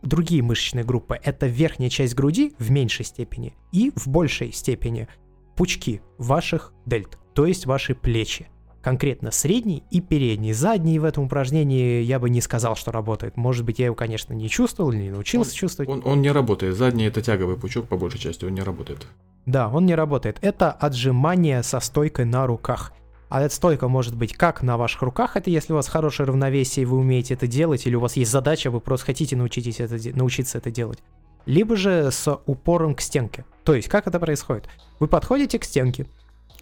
другие 0.03 0.43
мышечные 0.43 0.85
группы. 0.85 1.21
Это 1.23 1.47
верхняя 1.47 1.91
часть 1.91 2.15
груди 2.15 2.55
в 2.59 2.71
меньшей 2.71 3.05
степени 3.05 3.55
и 3.73 3.93
в 3.95 4.09
большей 4.09 4.53
степени 4.53 5.07
пучки 5.57 6.03
ваших 6.19 6.73
дельт, 6.85 7.19
то 7.35 7.47
есть 7.47 7.66
ваши 7.66 7.95
плечи. 7.95 8.49
Конкретно 8.83 9.33
средний 9.33 9.83
и 9.90 10.01
передний. 10.01 10.53
Задний 10.53 11.01
в 11.01 11.05
этом 11.05 11.25
упражнении 11.25 12.03
я 12.03 12.21
бы 12.21 12.31
не 12.31 12.40
сказал, 12.40 12.77
что 12.77 12.92
работает. 12.92 13.37
Может 13.37 13.64
быть, 13.64 13.81
я 13.81 13.87
его, 13.87 13.97
конечно, 13.97 14.33
не 14.33 14.49
чувствовал, 14.49 14.92
не 14.92 15.11
научился 15.11 15.51
он, 15.51 15.57
чувствовать. 15.57 15.90
Он, 15.90 16.03
он 16.05 16.23
не 16.23 16.31
работает. 16.31 16.77
Задний 16.77 17.07
это 17.07 17.21
тяговый 17.21 17.57
пучок 17.57 17.88
по 17.88 17.97
большей 17.97 18.21
части, 18.21 18.45
он 18.45 18.55
не 18.55 18.62
работает. 18.62 19.09
Да, 19.45 19.69
он 19.69 19.87
не 19.87 19.97
работает. 19.97 20.38
Это 20.40 20.71
отжимание 20.71 21.64
со 21.64 21.81
стойкой 21.81 22.27
на 22.27 22.47
руках. 22.47 22.92
А 23.29 23.42
эта 23.42 23.53
стойка 23.53 23.88
может 23.88 24.14
быть 24.14 24.35
как 24.35 24.62
на 24.62 24.77
ваших 24.77 25.03
руках, 25.03 25.37
это 25.37 25.51
если 25.51 25.73
у 25.73 25.77
вас 25.77 25.88
хорошее 25.88 26.29
равновесие, 26.29 26.85
и 26.85 26.87
вы 26.87 26.99
умеете 26.99 27.35
это 27.35 27.49
делать, 27.49 27.87
или 27.87 27.97
у 27.97 28.01
вас 28.01 28.16
есть 28.16 28.31
задача, 28.31 28.71
вы 28.71 28.81
просто 28.81 29.07
хотите 29.07 29.35
научитесь 29.35 29.81
это, 29.81 29.99
научиться 30.16 30.59
это 30.59 30.71
делать. 30.71 31.01
Либо 31.45 31.77
же 31.77 32.11
с 32.12 32.40
упором 32.47 32.95
к 32.95 33.01
стенке. 33.01 33.45
То 33.67 33.75
есть, 33.75 33.89
как 33.89 34.07
это 34.07 34.21
происходит? 34.21 34.69
Вы 35.01 35.09
подходите 35.09 35.59
к 35.59 35.65
стенке, 35.65 36.07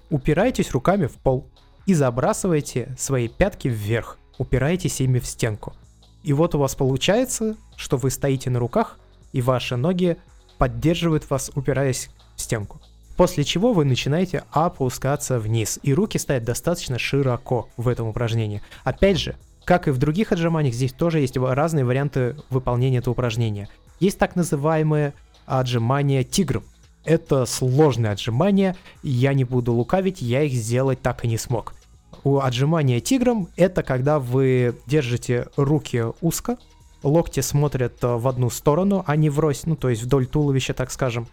упираетесь 0.09 0.71
руками 0.73 1.05
в 1.07 1.12
пол 1.12 1.47
и 1.85 1.93
забрасываете 1.93 2.97
свои 2.99 3.29
пятки 3.29 3.69
вверх, 3.69 4.19
упираетесь 4.38 5.03
ими 5.03 5.19
в 5.19 5.27
стенку. 5.27 5.75
И 6.23 6.33
вот 6.33 6.55
у 6.55 6.59
вас 6.59 6.75
получается, 6.75 7.57
что 7.77 7.99
вы 7.99 8.11
стоите 8.11 8.49
на 8.49 8.59
руках, 8.59 8.99
и 9.33 9.43
ваши 9.43 9.77
ноги 9.77 10.17
поддерживают 10.57 11.29
вас, 11.29 11.51
упираясь 11.55 12.09
в 12.37 12.40
стенку. 12.40 12.81
После 13.19 13.45
чего 13.45 13.75
вы 13.75 13.85
начинаете 13.85 14.45
опускаться 14.51 15.38
вниз, 15.38 15.79
и 15.83 15.93
руки 15.93 16.17
стоят 16.17 16.45
достаточно 16.45 16.99
широко 16.99 17.69
в 17.77 17.88
этом 17.88 18.09
упражнении. 18.09 18.62
Опять 18.83 19.19
же, 19.19 19.37
как 19.67 19.88
и 19.88 19.90
в 19.90 19.99
других 19.99 20.33
отжиманиях, 20.33 20.75
здесь 20.75 20.95
тоже 20.95 21.21
есть 21.21 21.37
разные 21.37 21.85
варианты 21.85 22.35
выполнения 22.49 22.99
этого 22.99 23.12
упражнения. 23.12 23.69
Есть 24.01 24.19
так 24.19 24.37
называемое 24.37 25.12
отжимание 25.45 26.25
тигром. 26.25 26.64
Это 27.05 27.45
сложное 27.45 28.12
отжимание, 28.12 28.77
я 29.03 29.35
не 29.35 29.45
буду 29.45 29.73
лукавить, 29.73 30.23
я 30.23 30.43
их 30.43 30.53
сделать 30.53 31.03
так 31.03 31.25
и 31.25 31.29
не 31.29 31.38
смог. 31.38 31.75
У 32.23 32.38
отжимания 32.38 33.01
тигром 33.01 33.49
это 33.57 33.83
когда 33.83 34.19
вы 34.19 34.75
держите 34.87 35.49
руки 35.57 36.05
узко, 36.23 36.57
локти 37.03 37.40
смотрят 37.40 37.97
в 38.01 38.27
одну 38.27 38.49
сторону, 38.49 39.05
а 39.07 39.17
не 39.17 39.29
врозь, 39.29 39.67
ну 39.67 39.77
то 39.77 39.90
есть 39.90 40.03
вдоль 40.03 40.27
туловища, 40.27 40.73
так 40.73 40.90
скажем, 40.90 41.29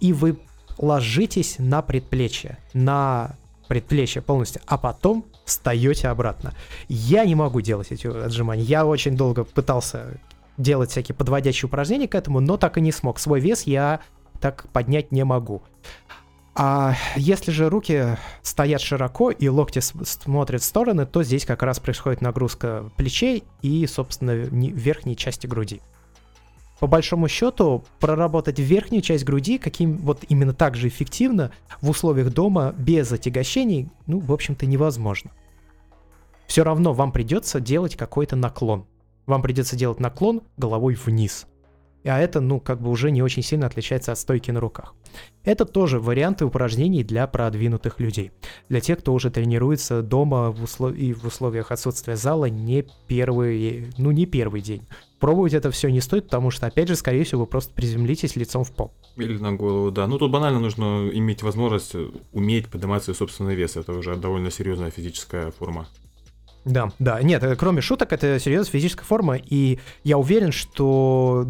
и 0.00 0.12
вы 0.12 0.38
ложитесь 0.78 1.56
на 1.58 1.82
предплечье, 1.82 2.58
на 2.72 3.36
предплечье 3.68 4.22
полностью, 4.22 4.62
а 4.66 4.78
потом 4.78 5.24
встаете 5.44 6.08
обратно. 6.08 6.54
Я 6.88 7.24
не 7.24 7.34
могу 7.34 7.60
делать 7.60 7.88
эти 7.90 8.06
отжимания. 8.06 8.64
Я 8.64 8.86
очень 8.86 9.16
долго 9.16 9.44
пытался 9.44 10.18
делать 10.56 10.90
всякие 10.90 11.14
подводящие 11.14 11.66
упражнения 11.66 12.08
к 12.08 12.14
этому, 12.14 12.40
но 12.40 12.56
так 12.56 12.78
и 12.78 12.80
не 12.80 12.92
смог. 12.92 13.18
Свой 13.18 13.40
вес 13.40 13.64
я 13.64 14.00
так 14.40 14.66
поднять 14.72 15.12
не 15.12 15.24
могу. 15.24 15.62
А 16.54 16.94
если 17.16 17.50
же 17.50 17.68
руки 17.68 18.16
стоят 18.42 18.80
широко 18.80 19.30
и 19.30 19.48
локти 19.48 19.80
смотрят 19.80 20.62
в 20.62 20.64
стороны, 20.64 21.04
то 21.04 21.22
здесь 21.22 21.44
как 21.44 21.62
раз 21.62 21.78
происходит 21.78 22.22
нагрузка 22.22 22.90
плечей 22.96 23.44
и, 23.60 23.86
собственно, 23.86 24.30
верхней 24.32 25.16
части 25.16 25.46
груди 25.46 25.82
по 26.78 26.86
большому 26.86 27.28
счету, 27.28 27.84
проработать 28.00 28.58
верхнюю 28.58 29.02
часть 29.02 29.24
груди 29.24 29.58
каким 29.58 29.96
вот 29.98 30.24
именно 30.28 30.52
так 30.52 30.76
же 30.76 30.88
эффективно 30.88 31.50
в 31.80 31.90
условиях 31.90 32.32
дома 32.32 32.74
без 32.76 33.10
отягощений, 33.12 33.88
ну, 34.06 34.18
в 34.18 34.32
общем-то, 34.32 34.66
невозможно. 34.66 35.30
Все 36.46 36.62
равно 36.62 36.92
вам 36.92 37.12
придется 37.12 37.60
делать 37.60 37.96
какой-то 37.96 38.36
наклон. 38.36 38.86
Вам 39.26 39.42
придется 39.42 39.74
делать 39.74 39.98
наклон 39.98 40.42
головой 40.56 40.94
вниз. 40.94 41.46
А 42.06 42.18
это, 42.18 42.40
ну, 42.40 42.60
как 42.60 42.80
бы 42.80 42.90
уже 42.90 43.10
не 43.10 43.22
очень 43.22 43.42
сильно 43.42 43.66
отличается 43.66 44.12
от 44.12 44.18
стойки 44.18 44.50
на 44.50 44.60
руках. 44.60 44.94
Это 45.44 45.64
тоже 45.64 46.00
варианты 46.00 46.44
упражнений 46.44 47.04
для 47.04 47.26
продвинутых 47.26 48.00
людей. 48.00 48.32
Для 48.68 48.80
тех, 48.80 48.98
кто 48.98 49.12
уже 49.12 49.30
тренируется 49.30 50.02
дома 50.02 50.50
в 50.50 50.62
услов... 50.62 50.94
и 50.94 51.12
в 51.12 51.24
условиях 51.24 51.70
отсутствия 51.70 52.16
зала 52.16 52.46
не 52.46 52.86
первый, 53.06 53.92
ну, 53.98 54.10
не 54.10 54.26
первый 54.26 54.60
день 54.60 54.82
пробовать 55.18 55.54
это 55.54 55.70
все 55.70 55.88
не 55.90 56.00
стоит, 56.00 56.24
потому 56.24 56.50
что, 56.50 56.66
опять 56.66 56.88
же, 56.88 56.96
скорее 56.96 57.24
всего, 57.24 57.42
вы 57.42 57.46
просто 57.46 57.72
приземлитесь 57.74 58.36
лицом 58.36 58.64
в 58.64 58.72
пол. 58.72 58.92
Или 59.16 59.38
на 59.38 59.52
голову, 59.52 59.90
да. 59.90 60.06
Ну, 60.06 60.18
тут 60.18 60.30
банально 60.30 60.60
нужно 60.60 61.08
иметь 61.12 61.42
возможность 61.42 61.94
уметь 62.32 62.68
поднимать 62.68 63.04
свой 63.04 63.16
собственный 63.16 63.54
вес. 63.54 63.76
Это 63.76 63.92
уже 63.92 64.16
довольно 64.16 64.50
серьезная 64.50 64.90
физическая 64.90 65.50
форма. 65.50 65.86
Да, 66.64 66.92
да. 66.98 67.22
Нет, 67.22 67.42
э, 67.44 67.54
кроме 67.54 67.80
шуток, 67.80 68.12
это 68.12 68.40
серьезная 68.40 68.72
физическая 68.72 69.04
форма, 69.04 69.36
и 69.36 69.78
я 70.02 70.18
уверен, 70.18 70.50
что 70.50 71.46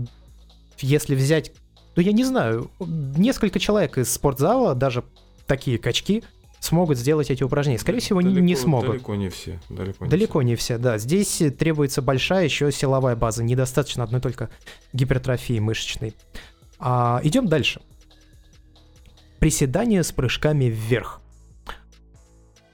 если 0.79 1.15
взять, 1.15 1.53
ну, 1.95 2.03
я 2.03 2.13
не 2.13 2.25
знаю, 2.25 2.71
несколько 2.81 3.59
человек 3.59 3.99
из 3.99 4.13
спортзала, 4.13 4.75
даже 4.75 5.05
такие 5.47 5.79
качки, 5.79 6.25
смогут 6.61 6.99
сделать 6.99 7.31
эти 7.31 7.43
упражнения. 7.43 7.79
Скорее 7.79 8.01
всего, 8.01 8.21
далеко, 8.21 8.41
не 8.41 8.57
смогут. 8.57 8.91
Далеко 8.91 9.15
не 9.15 9.29
все. 9.29 9.61
Далеко 9.69 10.05
не, 10.05 10.11
далеко 10.11 10.41
все. 10.41 10.47
не 10.47 10.57
все, 10.57 10.79
да. 10.79 10.99
Здесь 10.99 11.43
требуется 11.59 12.03
большая 12.03 12.45
еще 12.45 12.71
силовая 12.73 13.17
база. 13.17 13.45
Недостаточно 13.45 14.05
одной 14.05 14.21
только 14.21 14.51
гипертрофии 14.93 15.59
мышечной. 15.59 16.15
А, 16.79 17.21
идем 17.23 17.47
дальше. 17.47 17.81
Приседания 19.39 20.03
с 20.03 20.13
прыжками 20.13 20.65
вверх. 20.65 21.21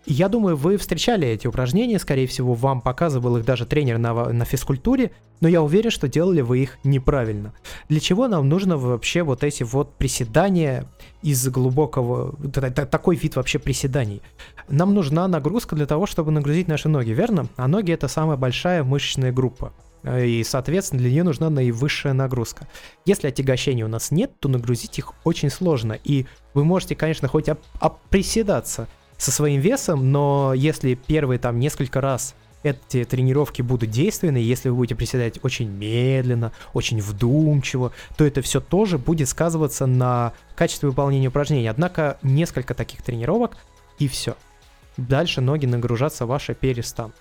Я 0.04 0.28
думаю, 0.28 0.56
вы 0.56 0.78
встречали 0.78 1.28
эти 1.28 1.46
упражнения, 1.46 1.98
скорее 1.98 2.26
всего, 2.26 2.54
вам 2.54 2.80
показывал 2.80 3.36
их 3.36 3.44
даже 3.44 3.66
тренер 3.66 3.98
на, 3.98 4.12
на 4.12 4.44
физкультуре, 4.44 5.12
но 5.40 5.48
я 5.48 5.62
уверен, 5.62 5.90
что 5.90 6.08
делали 6.08 6.40
вы 6.40 6.58
их 6.60 6.78
неправильно. 6.82 7.52
Для 7.88 8.00
чего 8.00 8.26
нам 8.26 8.48
нужно 8.48 8.76
вообще 8.76 9.22
вот 9.22 9.44
эти 9.44 9.62
вот 9.62 9.94
приседания 9.94 10.86
из 11.22 11.48
глубокого... 11.48 12.34
Такой 12.50 13.16
вид 13.16 13.36
вообще 13.36 13.60
приседаний? 13.60 14.22
Нам 14.68 14.92
нужна 14.92 15.28
нагрузка 15.28 15.76
для 15.76 15.86
того, 15.86 16.06
чтобы 16.06 16.32
нагрузить 16.32 16.66
наши 16.66 16.88
ноги, 16.88 17.10
верно? 17.10 17.46
А 17.56 17.68
ноги 17.68 17.92
это 17.92 18.08
самая 18.08 18.36
большая 18.36 18.82
мышечная 18.82 19.32
группа. 19.32 19.72
И, 20.04 20.42
соответственно, 20.44 21.00
для 21.00 21.12
нее 21.12 21.22
нужна 21.22 21.48
наивысшая 21.48 22.12
нагрузка. 22.12 22.66
Если 23.04 23.28
отягощения 23.28 23.84
у 23.84 23.88
нас 23.88 24.10
нет, 24.10 24.32
то 24.40 24.48
нагрузить 24.48 24.98
их 24.98 25.12
очень 25.22 25.48
сложно. 25.48 25.96
И 26.02 26.26
вы 26.54 26.64
можете, 26.64 26.96
конечно, 26.96 27.28
хоть 27.28 27.48
оп- 27.48 27.60
оприседаться, 27.78 28.88
со 29.22 29.30
своим 29.30 29.60
весом, 29.60 30.10
но 30.10 30.52
если 30.52 30.94
первые 30.94 31.38
там 31.38 31.60
несколько 31.60 32.00
раз 32.00 32.34
эти 32.64 33.04
тренировки 33.04 33.62
будут 33.62 33.88
действенны, 33.88 34.38
если 34.38 34.68
вы 34.68 34.74
будете 34.74 34.96
приседать 34.96 35.38
очень 35.44 35.68
медленно, 35.68 36.50
очень 36.72 37.00
вдумчиво, 37.00 37.92
то 38.16 38.24
это 38.24 38.42
все 38.42 38.60
тоже 38.60 38.98
будет 38.98 39.28
сказываться 39.28 39.86
на 39.86 40.32
качестве 40.56 40.88
выполнения 40.88 41.28
упражнений. 41.28 41.68
Однако 41.68 42.18
несколько 42.22 42.74
таких 42.74 43.02
тренировок 43.02 43.58
и 44.00 44.08
все. 44.08 44.36
Дальше 44.96 45.40
ноги 45.40 45.66
нагружаться 45.66 46.26
ваши 46.26 46.54
перестанут. 46.54 47.14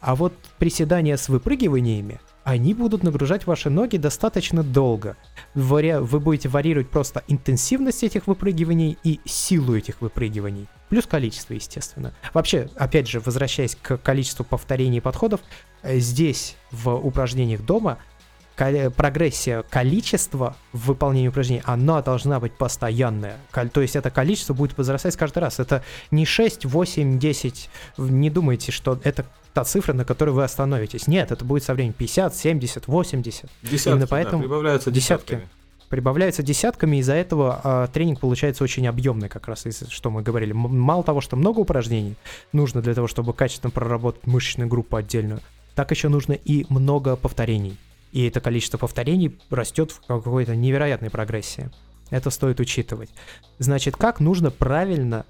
А 0.00 0.14
вот 0.14 0.32
приседания 0.56 1.18
с 1.18 1.28
выпрыгиваниями, 1.28 2.18
они 2.46 2.74
будут 2.74 3.02
нагружать 3.02 3.44
ваши 3.44 3.70
ноги 3.70 3.96
достаточно 3.96 4.62
долго. 4.62 5.16
Вы 5.56 6.20
будете 6.20 6.48
варьировать 6.48 6.88
просто 6.88 7.24
интенсивность 7.26 8.04
этих 8.04 8.28
выпрыгиваний 8.28 8.96
и 9.02 9.18
силу 9.24 9.74
этих 9.74 10.00
выпрыгиваний. 10.00 10.68
Плюс 10.88 11.06
количество, 11.06 11.54
естественно. 11.54 12.14
Вообще, 12.32 12.70
опять 12.76 13.08
же, 13.08 13.18
возвращаясь 13.18 13.74
к 13.74 13.96
количеству 13.96 14.44
повторений 14.44 14.98
и 14.98 15.00
подходов, 15.00 15.40
э, 15.82 15.98
здесь 15.98 16.54
в 16.70 16.94
упражнениях 16.94 17.62
дома 17.62 17.98
прогрессия 18.54 19.64
количества 19.64 20.56
в 20.72 20.86
выполнении 20.86 21.28
упражнений, 21.28 21.62
она 21.64 22.00
должна 22.00 22.38
быть 22.38 22.52
постоянная. 22.54 23.38
То 23.72 23.80
есть 23.80 23.96
это 23.96 24.10
количество 24.10 24.54
будет 24.54 24.78
возрастать 24.78 25.16
каждый 25.16 25.40
раз. 25.40 25.58
Это 25.58 25.82
не 26.12 26.24
6, 26.24 26.64
8, 26.64 27.18
10. 27.18 27.70
Не 27.98 28.30
думайте, 28.30 28.70
что 28.70 29.00
это 29.02 29.26
та 29.56 29.64
цифра, 29.64 29.94
на 29.94 30.04
которой 30.04 30.30
вы 30.30 30.44
остановитесь. 30.44 31.06
Нет, 31.06 31.32
это 31.32 31.42
будет 31.42 31.64
со 31.64 31.72
временем 31.72 31.94
50, 31.94 32.36
70, 32.36 32.86
80. 32.88 33.50
Десятки, 33.62 33.88
Именно 33.88 34.06
поэтому 34.06 34.42
да, 34.42 34.48
прибавляются 34.48 34.90
десятки. 34.90 35.30
десятками 35.30 35.50
прибавляется 35.88 36.42
десятками, 36.42 36.96
из-за 36.96 37.14
этого 37.14 37.60
э, 37.62 37.88
тренинг 37.92 38.18
получается 38.20 38.64
очень 38.64 38.86
объемный, 38.88 39.28
как 39.28 39.46
раз 39.46 39.64
из 39.66 39.88
что 39.88 40.10
мы 40.10 40.20
говорили. 40.20 40.52
Мало 40.52 41.04
того, 41.04 41.20
что 41.20 41.36
много 41.36 41.60
упражнений 41.60 42.16
нужно 42.52 42.82
для 42.82 42.92
того, 42.92 43.06
чтобы 43.06 43.32
качественно 43.32 43.70
проработать 43.70 44.26
мышечную 44.26 44.68
группу 44.68 44.96
отдельную, 44.96 45.40
так 45.74 45.90
еще 45.92 46.08
нужно 46.08 46.32
и 46.32 46.66
много 46.68 47.14
повторений. 47.14 47.78
И 48.12 48.26
это 48.26 48.40
количество 48.40 48.78
повторений 48.78 49.38
растет 49.48 49.92
в 49.92 50.00
какой-то 50.06 50.56
невероятной 50.56 51.08
прогрессии. 51.08 51.70
Это 52.10 52.30
стоит 52.30 52.60
учитывать. 52.60 53.10
Значит, 53.60 53.96
как 53.96 54.20
нужно 54.20 54.50
правильно 54.50 55.24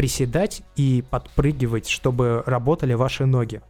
приседать 0.00 0.62
и 0.76 1.04
подпрыгивать, 1.10 1.86
чтобы 1.86 2.42
работали 2.46 2.94
ваши 2.94 3.26
ноги? 3.26 3.60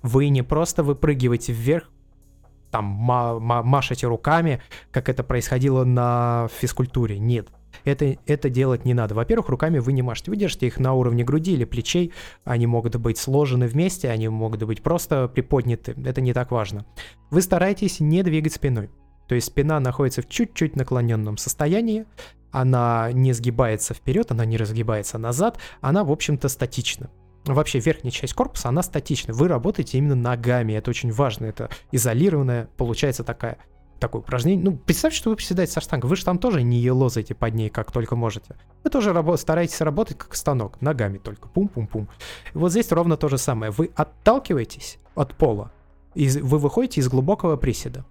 Вы 0.00 0.28
не 0.28 0.42
просто 0.42 0.84
выпрыгиваете 0.84 1.52
вверх, 1.52 1.90
там 2.70 2.84
ма- 2.84 3.40
ма- 3.40 3.64
машете 3.64 4.06
руками, 4.06 4.62
как 4.92 5.08
это 5.08 5.24
происходило 5.24 5.82
на 5.82 6.48
физкультуре. 6.60 7.18
Нет. 7.18 7.48
Это, 7.82 8.18
это 8.24 8.50
делать 8.50 8.84
не 8.84 8.94
надо. 8.94 9.16
Во-первых, 9.16 9.48
руками 9.48 9.80
вы 9.80 9.92
не 9.92 10.02
машете. 10.02 10.30
Вы 10.30 10.36
держите 10.36 10.68
их 10.68 10.78
на 10.78 10.94
уровне 10.94 11.24
груди 11.24 11.54
или 11.54 11.64
плечей. 11.64 12.12
Они 12.44 12.68
могут 12.68 12.94
быть 12.94 13.18
сложены 13.18 13.66
вместе, 13.66 14.10
они 14.10 14.28
могут 14.28 14.62
быть 14.62 14.80
просто 14.80 15.26
приподняты. 15.26 15.96
Это 16.04 16.20
не 16.20 16.32
так 16.32 16.52
важно. 16.52 16.86
Вы 17.30 17.42
стараетесь 17.42 17.98
не 17.98 18.22
двигать 18.22 18.52
спиной. 18.52 18.90
То 19.26 19.34
есть 19.34 19.48
спина 19.48 19.80
находится 19.80 20.22
в 20.22 20.28
чуть-чуть 20.28 20.76
наклоненном 20.76 21.36
состоянии, 21.36 22.04
она 22.52 23.10
не 23.12 23.32
сгибается 23.32 23.94
вперед, 23.94 24.30
она 24.30 24.44
не 24.44 24.56
разгибается 24.56 25.18
назад, 25.18 25.58
она, 25.80 26.04
в 26.04 26.12
общем-то, 26.12 26.48
статична. 26.48 27.10
Вообще 27.44 27.80
верхняя 27.80 28.12
часть 28.12 28.34
корпуса, 28.34 28.68
она 28.68 28.82
статична. 28.82 29.34
Вы 29.34 29.48
работаете 29.48 29.98
именно 29.98 30.14
ногами, 30.14 30.74
это 30.74 30.90
очень 30.90 31.10
важно, 31.10 31.46
это 31.46 31.70
изолированная, 31.90 32.68
получается 32.76 33.24
такая 33.24 33.58
такое 33.98 34.20
упражнение. 34.20 34.64
Ну, 34.64 34.76
представьте, 34.76 35.16
что 35.16 35.30
вы 35.30 35.36
приседаете 35.36 35.72
со 35.72 35.80
штангой. 35.80 36.10
Вы 36.10 36.16
же 36.16 36.24
там 36.24 36.38
тоже 36.38 36.62
не 36.62 36.78
елозаете 36.78 37.36
под 37.36 37.54
ней, 37.54 37.70
как 37.70 37.92
только 37.92 38.16
можете. 38.16 38.56
Вы 38.82 38.90
тоже 38.90 39.10
рабо- 39.10 39.36
стараетесь 39.36 39.80
работать 39.80 40.18
как 40.18 40.34
станок, 40.34 40.80
ногами 40.80 41.18
только. 41.18 41.48
Пум-пум-пум. 41.48 42.08
Вот 42.52 42.72
здесь 42.72 42.90
ровно 42.90 43.16
то 43.16 43.28
же 43.28 43.38
самое. 43.38 43.70
Вы 43.70 43.92
отталкиваетесь 43.94 44.98
от 45.14 45.36
пола, 45.36 45.70
и 46.14 46.28
вы 46.28 46.58
выходите 46.58 47.00
из 47.00 47.08
глубокого 47.08 47.56
приседа. 47.56 48.04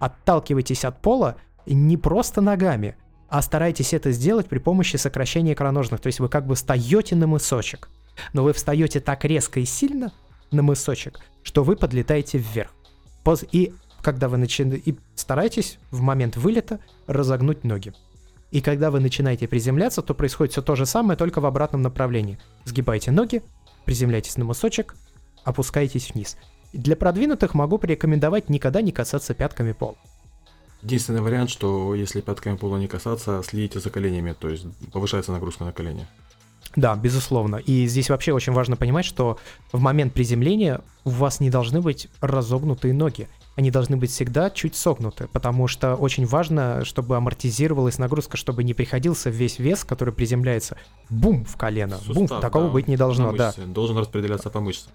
Отталкиваетесь 0.00 0.84
от 0.84 1.00
пола 1.00 1.36
не 1.64 1.96
просто 1.96 2.40
ногами, 2.40 2.96
а 3.28 3.42
стараетесь 3.42 3.92
это 3.92 4.12
сделать 4.12 4.48
при 4.48 4.58
помощи 4.58 4.96
сокращения 4.96 5.52
икроножных. 5.52 6.00
То 6.00 6.06
есть 6.06 6.20
вы 6.20 6.28
как 6.28 6.46
бы 6.46 6.54
встаете 6.54 7.16
на 7.16 7.26
мысочек. 7.26 7.88
Но 8.32 8.44
вы 8.44 8.52
встаете 8.52 9.00
так 9.00 9.24
резко 9.24 9.60
и 9.60 9.64
сильно 9.64 10.12
на 10.50 10.62
мысочек, 10.62 11.20
что 11.42 11.64
вы 11.64 11.76
подлетаете 11.76 12.38
вверх. 12.38 12.70
И 13.52 13.74
когда 14.02 14.28
вы 14.28 14.36
начинаете... 14.36 14.90
И 14.90 14.98
старайтесь 15.14 15.78
в 15.90 16.00
момент 16.00 16.36
вылета 16.36 16.78
разогнуть 17.06 17.64
ноги. 17.64 17.92
И 18.52 18.60
когда 18.60 18.90
вы 18.90 19.00
начинаете 19.00 19.48
приземляться, 19.48 20.02
то 20.02 20.14
происходит 20.14 20.52
все 20.52 20.62
то 20.62 20.76
же 20.76 20.86
самое, 20.86 21.18
только 21.18 21.40
в 21.40 21.46
обратном 21.46 21.82
направлении. 21.82 22.38
Сгибайте 22.64 23.10
ноги, 23.10 23.42
приземляйтесь 23.84 24.36
на 24.36 24.44
мысочек, 24.44 24.94
опускаетесь 25.42 26.12
вниз. 26.14 26.36
Для 26.72 26.94
продвинутых 26.94 27.54
могу 27.54 27.78
порекомендовать 27.78 28.48
никогда 28.48 28.82
не 28.82 28.92
касаться 28.92 29.34
пятками 29.34 29.72
пола. 29.72 29.96
Единственный 30.82 31.20
вариант, 31.20 31.50
что 31.50 31.94
если 31.94 32.20
пятками 32.20 32.56
пола 32.56 32.76
не 32.76 32.86
касаться, 32.86 33.42
следите 33.42 33.80
за 33.80 33.90
коленями, 33.90 34.34
то 34.38 34.48
есть 34.48 34.66
повышается 34.92 35.32
нагрузка 35.32 35.64
на 35.64 35.72
колени. 35.72 36.06
Да, 36.74 36.94
безусловно. 36.94 37.56
И 37.56 37.86
здесь 37.86 38.10
вообще 38.10 38.32
очень 38.32 38.52
важно 38.52 38.76
понимать, 38.76 39.06
что 39.06 39.38
в 39.72 39.80
момент 39.80 40.12
приземления 40.12 40.82
у 41.04 41.10
вас 41.10 41.40
не 41.40 41.50
должны 41.50 41.80
быть 41.80 42.08
разогнутые 42.20 42.92
ноги 42.92 43.28
они 43.56 43.70
должны 43.70 43.96
быть 43.96 44.10
всегда 44.10 44.50
чуть 44.50 44.76
согнуты, 44.76 45.28
потому 45.32 45.66
что 45.66 45.96
очень 45.96 46.26
важно, 46.26 46.84
чтобы 46.84 47.16
амортизировалась 47.16 47.98
нагрузка, 47.98 48.36
чтобы 48.36 48.62
не 48.62 48.74
приходился 48.74 49.30
весь 49.30 49.58
вес, 49.58 49.82
который 49.82 50.12
приземляется, 50.12 50.76
бум, 51.08 51.44
в 51.44 51.56
колено. 51.56 51.96
Сустав, 51.96 52.14
бум, 52.14 52.40
такого 52.40 52.66
да, 52.66 52.70
быть 52.70 52.86
не 52.86 52.98
должно, 52.98 53.32
да. 53.32 53.54
Должен 53.66 53.96
распределяться 53.96 54.50
по 54.50 54.60
мышцам. 54.60 54.92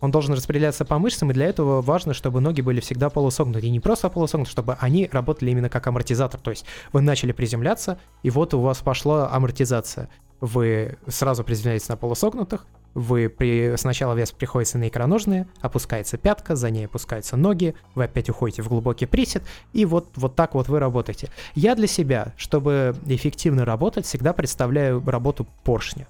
Он 0.00 0.10
должен 0.10 0.34
распределяться 0.34 0.84
по 0.84 0.98
мышцам, 0.98 1.30
и 1.30 1.34
для 1.34 1.46
этого 1.46 1.80
важно, 1.80 2.14
чтобы 2.14 2.40
ноги 2.40 2.60
были 2.60 2.80
всегда 2.80 3.10
полусогнуты. 3.10 3.66
И 3.66 3.70
не 3.70 3.80
просто 3.80 4.08
полусогнуты, 4.10 4.50
чтобы 4.50 4.76
они 4.80 5.08
работали 5.10 5.50
именно 5.50 5.68
как 5.68 5.86
амортизатор. 5.86 6.40
То 6.40 6.50
есть 6.50 6.66
вы 6.92 7.00
начали 7.00 7.32
приземляться, 7.32 7.98
и 8.22 8.30
вот 8.30 8.54
у 8.54 8.60
вас 8.60 8.78
пошла 8.78 9.30
амортизация. 9.32 10.08
Вы 10.40 10.98
сразу 11.06 11.44
приземляетесь 11.44 11.88
на 11.88 11.96
полусогнутых, 11.96 12.66
вы 12.96 13.28
при... 13.28 13.76
сначала 13.76 14.14
вес 14.14 14.32
приходится 14.32 14.78
на 14.78 14.88
икроножные, 14.88 15.46
опускается 15.60 16.16
пятка, 16.16 16.56
за 16.56 16.70
ней 16.70 16.86
опускаются 16.86 17.36
ноги, 17.36 17.74
вы 17.94 18.04
опять 18.04 18.30
уходите 18.30 18.62
в 18.62 18.68
глубокий 18.68 19.04
присед, 19.04 19.42
и 19.74 19.84
вот, 19.84 20.08
вот 20.16 20.34
так 20.34 20.54
вот 20.54 20.68
вы 20.68 20.78
работаете. 20.78 21.28
Я 21.54 21.74
для 21.74 21.88
себя, 21.88 22.32
чтобы 22.38 22.96
эффективно 23.04 23.66
работать, 23.66 24.06
всегда 24.06 24.32
представляю 24.32 25.02
работу 25.06 25.46
поршня. 25.62 26.08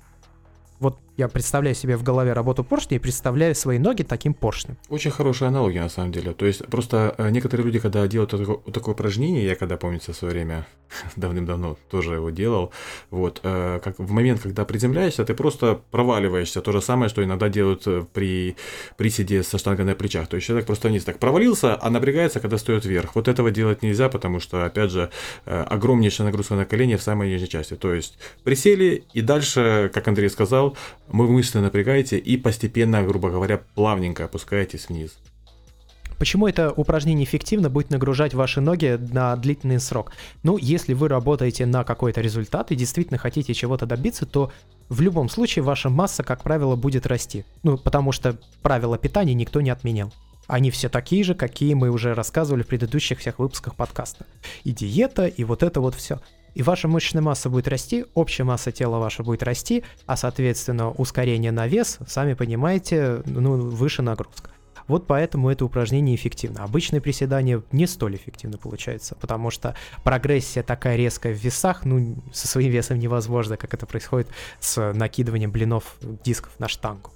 Я 1.16 1.28
представляю 1.28 1.74
себе 1.74 1.96
в 1.96 2.02
голове 2.02 2.34
работу 2.34 2.62
поршня 2.62 2.98
и 2.98 3.00
представляю 3.00 3.54
свои 3.54 3.78
ноги 3.78 4.02
таким 4.02 4.34
поршнем. 4.34 4.76
Очень 4.90 5.10
хорошая 5.10 5.48
аналогия 5.48 5.80
на 5.80 5.88
самом 5.88 6.12
деле. 6.12 6.32
То 6.34 6.44
есть 6.44 6.66
просто 6.66 7.14
э, 7.16 7.30
некоторые 7.30 7.64
люди, 7.64 7.78
когда 7.78 8.06
делают 8.06 8.32
такое, 8.32 8.58
такое 8.70 8.94
упражнение, 8.94 9.46
я 9.46 9.54
когда 9.54 9.78
помнится 9.78 10.12
в 10.12 10.16
свое 10.16 10.34
время 10.34 10.66
давным-давно 11.16 11.78
тоже 11.90 12.14
его 12.14 12.28
делал, 12.28 12.70
вот, 13.10 13.40
э, 13.44 13.80
как 13.82 13.98
в 13.98 14.12
момент, 14.12 14.42
когда 14.42 14.66
приземляешься, 14.66 15.24
ты 15.24 15.32
просто 15.32 15.80
проваливаешься. 15.90 16.60
То 16.60 16.70
же 16.70 16.82
самое, 16.82 17.08
что 17.08 17.24
иногда 17.24 17.48
делают 17.48 17.86
э, 17.86 18.04
при 18.12 18.56
приседе 18.98 19.42
со 19.42 19.56
штангой 19.56 19.86
на 19.86 19.94
плечах. 19.94 20.28
То 20.28 20.36
есть 20.36 20.46
человек 20.46 20.66
просто 20.66 20.88
вниз 20.88 21.04
так 21.04 21.18
провалился, 21.18 21.78
а 21.80 21.88
напрягается, 21.88 22.40
когда 22.40 22.58
стоит 22.58 22.84
вверх. 22.84 23.14
Вот 23.14 23.26
этого 23.26 23.50
делать 23.50 23.82
нельзя, 23.82 24.10
потому 24.10 24.38
что, 24.38 24.66
опять 24.66 24.90
же, 24.90 25.10
огромнейшая 25.46 26.26
нагрузка 26.26 26.56
на 26.56 26.66
колени 26.66 26.96
в 26.96 27.02
самой 27.02 27.30
нижней 27.30 27.48
части. 27.48 27.74
То 27.74 27.94
есть 27.94 28.18
присели 28.44 29.04
и 29.14 29.22
дальше, 29.22 29.90
как 29.94 30.06
Андрей 30.08 30.28
сказал, 30.28 30.76
вы 31.08 31.28
мышцы 31.28 31.60
напрягаете 31.60 32.18
и 32.18 32.36
постепенно, 32.36 33.02
грубо 33.02 33.30
говоря, 33.30 33.62
плавненько 33.74 34.24
опускаетесь 34.24 34.88
вниз. 34.88 35.18
Почему 36.18 36.48
это 36.48 36.72
упражнение 36.72 37.24
эффективно 37.24 37.68
будет 37.68 37.90
нагружать 37.90 38.32
ваши 38.32 38.60
ноги 38.60 38.98
на 39.12 39.36
длительный 39.36 39.78
срок? 39.78 40.12
Ну, 40.42 40.56
если 40.56 40.94
вы 40.94 41.08
работаете 41.08 41.66
на 41.66 41.84
какой-то 41.84 42.22
результат 42.22 42.72
и 42.72 42.76
действительно 42.76 43.18
хотите 43.18 43.52
чего-то 43.52 43.84
добиться, 43.84 44.24
то 44.24 44.50
в 44.88 45.00
любом 45.00 45.28
случае 45.28 45.62
ваша 45.62 45.90
масса, 45.90 46.22
как 46.22 46.42
правило, 46.42 46.74
будет 46.74 47.06
расти. 47.06 47.44
Ну, 47.62 47.76
потому 47.76 48.12
что 48.12 48.38
правила 48.62 48.96
питания 48.96 49.34
никто 49.34 49.60
не 49.60 49.70
отменял. 49.70 50.12
Они 50.46 50.70
все 50.70 50.88
такие 50.88 51.24
же, 51.24 51.34
какие 51.34 51.74
мы 51.74 51.90
уже 51.90 52.14
рассказывали 52.14 52.62
в 52.62 52.68
предыдущих 52.68 53.18
всех 53.18 53.38
выпусках 53.38 53.74
подкаста. 53.74 54.26
И 54.64 54.70
диета, 54.70 55.26
и 55.26 55.44
вот 55.44 55.62
это 55.62 55.80
вот 55.80 55.94
все 55.94 56.20
и 56.56 56.62
ваша 56.62 56.88
мышечная 56.88 57.22
масса 57.22 57.50
будет 57.50 57.68
расти, 57.68 58.06
общая 58.14 58.44
масса 58.44 58.72
тела 58.72 58.98
ваша 58.98 59.22
будет 59.22 59.42
расти, 59.42 59.84
а 60.06 60.16
соответственно 60.16 60.90
ускорение 60.90 61.52
на 61.52 61.66
вес, 61.66 61.98
сами 62.06 62.32
понимаете, 62.32 63.20
ну, 63.26 63.56
выше 63.56 64.00
нагрузка. 64.00 64.48
Вот 64.88 65.06
поэтому 65.06 65.50
это 65.50 65.66
упражнение 65.66 66.16
эффективно. 66.16 66.64
Обычное 66.64 67.02
приседание 67.02 67.62
не 67.72 67.86
столь 67.86 68.16
эффективно 68.16 68.56
получается, 68.56 69.16
потому 69.16 69.50
что 69.50 69.74
прогрессия 70.02 70.62
такая 70.62 70.96
резкая 70.96 71.34
в 71.34 71.36
весах, 71.36 71.84
ну, 71.84 72.16
со 72.32 72.48
своим 72.48 72.72
весом 72.72 72.98
невозможно, 72.98 73.58
как 73.58 73.74
это 73.74 73.84
происходит 73.84 74.28
с 74.58 74.94
накидыванием 74.94 75.50
блинов 75.50 75.96
дисков 76.24 76.58
на 76.58 76.68
штангу. 76.68 77.10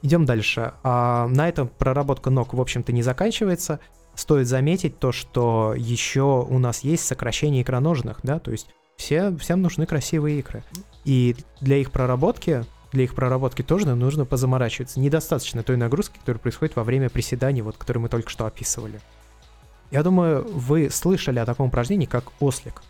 Идем 0.00 0.24
дальше. 0.24 0.72
А, 0.82 1.28
на 1.28 1.50
этом 1.50 1.68
проработка 1.68 2.30
ног, 2.30 2.54
в 2.54 2.60
общем-то, 2.62 2.92
не 2.92 3.02
заканчивается 3.02 3.78
стоит 4.14 4.46
заметить 4.46 4.98
то, 4.98 5.12
что 5.12 5.74
еще 5.76 6.46
у 6.48 6.58
нас 6.58 6.80
есть 6.80 7.04
сокращение 7.04 7.62
икроножных, 7.62 8.20
да, 8.22 8.38
то 8.38 8.50
есть 8.50 8.68
все, 8.96 9.34
всем 9.36 9.62
нужны 9.62 9.86
красивые 9.86 10.38
икры. 10.38 10.62
И 11.04 11.36
для 11.60 11.76
их 11.76 11.90
проработки, 11.90 12.64
для 12.92 13.04
их 13.04 13.14
проработки 13.14 13.62
тоже 13.62 13.92
нужно 13.94 14.24
позаморачиваться. 14.24 15.00
Недостаточно 15.00 15.62
той 15.62 15.76
нагрузки, 15.76 16.18
которая 16.18 16.40
происходит 16.40 16.76
во 16.76 16.84
время 16.84 17.10
приседаний, 17.10 17.62
вот, 17.62 17.76
которые 17.76 18.02
мы 18.02 18.08
только 18.08 18.30
что 18.30 18.46
описывали. 18.46 19.00
Я 19.90 20.02
думаю, 20.02 20.46
вы 20.48 20.90
слышали 20.90 21.38
о 21.38 21.46
таком 21.46 21.68
упражнении, 21.68 22.06
как 22.06 22.24
ослик 22.40 22.82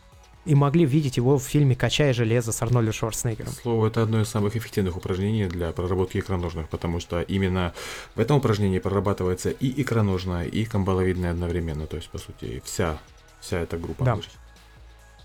и 0.44 0.54
могли 0.54 0.84
видеть 0.84 1.16
его 1.16 1.38
в 1.38 1.42
фильме 1.42 1.76
«Качая 1.76 2.12
железо» 2.12 2.52
с 2.52 2.62
Арнольдом 2.62 2.92
Шварценеггером. 2.92 3.52
Слово 3.52 3.86
это 3.86 4.02
одно 4.02 4.20
из 4.20 4.28
самых 4.28 4.56
эффективных 4.56 4.96
упражнений 4.96 5.46
для 5.46 5.72
проработки 5.72 6.18
икроножных, 6.18 6.68
потому 6.68 7.00
что 7.00 7.20
именно 7.20 7.72
в 8.14 8.20
этом 8.20 8.38
упражнении 8.38 8.78
прорабатывается 8.78 9.50
и 9.50 9.82
икроножная, 9.82 10.46
и 10.46 10.64
камбаловидная 10.64 11.30
одновременно, 11.30 11.86
то 11.86 11.96
есть, 11.96 12.08
по 12.08 12.18
сути, 12.18 12.62
вся, 12.64 12.98
вся 13.40 13.60
эта 13.60 13.76
группа 13.76 14.04
да. 14.04 14.18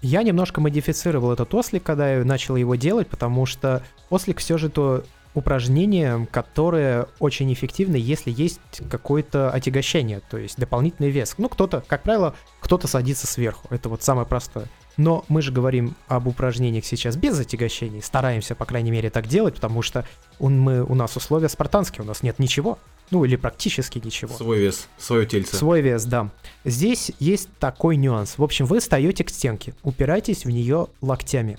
Я 0.03 0.21
немножко 0.21 0.61
модифицировал 0.61 1.31
этот 1.31 1.51
ослик, 1.55 1.81
когда 1.81 2.17
я 2.17 2.23
начал 2.23 2.55
его 2.55 2.75
делать, 2.75 3.07
потому 3.07 3.47
что 3.47 3.83
ослик 4.11 4.37
все 4.37 4.59
же 4.59 4.69
то 4.69 5.03
упражнение, 5.33 6.27
которое 6.31 7.07
очень 7.19 7.51
эффективно, 7.51 7.95
если 7.95 8.31
есть 8.31 8.59
какое-то 8.89 9.49
отягощение, 9.49 10.21
то 10.29 10.37
есть 10.37 10.57
дополнительный 10.57 11.09
вес. 11.09 11.35
Ну, 11.37 11.49
кто-то, 11.49 11.83
как 11.87 12.03
правило, 12.03 12.35
кто-то 12.59 12.87
садится 12.87 13.27
сверху. 13.27 13.67
Это 13.71 13.89
вот 13.89 14.03
самое 14.03 14.27
простое. 14.27 14.67
Но 14.97 15.23
мы 15.29 15.41
же 15.41 15.51
говорим 15.51 15.95
об 16.07 16.27
упражнениях 16.27 16.83
сейчас 16.85 17.15
без 17.15 17.39
отягощений. 17.39 18.01
Стараемся, 18.01 18.55
по 18.55 18.65
крайней 18.65 18.91
мере, 18.91 19.09
так 19.09 19.27
делать, 19.27 19.55
потому 19.55 19.83
что 19.83 20.05
у, 20.39 20.49
мы, 20.49 20.83
у 20.83 20.95
нас 20.95 21.15
условия 21.15 21.49
спартанские, 21.49 22.03
у 22.03 22.07
нас 22.07 22.23
нет 22.23 22.39
ничего. 22.39 22.79
Ну, 23.11 23.23
или 23.23 23.35
практически 23.37 24.01
ничего. 24.03 24.35
Свой 24.35 24.59
вес, 24.59 24.89
свое 24.97 25.25
тельце. 25.25 25.55
Свой 25.55 25.81
вес, 25.81 26.03
да. 26.03 26.29
Здесь 26.65 27.11
есть 27.19 27.47
такой 27.59 27.95
нюанс. 27.95 28.37
В 28.37 28.43
общем, 28.43 28.65
вы 28.65 28.79
встаете 28.79 29.23
к 29.23 29.29
стенке, 29.29 29.73
упираетесь 29.83 30.43
в 30.43 30.49
нее 30.49 30.87
локтями 31.01 31.57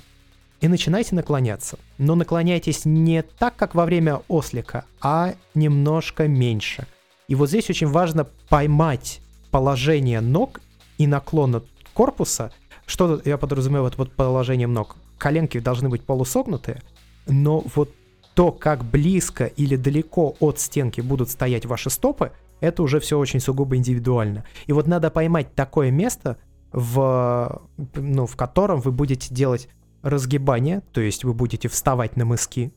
и 0.61 0.69
начинаете 0.69 1.15
наклоняться. 1.15 1.79
Но 1.97 2.17
наклоняйтесь 2.17 2.85
не 2.85 3.23
так, 3.23 3.57
как 3.57 3.75
во 3.75 3.87
время 3.87 4.21
ослика, 4.29 4.85
а 5.01 5.35
немножко 5.55 6.29
меньше. 6.29 6.87
И 7.29 7.35
вот 7.35 7.49
здесь 7.49 7.71
очень 7.71 7.87
важно 7.87 8.27
поймать 8.49 9.21
положение 9.51 10.21
ног 10.21 10.61
и 10.99 11.07
наклона 11.07 11.63
корпуса 11.95 12.53
Что 12.89 13.21
я 13.27 13.37
подразумеваю 13.37 13.93
под 13.93 14.13
положением 14.13 14.73
ног? 14.73 14.97
Коленки 15.19 15.61
должны 15.61 15.91
быть 15.91 16.05
полусогнутые, 16.05 16.83
но 17.27 17.63
вот 17.75 17.91
то, 18.35 18.51
как 18.51 18.83
близко 18.83 19.45
или 19.45 19.77
далеко 19.77 20.35
от 20.41 20.59
стенки 20.59 21.03
будут 21.03 21.29
стоять 21.29 21.67
ваши 21.67 21.91
стопы, 21.91 22.33
это 22.61 22.83
уже 22.83 22.99
все 22.99 23.19
очень 23.19 23.41
сугубо 23.41 23.77
индивидуально. 23.77 24.45
И 24.67 24.73
вот 24.73 24.87
надо 24.87 25.11
поймать 25.11 25.55
такое 25.55 25.91
место, 25.91 26.39
в, 26.73 27.61
ну, 27.95 28.27
в 28.27 28.37
котором 28.37 28.81
вы 28.81 28.91
будете 28.91 29.35
делать 29.35 29.69
разгибание, 30.03 30.81
то 30.93 31.03
есть 31.03 31.25
вы 31.25 31.35
будете 31.35 31.69
вставать 31.69 32.17
на 32.17 32.25
мыски, 32.25 32.73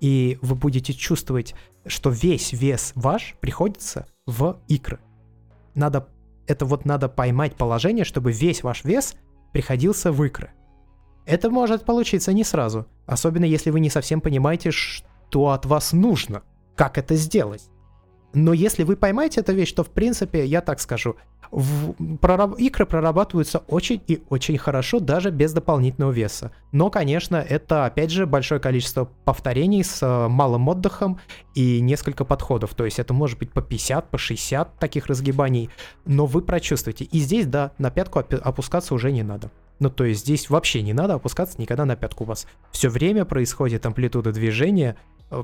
и 0.00 0.38
вы 0.40 0.54
будете 0.54 0.94
чувствовать, 0.94 1.54
что 1.84 2.08
весь 2.08 2.54
вес 2.54 2.92
ваш 2.94 3.36
приходится 3.40 4.06
в 4.26 4.58
икры. 4.68 5.00
Надо, 5.74 6.08
это 6.46 6.64
вот 6.64 6.86
надо 6.86 7.10
поймать 7.10 7.56
положение, 7.56 8.06
чтобы 8.06 8.32
весь 8.32 8.62
ваш 8.62 8.84
вес 8.84 9.16
приходился 9.52 10.12
в. 10.12 10.52
Это 11.26 11.50
может 11.50 11.84
получиться 11.84 12.32
не 12.32 12.44
сразу, 12.44 12.86
особенно 13.06 13.44
если 13.44 13.70
вы 13.70 13.80
не 13.80 13.90
совсем 13.90 14.20
понимаете, 14.20 14.70
что 14.70 15.50
от 15.50 15.66
вас 15.66 15.92
нужно, 15.92 16.42
как 16.76 16.98
это 16.98 17.14
сделать. 17.14 17.68
Но 18.32 18.52
если 18.52 18.84
вы 18.84 18.96
поймаете 18.96 19.40
эту 19.40 19.52
вещь, 19.52 19.72
то 19.72 19.82
в 19.82 19.90
принципе, 19.90 20.44
я 20.44 20.60
так 20.60 20.80
скажу, 20.80 21.16
в, 21.50 22.16
прораб, 22.18 22.58
икры 22.58 22.86
прорабатываются 22.86 23.58
очень 23.66 24.00
и 24.06 24.22
очень 24.28 24.56
хорошо, 24.56 25.00
даже 25.00 25.30
без 25.30 25.52
дополнительного 25.52 26.12
веса. 26.12 26.52
Но, 26.70 26.90
конечно, 26.90 27.36
это, 27.36 27.86
опять 27.86 28.10
же, 28.10 28.26
большое 28.26 28.60
количество 28.60 29.10
повторений 29.24 29.82
с 29.82 30.00
э, 30.02 30.28
малым 30.28 30.68
отдыхом 30.68 31.18
и 31.54 31.80
несколько 31.80 32.24
подходов. 32.24 32.74
То 32.74 32.84
есть 32.84 33.00
это 33.00 33.12
может 33.12 33.38
быть 33.38 33.52
по 33.52 33.62
50, 33.62 34.10
по 34.10 34.18
60 34.18 34.78
таких 34.78 35.06
разгибаний, 35.06 35.70
но 36.06 36.26
вы 36.26 36.42
прочувствуете. 36.42 37.04
И 37.04 37.18
здесь, 37.18 37.46
да, 37.46 37.72
на 37.78 37.90
пятку 37.90 38.20
опускаться 38.20 38.94
уже 38.94 39.10
не 39.10 39.24
надо. 39.24 39.50
Ну, 39.80 39.88
то 39.88 40.04
есть 40.04 40.20
здесь 40.20 40.50
вообще 40.50 40.82
не 40.82 40.92
надо 40.92 41.14
опускаться 41.14 41.60
никогда 41.60 41.84
на 41.84 41.96
пятку. 41.96 42.24
У 42.24 42.26
вас 42.26 42.46
все 42.70 42.90
время 42.90 43.24
происходит 43.24 43.86
амплитуда 43.86 44.30
движения 44.30 44.96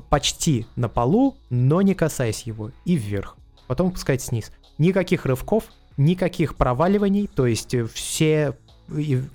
почти 0.09 0.65
на 0.75 0.89
полу, 0.89 1.35
но 1.49 1.81
не 1.81 1.95
касаясь 1.95 2.43
его, 2.43 2.71
и 2.85 2.95
вверх. 2.95 3.37
Потом 3.67 3.87
опускайтесь 3.87 4.29
вниз. 4.29 4.51
Никаких 4.77 5.25
рывков, 5.25 5.65
никаких 5.97 6.55
проваливаний, 6.55 7.27
то 7.27 7.45
есть 7.45 7.73
э, 7.73 7.85
все 7.85 8.57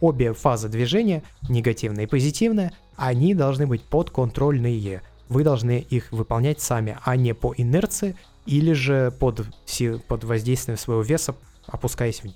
обе 0.01 0.33
фазы 0.33 0.69
движения, 0.69 1.23
негативная 1.49 2.05
и 2.05 2.07
позитивная, 2.07 2.73
они 2.97 3.35
должны 3.35 3.67
быть 3.67 3.83
подконтрольные. 3.83 5.03
Вы 5.29 5.45
должны 5.45 5.79
их 5.79 6.11
выполнять 6.13 6.61
сами, 6.61 6.99
а 7.05 7.17
не 7.17 7.35
по 7.35 7.55
инерции 7.57 8.17
или 8.47 8.73
же 8.73 9.13
под, 9.19 9.47
под 10.09 10.25
воздействием 10.25 10.79
своего 10.79 11.03
веса 11.03 11.35
опускаясь 11.67 12.23
вниз. 12.23 12.35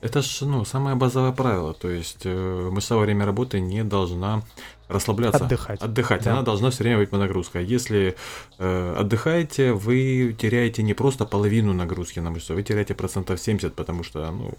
Это 0.00 0.22
же 0.22 0.46
ну, 0.46 0.64
самое 0.64 0.94
базовое 0.94 1.32
правило. 1.32 1.74
То 1.74 1.90
есть 1.90 2.20
э, 2.24 2.70
во 2.70 2.98
время 2.98 3.26
работы 3.26 3.60
не 3.60 3.82
должна 3.82 4.42
расслабляться. 4.88 5.44
Отдыхать. 5.44 5.80
Отдыхать. 5.80 6.24
Да. 6.24 6.32
Она 6.32 6.42
должна 6.42 6.70
все 6.70 6.82
время 6.82 6.98
быть 6.98 7.10
под 7.10 7.20
нагрузкой. 7.20 7.64
Если 7.64 8.16
э, 8.58 8.94
отдыхаете, 8.98 9.72
вы 9.72 10.34
теряете 10.38 10.82
не 10.82 10.94
просто 10.94 11.24
половину 11.26 11.72
нагрузки 11.74 12.20
на 12.20 12.30
мышцу, 12.30 12.54
вы 12.54 12.62
теряете 12.62 12.94
процентов 12.94 13.40
70, 13.40 13.74
потому 13.74 14.02
что 14.02 14.30
ну, 14.30 14.54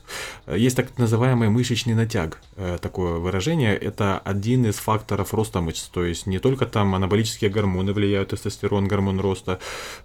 есть 0.56 0.76
так 0.76 0.98
называемый 0.98 1.50
мышечный 1.50 1.96
натяг. 1.96 2.40
Э, 2.56 2.78
такое 2.80 3.14
выражение. 3.16 3.76
Это 3.76 4.20
один 4.20 4.66
из 4.66 4.76
факторов 4.76 5.34
роста 5.34 5.62
мышц. 5.62 5.88
То 5.88 6.04
есть 6.06 6.28
не 6.28 6.40
только 6.40 6.66
там 6.66 6.94
анаболические 6.96 7.50
гормоны 7.50 7.94
влияют, 7.94 8.30
тестостерон, 8.30 8.88
гормон 8.88 9.20
роста, 9.20 9.60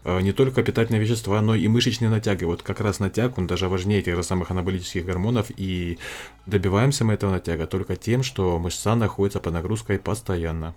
э, 0.04 0.20
не 0.20 0.32
только 0.32 0.62
питательные 0.62 1.00
вещества, 1.00 1.40
но 1.42 1.54
и 1.54 1.68
мышечный 1.68 2.08
натяг. 2.08 2.42
И 2.42 2.46
вот 2.46 2.62
как 2.62 2.80
раз 2.80 2.98
натяг, 2.98 3.36
он 3.38 3.46
даже 3.46 3.68
важнее 3.68 4.02
тех 4.02 4.16
же 4.16 4.22
самых 4.22 4.50
анаболических 4.50 5.04
гормонов. 5.04 5.50
И 5.56 5.98
добиваемся 6.46 7.04
мы 7.04 7.12
этого 7.12 7.30
натяга 7.30 7.66
только 7.66 7.96
тем, 7.96 8.22
что 8.22 8.58
мышца 8.58 8.94
находится 8.94 9.40
под 9.40 9.52
нагрузкой 9.52 9.98
по 9.98 10.13
постоянно. 10.14 10.76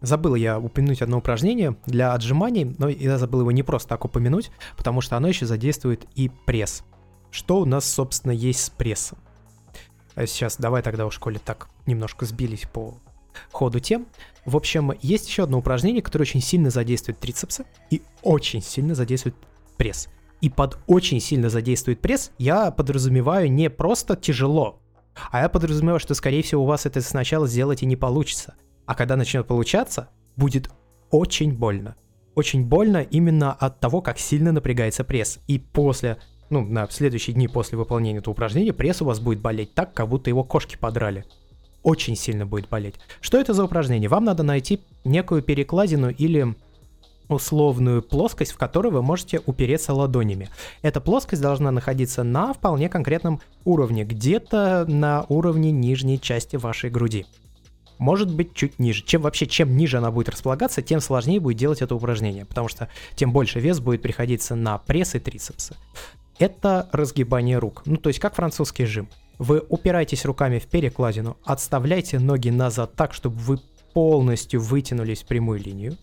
Забыл 0.00 0.34
я 0.34 0.58
упомянуть 0.58 1.00
одно 1.00 1.18
упражнение 1.18 1.76
для 1.86 2.12
отжиманий, 2.12 2.74
но 2.78 2.88
я 2.88 3.16
забыл 3.16 3.40
его 3.40 3.52
не 3.52 3.62
просто 3.62 3.90
так 3.90 4.04
упомянуть, 4.04 4.50
потому 4.76 5.00
что 5.00 5.16
оно 5.16 5.28
еще 5.28 5.46
задействует 5.46 6.06
и 6.16 6.28
пресс. 6.44 6.82
Что 7.30 7.60
у 7.60 7.64
нас, 7.64 7.84
собственно, 7.84 8.32
есть 8.32 8.64
с 8.64 8.70
прессом? 8.70 9.18
А 10.16 10.26
сейчас 10.26 10.56
давай 10.56 10.82
тогда 10.82 11.08
в 11.08 11.12
школе 11.12 11.40
так 11.44 11.68
немножко 11.86 12.26
сбились 12.26 12.64
по 12.72 12.94
ходу 13.52 13.78
тем. 13.78 14.06
В 14.44 14.56
общем, 14.56 14.92
есть 15.02 15.28
еще 15.28 15.44
одно 15.44 15.58
упражнение, 15.58 16.02
которое 16.02 16.24
очень 16.24 16.40
сильно 16.40 16.70
задействует 16.70 17.20
трицепсы 17.20 17.64
и 17.90 18.02
очень 18.22 18.60
сильно 18.60 18.96
задействует 18.96 19.36
пресс. 19.76 20.08
И 20.40 20.50
под 20.50 20.78
очень 20.88 21.20
сильно 21.20 21.48
задействует 21.48 22.00
пресс 22.00 22.32
я 22.38 22.72
подразумеваю 22.72 23.52
не 23.52 23.70
просто 23.70 24.16
тяжело, 24.16 24.80
а 25.30 25.42
я 25.42 25.48
подразумеваю, 25.48 26.00
что, 26.00 26.14
скорее 26.14 26.42
всего, 26.42 26.62
у 26.62 26.66
вас 26.66 26.86
это 26.86 27.00
сначала 27.00 27.46
сделать 27.46 27.82
и 27.82 27.86
не 27.86 27.96
получится. 27.96 28.54
А 28.86 28.94
когда 28.94 29.16
начнет 29.16 29.46
получаться, 29.46 30.08
будет 30.36 30.70
очень 31.10 31.52
больно. 31.52 31.96
Очень 32.34 32.64
больно 32.64 32.98
именно 32.98 33.52
от 33.52 33.80
того, 33.80 34.00
как 34.00 34.18
сильно 34.18 34.52
напрягается 34.52 35.04
пресс. 35.04 35.40
И 35.46 35.58
после, 35.58 36.18
ну, 36.50 36.64
на 36.64 36.88
следующие 36.88 37.34
дни 37.34 37.48
после 37.48 37.76
выполнения 37.76 38.18
этого 38.18 38.32
упражнения 38.32 38.72
пресс 38.72 39.02
у 39.02 39.04
вас 39.04 39.20
будет 39.20 39.40
болеть 39.40 39.74
так, 39.74 39.92
как 39.92 40.08
будто 40.08 40.30
его 40.30 40.44
кошки 40.44 40.76
подрали. 40.76 41.24
Очень 41.82 42.16
сильно 42.16 42.46
будет 42.46 42.68
болеть. 42.68 42.94
Что 43.20 43.38
это 43.38 43.54
за 43.54 43.64
упражнение? 43.64 44.08
Вам 44.08 44.24
надо 44.24 44.42
найти 44.42 44.80
некую 45.04 45.42
перекладину 45.42 46.10
или 46.10 46.54
условную 47.28 48.02
плоскость, 48.02 48.52
в 48.52 48.56
которой 48.56 48.92
вы 48.92 49.02
можете 49.02 49.40
упереться 49.46 49.92
ладонями. 49.92 50.48
Эта 50.82 51.00
плоскость 51.00 51.42
должна 51.42 51.70
находиться 51.70 52.22
на 52.22 52.52
вполне 52.52 52.88
конкретном 52.88 53.40
уровне, 53.64 54.04
где-то 54.04 54.84
на 54.88 55.24
уровне 55.28 55.70
нижней 55.70 56.20
части 56.20 56.56
вашей 56.56 56.90
груди. 56.90 57.26
Может 57.98 58.32
быть 58.32 58.54
чуть 58.54 58.78
ниже. 58.78 59.02
Чем 59.04 59.22
вообще, 59.22 59.46
чем 59.46 59.76
ниже 59.76 59.98
она 59.98 60.10
будет 60.10 60.28
располагаться, 60.28 60.82
тем 60.82 61.00
сложнее 61.00 61.40
будет 61.40 61.56
делать 61.56 61.82
это 61.82 61.94
упражнение, 61.94 62.44
потому 62.44 62.68
что 62.68 62.88
тем 63.16 63.32
больше 63.32 63.60
вес 63.60 63.80
будет 63.80 64.02
приходиться 64.02 64.54
на 64.54 64.78
пресс 64.78 65.14
и 65.14 65.18
трицепсы. 65.18 65.74
Это 66.38 66.88
разгибание 66.92 67.58
рук, 67.58 67.82
ну 67.84 67.96
то 67.96 68.08
есть 68.08 68.20
как 68.20 68.36
французский 68.36 68.84
жим. 68.84 69.08
Вы 69.38 69.62
упираетесь 69.68 70.24
руками 70.24 70.58
в 70.58 70.66
перекладину, 70.66 71.36
отставляйте 71.44 72.18
ноги 72.20 72.50
назад 72.50 72.94
так, 72.94 73.12
чтобы 73.12 73.36
вы 73.36 73.58
полностью 73.92 74.60
вытянулись 74.60 75.22
в 75.22 75.26
прямую 75.26 75.60
линию, 75.60 75.96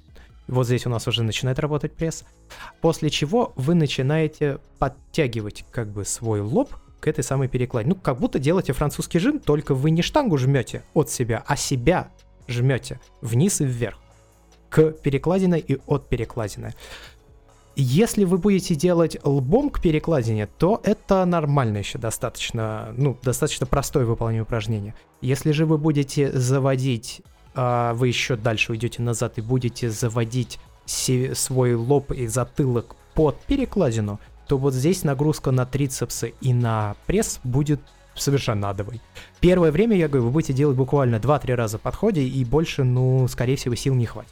вот 0.47 0.65
здесь 0.65 0.85
у 0.85 0.89
нас 0.89 1.07
уже 1.07 1.23
начинает 1.23 1.59
работать 1.59 1.93
пресс. 1.93 2.23
После 2.81 3.09
чего 3.09 3.53
вы 3.55 3.73
начинаете 3.73 4.59
подтягивать 4.79 5.65
как 5.71 5.89
бы 5.89 6.05
свой 6.05 6.41
лоб 6.41 6.73
к 6.99 7.07
этой 7.07 7.23
самой 7.23 7.47
перекладине. 7.47 7.95
Ну, 7.95 8.01
как 8.01 8.19
будто 8.19 8.39
делаете 8.39 8.73
французский 8.73 9.19
жим, 9.19 9.39
только 9.39 9.73
вы 9.73 9.91
не 9.91 10.01
штангу 10.01 10.37
жмете 10.37 10.83
от 10.93 11.09
себя, 11.09 11.43
а 11.47 11.55
себя 11.55 12.09
жмете 12.47 12.99
вниз 13.21 13.61
и 13.61 13.65
вверх. 13.65 13.97
К 14.69 14.91
перекладине 14.91 15.59
и 15.59 15.79
от 15.87 16.09
перекладины. 16.09 16.73
Если 17.75 18.23
вы 18.23 18.37
будете 18.37 18.73
делать 18.73 19.17
лбом 19.23 19.69
к 19.69 19.81
перекладине, 19.81 20.47
то 20.47 20.79
это 20.83 21.25
нормально 21.25 21.79
еще 21.79 21.97
достаточно, 21.97 22.93
ну, 22.95 23.17
достаточно 23.21 23.65
простое 23.65 24.05
выполнение 24.05 24.43
упражнения. 24.43 24.95
Если 25.21 25.51
же 25.51 25.65
вы 25.65 25.77
будете 25.77 26.31
заводить 26.31 27.21
вы 27.55 28.07
еще 28.07 28.35
дальше 28.35 28.73
уйдете 28.73 29.01
назад 29.01 29.37
и 29.37 29.41
будете 29.41 29.89
заводить 29.89 30.59
свой 30.85 31.73
лоб 31.73 32.11
и 32.11 32.27
затылок 32.27 32.95
под 33.13 33.39
перекладину, 33.41 34.19
то 34.47 34.57
вот 34.57 34.73
здесь 34.73 35.03
нагрузка 35.03 35.51
на 35.51 35.65
трицепсы 35.65 36.33
и 36.41 36.53
на 36.53 36.95
пресс 37.07 37.39
будет 37.43 37.79
совершенно 38.13 38.69
адовой. 38.69 39.01
Первое 39.39 39.71
время, 39.71 39.97
я 39.97 40.07
говорю, 40.07 40.25
вы 40.25 40.31
будете 40.31 40.53
делать 40.53 40.77
буквально 40.77 41.15
2-3 41.15 41.55
раза 41.55 41.77
в 41.77 41.81
подходе, 41.81 42.21
и 42.21 42.45
больше, 42.45 42.83
ну, 42.83 43.27
скорее 43.27 43.55
всего, 43.55 43.75
сил 43.75 43.95
не 43.95 44.05
хватит. 44.05 44.31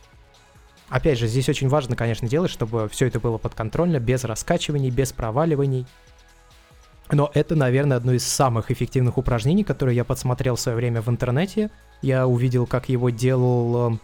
Опять 0.89 1.17
же, 1.17 1.27
здесь 1.27 1.49
очень 1.49 1.69
важно, 1.69 1.95
конечно, 1.95 2.27
делать, 2.27 2.51
чтобы 2.51 2.87
все 2.89 3.07
это 3.07 3.19
было 3.19 3.37
подконтрольно, 3.37 3.99
без 3.99 4.23
раскачиваний, 4.23 4.91
без 4.91 5.11
проваливаний. 5.11 5.87
Но 7.13 7.29
это, 7.33 7.55
наверное, 7.55 7.97
одно 7.97 8.13
из 8.13 8.25
самых 8.25 8.71
эффективных 8.71 9.17
упражнений, 9.17 9.63
которые 9.63 9.95
я 9.95 10.03
подсмотрел 10.03 10.55
в 10.55 10.59
свое 10.59 10.75
время 10.75 11.01
в 11.01 11.09
интернете. 11.09 11.69
Я 12.01 12.27
увидел, 12.27 12.65
как 12.65 12.89
его 12.89 13.09
делал... 13.09 13.93
Э, 13.93 13.97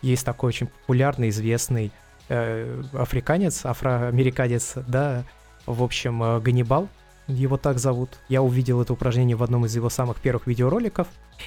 есть 0.00 0.24
такой 0.24 0.48
очень 0.48 0.66
популярный, 0.66 1.28
известный 1.28 1.92
э, 2.28 2.82
африканец, 2.92 3.64
афроамериканец, 3.64 4.74
да, 4.86 5.24
в 5.66 5.82
общем, 5.82 6.22
э, 6.22 6.40
Ганнибал, 6.40 6.88
его 7.26 7.56
так 7.56 7.78
зовут. 7.78 8.18
Я 8.28 8.42
увидел 8.42 8.80
это 8.80 8.92
упражнение 8.92 9.36
в 9.36 9.42
одном 9.42 9.66
из 9.66 9.74
его 9.76 9.90
самых 9.90 10.20
первых 10.20 10.46
видеороликов. 10.46 11.06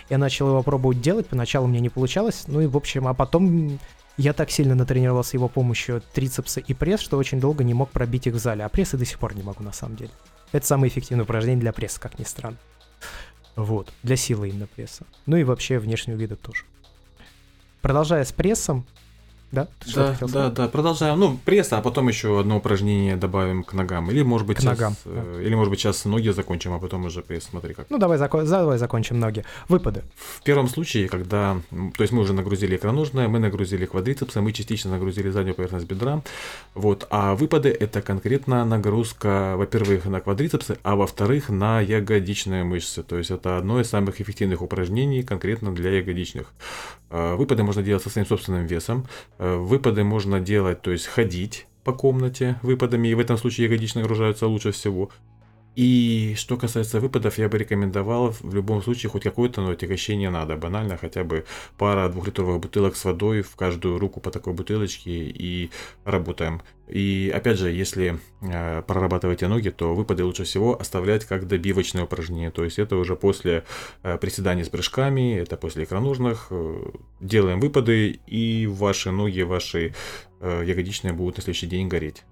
Я 0.09 0.17
начал 0.17 0.47
его 0.47 0.63
пробовать 0.63 1.01
делать, 1.01 1.27
поначалу 1.27 1.67
мне 1.67 1.79
не 1.79 1.89
получалось, 1.89 2.45
ну 2.47 2.61
и 2.61 2.67
в 2.67 2.77
общем, 2.77 3.07
а 3.07 3.13
потом 3.13 3.79
я 4.17 4.33
так 4.33 4.51
сильно 4.51 4.75
натренировался 4.75 5.37
его 5.37 5.47
помощью 5.47 6.01
трицепса 6.13 6.59
и 6.59 6.73
пресс, 6.73 6.99
что 6.99 7.17
очень 7.17 7.39
долго 7.39 7.63
не 7.63 7.73
мог 7.73 7.89
пробить 7.89 8.27
их 8.27 8.35
в 8.35 8.39
зале, 8.39 8.63
а 8.63 8.69
пресс 8.69 8.93
и 8.93 8.97
до 8.97 9.05
сих 9.05 9.19
пор 9.19 9.35
не 9.35 9.43
могу 9.43 9.63
на 9.63 9.71
самом 9.71 9.95
деле. 9.95 10.11
Это 10.51 10.65
самое 10.65 10.91
эффективное 10.91 11.25
упражнение 11.25 11.61
для 11.61 11.73
пресса, 11.73 11.99
как 11.99 12.19
ни 12.19 12.23
странно. 12.23 12.57
Вот, 13.55 13.91
для 14.03 14.15
силы 14.15 14.49
именно 14.49 14.67
пресса. 14.67 15.05
Ну 15.25 15.35
и 15.35 15.43
вообще 15.43 15.79
внешнего 15.79 16.15
вида 16.15 16.35
тоже. 16.35 16.63
Продолжая 17.81 18.23
с 18.23 18.31
прессом, 18.31 18.85
Да, 19.51 19.67
да, 19.95 20.17
да, 20.21 20.49
да, 20.49 20.67
продолжаем. 20.67 21.17
Ну, 21.19 21.39
пресс, 21.45 21.71
а 21.71 21.81
потом 21.81 22.09
еще 22.09 22.37
одно 22.37 22.57
упражнение 22.57 23.15
добавим 23.15 23.63
к 23.63 23.71
ногам. 23.71 24.11
Или, 24.11 24.21
может 24.21 24.45
быть, 24.45 24.57
к 24.57 24.59
сейчас, 24.59 24.77
ногам, 24.77 24.95
э, 25.05 25.35
да. 25.37 25.41
или, 25.41 25.55
может 25.55 25.69
быть, 25.69 25.79
сейчас 25.79 26.03
ноги 26.03 26.29
закончим, 26.29 26.73
а 26.73 26.79
потом 26.79 27.05
уже 27.05 27.21
пресс. 27.21 27.45
Смотри 27.49 27.73
как. 27.73 27.89
Ну, 27.89 27.97
давай, 27.97 28.17
зако... 28.17 28.43
давай 28.43 28.77
закончим 28.77 29.19
ноги. 29.19 29.45
Выпады. 29.69 30.03
В 30.15 30.43
первом 30.43 30.67
случае, 30.67 31.07
когда, 31.07 31.61
то 31.69 32.03
есть 32.03 32.11
мы 32.11 32.23
уже 32.23 32.33
нагрузили 32.33 32.75
икроножное, 32.75 33.29
мы 33.29 33.39
нагрузили 33.39 33.85
квадрицепсы, 33.85 34.41
мы 34.41 34.51
частично 34.51 34.91
нагрузили 34.91 35.29
заднюю 35.29 35.55
поверхность 35.55 35.87
бедра, 35.87 36.21
вот, 36.75 37.07
а 37.09 37.33
выпады 37.35 37.69
это 37.69 38.01
конкретно 38.01 38.65
нагрузка, 38.65 39.55
во-первых, 39.55 40.05
на 40.05 40.19
квадрицепсы, 40.19 40.77
а 40.83 40.97
во-вторых, 40.97 41.49
на 41.49 41.79
ягодичные 41.79 42.65
мышцы. 42.65 43.01
То 43.01 43.17
есть 43.17 43.31
это 43.31 43.57
одно 43.57 43.79
из 43.79 43.89
самых 43.89 44.19
эффективных 44.19 44.61
упражнений 44.61 45.23
конкретно 45.23 45.73
для 45.73 45.91
ягодичных. 45.91 46.51
Э, 47.09 47.35
выпады 47.35 47.63
можно 47.63 47.83
делать 47.83 48.03
со 48.03 48.09
своим 48.09 48.27
собственным 48.27 48.65
весом. 48.65 49.07
Э, 49.37 49.55
выпады 49.55 50.03
можно 50.03 50.39
делать, 50.39 50.81
то 50.81 50.91
есть 50.91 51.05
ходить 51.05 51.67
по 51.83 51.93
комнате 51.93 52.59
выпадами, 52.61 53.07
и 53.07 53.13
в 53.13 53.19
этом 53.19 53.37
случае 53.37 53.65
ягодичные 53.65 54.03
нагружаются 54.03 54.47
лучше 54.47 54.71
всего. 54.71 55.09
И 55.77 56.33
что 56.35 56.57
касается 56.57 56.99
выпадов, 56.99 57.37
я 57.37 57.49
бы 57.49 57.59
рекомендовал 57.59 58.31
в 58.31 58.51
любом 58.51 58.81
случае 58.81 59.11
хоть 59.11 59.21
какое-то 59.21 59.61
но 59.61 59.69
отягощение 59.69 60.31
надо. 60.31 60.57
Банально 60.57 60.97
хотя 60.97 61.23
бы 61.23 61.45
пара 61.77 62.09
двухлитровых 62.09 62.59
бутылок 62.59 62.95
с 62.95 63.05
водой 63.05 63.43
в 63.43 63.55
каждую 63.55 63.99
руку 63.99 64.19
по 64.19 64.31
такой 64.31 64.53
бутылочке 64.53 65.11
и 65.11 65.69
работаем. 66.03 66.63
И 66.87 67.31
опять 67.31 67.59
же, 67.59 67.69
если 67.69 68.17
э, 68.41 68.81
прорабатываете 68.87 69.47
ноги, 69.47 69.69
то 69.69 69.93
выпады 69.93 70.23
лучше 70.23 70.45
всего 70.45 70.81
оставлять 70.81 71.25
как 71.25 71.45
добивочное 71.45 72.05
упражнение. 72.05 72.49
То 72.49 72.63
есть 72.63 72.79
это 72.79 72.95
уже 72.95 73.15
после 73.15 73.63
э, 74.01 74.17
приседаний 74.17 74.63
с 74.63 74.69
прыжками, 74.69 75.37
это 75.37 75.57
после 75.57 75.83
икроножных. 75.83 76.47
Э, 76.49 76.89
делаем 77.19 77.59
выпады, 77.59 78.19
и 78.25 78.65
ваши 78.65 79.11
ноги, 79.11 79.41
ваши 79.41 79.93
э, 80.39 80.63
ягодичные 80.65 81.13
будут 81.13 81.37
на 81.37 81.43
следующий 81.43 81.67
день 81.67 81.87
гореть. 81.87 82.23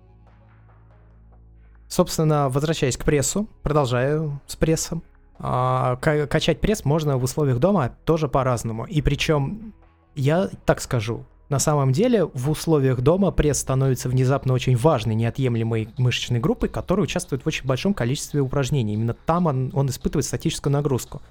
Собственно, 1.88 2.50
возвращаясь 2.50 2.98
к 2.98 3.06
прессу, 3.06 3.48
продолжаю 3.64 4.40
с 4.48 4.56
прессом. 4.56 5.04
А, 5.38 5.98
качать 5.98 6.62
пресс 6.62 6.86
можно 6.86 7.18
в 7.18 7.24
условиях 7.24 7.60
дома 7.60 7.96
тоже 8.06 8.28
по-разному. 8.28 8.86
И 8.86 9.02
причем, 9.02 9.74
я 10.16 10.50
так 10.66 10.82
скажу, 10.82 11.26
на 11.50 11.60
самом 11.60 11.92
деле 11.92 12.26
в 12.26 12.50
условиях 12.50 13.02
дома 13.02 13.32
пресс 13.32 13.60
становится 13.60 14.10
внезапно 14.10 14.54
очень 14.54 14.76
важной, 14.76 15.14
неотъемлемой 15.14 15.90
мышечной 15.98 16.40
группой, 16.40 16.70
которая 16.70 17.04
участвует 17.04 17.44
в 17.44 17.48
очень 17.48 17.66
большом 17.66 17.94
количестве 17.94 18.42
упражнений. 18.42 18.94
Именно 18.94 19.14
там 19.14 19.46
он, 19.46 19.72
он 19.74 19.88
испытывает 19.90 20.26
статическую 20.26 20.74
нагрузку. 20.74 21.22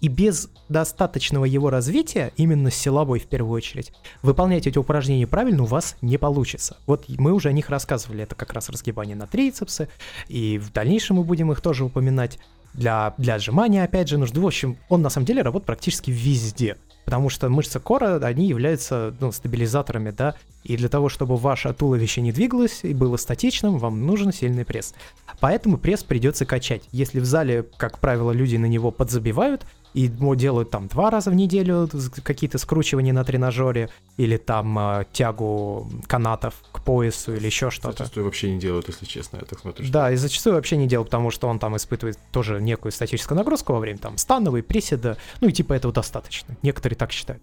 И 0.00 0.08
без 0.08 0.50
достаточного 0.68 1.44
его 1.44 1.70
развития, 1.70 2.32
именно 2.36 2.70
силовой 2.70 3.18
в 3.18 3.26
первую 3.26 3.54
очередь, 3.56 3.92
выполнять 4.22 4.66
эти 4.66 4.78
упражнения 4.78 5.26
правильно 5.26 5.62
у 5.62 5.66
вас 5.66 5.96
не 6.02 6.18
получится. 6.18 6.76
Вот 6.86 7.04
мы 7.08 7.32
уже 7.32 7.48
о 7.48 7.52
них 7.52 7.70
рассказывали, 7.70 8.22
это 8.22 8.34
как 8.34 8.52
раз 8.52 8.68
разгибание 8.68 9.16
на 9.16 9.26
трицепсы, 9.26 9.88
и 10.28 10.58
в 10.58 10.72
дальнейшем 10.72 11.16
мы 11.16 11.24
будем 11.24 11.52
их 11.52 11.60
тоже 11.60 11.84
упоминать. 11.84 12.38
Для, 12.74 13.14
для 13.16 13.36
отжимания, 13.36 13.84
опять 13.84 14.06
же, 14.06 14.18
нужно. 14.18 14.38
В 14.38 14.46
общем, 14.46 14.76
он 14.90 15.00
на 15.00 15.08
самом 15.08 15.24
деле 15.24 15.40
работает 15.40 15.66
практически 15.66 16.10
везде 16.10 16.76
потому 17.06 17.30
что 17.30 17.48
мышцы 17.48 17.78
кора, 17.78 18.16
они 18.16 18.48
являются 18.48 19.14
ну, 19.20 19.30
стабилизаторами, 19.30 20.10
да, 20.10 20.34
и 20.64 20.76
для 20.76 20.88
того, 20.88 21.08
чтобы 21.08 21.36
ваше 21.36 21.72
туловище 21.72 22.20
не 22.20 22.32
двигалось 22.32 22.80
и 22.82 22.92
было 22.92 23.16
статичным, 23.16 23.78
вам 23.78 24.04
нужен 24.04 24.32
сильный 24.32 24.64
пресс. 24.64 24.92
Поэтому 25.38 25.78
пресс 25.78 26.02
придется 26.02 26.44
качать. 26.44 26.82
Если 26.90 27.20
в 27.20 27.24
зале, 27.24 27.64
как 27.76 28.00
правило, 28.00 28.32
люди 28.32 28.56
на 28.56 28.66
него 28.66 28.90
подзабивают, 28.90 29.64
и 29.96 30.08
делают 30.08 30.70
там 30.70 30.88
два 30.88 31.10
раза 31.10 31.30
в 31.30 31.34
неделю 31.34 31.88
какие-то 32.22 32.58
скручивания 32.58 33.14
на 33.14 33.24
тренажере 33.24 33.88
или 34.18 34.36
там 34.36 34.78
э, 34.78 35.06
тягу 35.10 35.90
канатов 36.06 36.54
к 36.70 36.84
поясу 36.84 37.34
или 37.34 37.46
еще 37.46 37.70
что-то. 37.70 38.04
Зачастую 38.04 38.26
вообще 38.26 38.52
не 38.52 38.60
делают, 38.60 38.88
если 38.88 39.06
честно, 39.06 39.38
я 39.38 39.46
так 39.46 39.58
смотрю. 39.58 39.90
Да, 39.90 40.12
и 40.12 40.16
зачастую 40.16 40.54
вообще 40.54 40.76
не 40.76 40.86
делают, 40.86 41.08
потому 41.08 41.30
что 41.30 41.48
он 41.48 41.58
там 41.58 41.78
испытывает 41.78 42.18
тоже 42.30 42.60
некую 42.60 42.92
статическую 42.92 43.38
нагрузку 43.38 43.72
во 43.72 43.78
время 43.78 43.98
там 43.98 44.18
становой, 44.18 44.62
приседа, 44.62 45.16
ну 45.40 45.48
и 45.48 45.52
типа 45.52 45.72
этого 45.72 45.94
достаточно. 45.94 46.54
Некоторые 46.62 46.98
так 46.98 47.10
считают. 47.10 47.42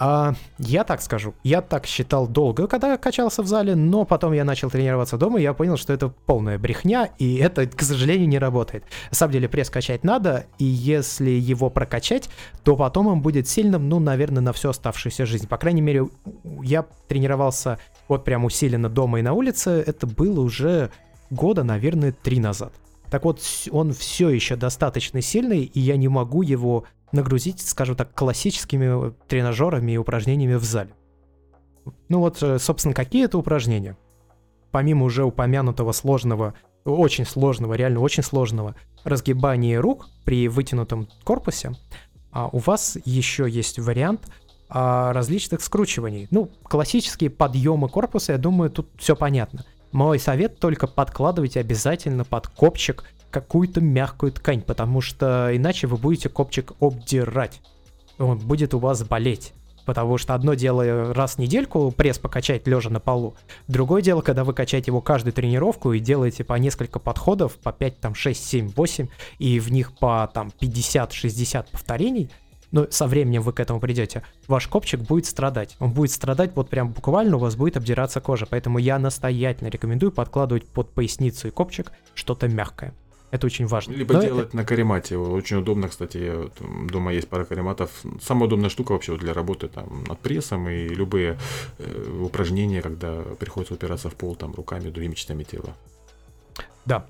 А, 0.00 0.34
я 0.58 0.84
так 0.84 1.02
скажу, 1.02 1.34
я 1.42 1.60
так 1.60 1.84
считал 1.84 2.28
долго, 2.28 2.68
когда 2.68 2.96
качался 2.96 3.42
в 3.42 3.48
зале, 3.48 3.74
но 3.74 4.04
потом 4.04 4.32
я 4.32 4.44
начал 4.44 4.70
тренироваться 4.70 5.18
дома, 5.18 5.40
и 5.40 5.42
я 5.42 5.52
понял, 5.54 5.76
что 5.76 5.92
это 5.92 6.06
полная 6.08 6.56
брехня, 6.56 7.10
и 7.18 7.38
это, 7.38 7.66
к 7.66 7.82
сожалению, 7.82 8.28
не 8.28 8.38
работает. 8.38 8.84
На 9.10 9.16
самом 9.16 9.32
деле 9.32 9.48
пресс 9.48 9.70
качать 9.70 10.04
надо, 10.04 10.46
и 10.58 10.64
если 10.64 11.30
его 11.30 11.68
прокачать, 11.68 12.28
то 12.62 12.76
потом 12.76 13.08
он 13.08 13.22
будет 13.22 13.48
сильным, 13.48 13.88
ну, 13.88 13.98
наверное, 13.98 14.40
на 14.40 14.52
всю 14.52 14.68
оставшуюся 14.68 15.26
жизнь. 15.26 15.48
По 15.48 15.58
крайней 15.58 15.82
мере, 15.82 16.08
я 16.62 16.86
тренировался 17.08 17.80
вот 18.06 18.24
прям 18.24 18.44
усиленно 18.44 18.88
дома 18.88 19.18
и 19.18 19.22
на 19.22 19.32
улице, 19.32 19.82
это 19.84 20.06
было 20.06 20.40
уже 20.40 20.92
года, 21.30 21.64
наверное, 21.64 22.12
три 22.12 22.38
назад. 22.38 22.72
Так 23.10 23.24
вот, 23.24 23.40
он 23.72 23.92
все 23.92 24.28
еще 24.28 24.54
достаточно 24.54 25.22
сильный, 25.22 25.64
и 25.64 25.80
я 25.80 25.96
не 25.96 26.08
могу 26.08 26.42
его 26.42 26.84
нагрузить, 27.12 27.60
скажем 27.60 27.96
так, 27.96 28.14
классическими 28.14 29.12
тренажерами 29.28 29.92
и 29.92 29.96
упражнениями 29.96 30.54
в 30.54 30.64
зале. 30.64 30.90
Ну 32.08 32.20
вот, 32.20 32.42
э, 32.42 32.58
собственно, 32.58 32.94
какие 32.94 33.24
это 33.24 33.38
упражнения? 33.38 33.96
Помимо 34.70 35.04
уже 35.04 35.24
упомянутого 35.24 35.92
сложного, 35.92 36.54
очень 36.84 37.24
сложного, 37.24 37.74
реально 37.74 38.00
очень 38.00 38.22
сложного 38.22 38.76
разгибания 39.04 39.80
рук 39.80 40.08
при 40.24 40.48
вытянутом 40.48 41.08
корпусе, 41.24 41.72
а 42.30 42.48
у 42.48 42.58
вас 42.58 42.98
еще 43.04 43.48
есть 43.48 43.78
вариант 43.78 44.28
а, 44.68 45.12
различных 45.12 45.62
скручиваний. 45.62 46.28
Ну, 46.30 46.50
классические 46.64 47.30
подъемы 47.30 47.88
корпуса, 47.88 48.32
я 48.32 48.38
думаю, 48.38 48.70
тут 48.70 48.88
все 48.98 49.16
понятно. 49.16 49.64
Мой 49.92 50.18
совет 50.18 50.58
только 50.58 50.86
подкладывайте 50.86 51.60
обязательно 51.60 52.24
под 52.24 52.48
копчик 52.48 53.04
какую-то 53.30 53.80
мягкую 53.80 54.32
ткань, 54.32 54.62
потому 54.62 55.00
что 55.00 55.50
иначе 55.54 55.86
вы 55.86 55.96
будете 55.96 56.28
копчик 56.28 56.72
обдирать. 56.80 57.60
Он 58.18 58.38
будет 58.38 58.74
у 58.74 58.78
вас 58.78 59.02
болеть. 59.02 59.52
Потому 59.84 60.18
что 60.18 60.34
одно 60.34 60.52
дело 60.52 61.14
раз 61.14 61.36
в 61.36 61.38
недельку 61.38 61.90
пресс 61.90 62.18
покачать 62.18 62.66
лежа 62.66 62.90
на 62.90 63.00
полу. 63.00 63.34
Другое 63.68 64.02
дело, 64.02 64.20
когда 64.20 64.44
вы 64.44 64.52
качаете 64.52 64.90
его 64.90 65.00
каждую 65.00 65.32
тренировку 65.32 65.94
и 65.94 65.98
делаете 65.98 66.44
по 66.44 66.54
несколько 66.54 66.98
подходов, 66.98 67.54
по 67.54 67.72
5, 67.72 67.98
там, 67.98 68.14
6, 68.14 68.44
7, 68.44 68.72
8, 68.76 69.08
и 69.38 69.58
в 69.58 69.72
них 69.72 69.96
по 69.96 70.30
там 70.34 70.50
50-60 70.60 71.70
повторений, 71.72 72.30
но 72.70 72.86
со 72.90 73.06
временем 73.06 73.42
вы 73.42 73.52
к 73.52 73.60
этому 73.60 73.80
придете, 73.80 74.22
ваш 74.46 74.68
копчик 74.68 75.00
будет 75.00 75.24
страдать. 75.24 75.76
Он 75.78 75.90
будет 75.90 76.10
страдать 76.10 76.54
вот 76.54 76.68
прям 76.68 76.90
буквально, 76.92 77.36
у 77.36 77.40
вас 77.40 77.56
будет 77.56 77.76
обдираться 77.76 78.20
кожа. 78.20 78.46
Поэтому 78.46 78.78
я 78.78 78.98
настоятельно 78.98 79.68
рекомендую 79.68 80.12
подкладывать 80.12 80.66
под 80.66 80.92
поясницу 80.92 81.48
и 81.48 81.50
копчик 81.50 81.92
что-то 82.14 82.46
мягкое. 82.48 82.92
Это 83.30 83.46
очень 83.46 83.66
важно. 83.66 83.92
Либо 83.92 84.14
Но 84.14 84.22
делать 84.22 84.48
это... 84.48 84.56
на 84.56 84.64
каремате. 84.64 85.18
Очень 85.18 85.58
удобно, 85.58 85.88
кстати, 85.88 86.50
дома 86.90 87.12
есть 87.12 87.28
пара 87.28 87.44
карематов. 87.44 87.90
Самая 88.22 88.46
удобная 88.46 88.70
штука 88.70 88.92
вообще 88.92 89.16
для 89.18 89.34
работы 89.34 89.68
там 89.68 90.04
над 90.08 90.18
прессом 90.20 90.68
и 90.68 90.88
любые 90.88 91.38
э, 91.78 92.20
упражнения, 92.22 92.80
когда 92.80 93.22
приходится 93.38 93.74
упираться 93.74 94.08
в 94.08 94.14
пол 94.14 94.34
там 94.34 94.54
руками, 94.54 94.88
другими 94.88 95.14
частями 95.14 95.42
тела. 95.44 95.74
Да. 96.86 97.06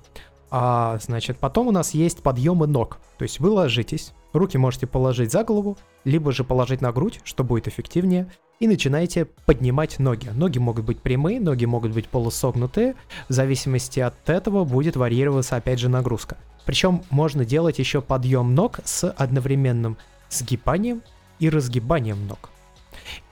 А, 0.51 0.97
значит, 1.01 1.37
потом 1.37 1.67
у 1.67 1.71
нас 1.71 1.93
есть 1.93 2.21
подъемы 2.21 2.67
ног. 2.67 2.97
То 3.17 3.23
есть 3.23 3.39
вы 3.39 3.49
ложитесь, 3.49 4.13
руки 4.33 4.57
можете 4.57 4.87
положить 4.87 5.31
за 5.31 5.43
голову, 5.45 5.77
либо 6.03 6.33
же 6.33 6.43
положить 6.43 6.81
на 6.81 6.91
грудь, 6.91 7.21
что 7.23 7.43
будет 7.45 7.67
эффективнее 7.67 8.29
и 8.59 8.67
начинаете 8.67 9.25
поднимать 9.45 9.99
ноги. 9.99 10.29
Ноги 10.29 10.59
могут 10.59 10.85
быть 10.85 10.99
прямые, 10.99 11.39
ноги 11.39 11.65
могут 11.65 11.93
быть 11.93 12.07
полусогнутые. 12.07 12.95
В 13.29 13.33
зависимости 13.33 13.99
от 13.99 14.29
этого 14.29 14.65
будет 14.65 14.95
варьироваться 14.95 15.55
опять 15.55 15.79
же 15.79 15.89
нагрузка. 15.89 16.37
Причем 16.65 17.03
можно 17.09 17.45
делать 17.45 17.79
еще 17.79 18.01
подъем 18.01 18.53
ног 18.53 18.79
с 18.83 19.09
одновременным 19.09 19.97
сгибанием 20.29 21.01
и 21.39 21.49
разгибанием 21.49 22.27
ног. 22.27 22.49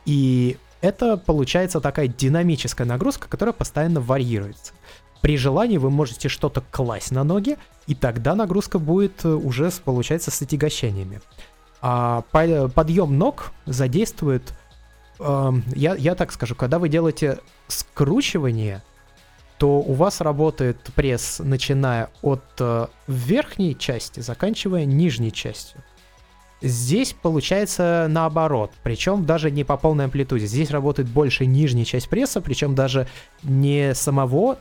И 0.06 0.58
это 0.82 1.18
получается 1.18 1.82
такая 1.82 2.08
динамическая 2.08 2.88
нагрузка, 2.88 3.28
которая 3.28 3.54
постоянно 3.54 4.00
варьируется. 4.00 4.74
При 5.22 5.36
желании 5.38 5.78
вы 5.78 5.90
можете 5.90 6.30
что-то 6.30 6.64
класть 6.72 7.12
на 7.12 7.24
ноги, 7.24 7.58
и 7.88 7.96
тогда 7.96 8.36
нагрузка 8.36 8.80
будет 8.80 9.26
э, 9.26 9.30
уже, 9.30 9.72
получается, 9.84 10.32
с 10.32 10.42
отягощениями. 10.42 11.22
А 11.82 12.22
подъем 12.32 13.18
ног 13.18 13.52
задействует 13.66 14.54
я, 15.20 15.96
я 15.96 16.16
так 16.16 16.32
скажу, 16.32 16.56
когда 16.56 16.80
вы 16.80 16.90
делаете 16.90 17.40
скручивание, 17.68 18.84
то 19.58 19.80
у 19.80 19.94
вас 19.94 20.22
работает 20.22 20.78
пресс, 20.96 21.40
начиная 21.40 22.10
от 22.22 22.44
э, 22.60 22.88
верхней 23.08 23.76
части, 23.76 24.20
заканчивая 24.20 24.86
нижней 24.86 25.32
частью. 25.32 25.84
Здесь 26.62 27.14
получается 27.14 28.08
наоборот, 28.10 28.72
причем 28.82 29.26
даже 29.26 29.52
не 29.52 29.64
по 29.64 29.78
полной 29.78 30.06
амплитуде. 30.06 30.48
Здесь 30.48 30.72
работает 30.72 31.08
больше 31.08 31.46
нижняя 31.46 31.86
часть 31.86 32.10
пресса, 32.10 32.42
причем 32.42 32.74
даже 32.74 33.08
не 33.44 33.94
самого 33.94 34.58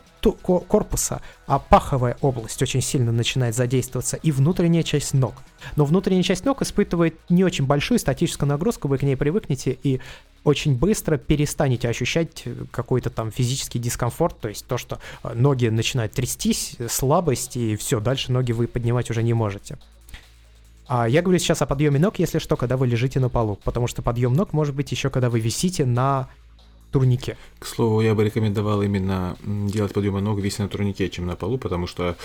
корпуса, 0.66 1.22
а 1.46 1.58
паховая 1.60 2.16
область 2.20 2.60
очень 2.60 2.80
сильно 2.80 3.12
начинает 3.12 3.54
задействоваться 3.54 4.16
и 4.16 4.32
внутренняя 4.32 4.82
часть 4.82 5.14
ног. 5.14 5.34
Но 5.76 5.84
внутренняя 5.84 6.24
часть 6.24 6.44
ног 6.44 6.62
испытывает 6.62 7.14
не 7.28 7.44
очень 7.44 7.64
большую 7.64 7.98
статическую 7.98 8.48
нагрузку, 8.48 8.88
вы 8.88 8.98
к 8.98 9.02
ней 9.02 9.16
привыкнете, 9.16 9.78
и 9.82 10.00
очень 10.42 10.76
быстро 10.76 11.16
перестанете 11.16 11.88
ощущать 11.88 12.44
какой-то 12.70 13.10
там 13.10 13.30
физический 13.30 13.78
дискомфорт, 13.78 14.38
то 14.40 14.48
есть 14.48 14.66
то, 14.66 14.78
что 14.78 15.00
э, 15.22 15.32
ноги 15.34 15.68
начинают 15.68 16.12
трястись, 16.12 16.76
слабость, 16.88 17.56
и 17.56 17.76
все, 17.76 18.00
дальше 18.00 18.32
ноги 18.32 18.52
вы 18.52 18.66
поднимать 18.66 19.10
уже 19.10 19.22
не 19.22 19.32
можете. 19.32 19.78
А 20.88 21.08
я 21.08 21.22
говорю 21.22 21.38
сейчас 21.38 21.62
о 21.62 21.66
подъеме 21.66 21.98
ног, 21.98 22.18
если 22.18 22.38
что, 22.38 22.56
когда 22.56 22.76
вы 22.76 22.86
лежите 22.86 23.18
на 23.18 23.28
полу, 23.28 23.58
потому 23.64 23.86
что 23.88 24.02
подъем 24.02 24.34
ног 24.34 24.52
может 24.52 24.74
быть 24.74 24.92
еще, 24.92 25.10
когда 25.10 25.30
вы 25.30 25.40
висите 25.40 25.84
на 25.84 26.28
турнике. 26.92 27.36
К 27.58 27.66
слову, 27.66 28.00
я 28.00 28.14
бы 28.14 28.24
рекомендовал 28.24 28.82
именно 28.82 29.36
делать 29.44 29.92
подъемы 29.92 30.20
ног 30.20 30.38
вися 30.38 30.62
на 30.62 30.68
турнике, 30.68 31.08
чем 31.08 31.26
на 31.26 31.34
полу, 31.36 31.58
потому 31.58 31.86
что 31.86 32.16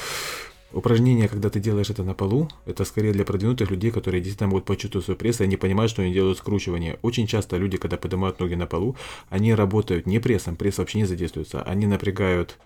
Упражнение, 0.74 1.28
когда 1.28 1.50
ты 1.50 1.60
делаешь 1.60 1.90
это 1.90 2.04
на 2.04 2.14
полу, 2.14 2.48
это 2.66 2.86
скорее 2.86 3.12
для 3.12 3.26
продвинутых 3.26 3.70
людей, 3.70 3.92
которые 3.92 4.22
действительно 4.22 4.50
могут 4.50 4.66
почувствовать 4.66 5.04
свой 5.04 5.18
пресс, 5.18 5.42
и 5.42 5.44
они 5.44 5.58
понимают, 5.58 5.92
что 5.92 6.02
они 6.02 6.14
делают 6.14 6.38
скручивание. 6.38 6.98
Очень 7.02 7.28
часто 7.28 7.58
люди, 7.58 7.78
когда 7.78 7.98
поднимают 7.98 8.40
ноги 8.40 8.56
на 8.56 8.68
полу, 8.68 8.96
они 9.30 9.54
работают 9.54 10.06
не 10.06 10.20
прессом, 10.20 10.56
пресс 10.56 10.78
вообще 10.78 11.00
не 11.00 11.06
задействуется, 11.06 11.62
они 11.64 11.88
напрягают 11.88 12.58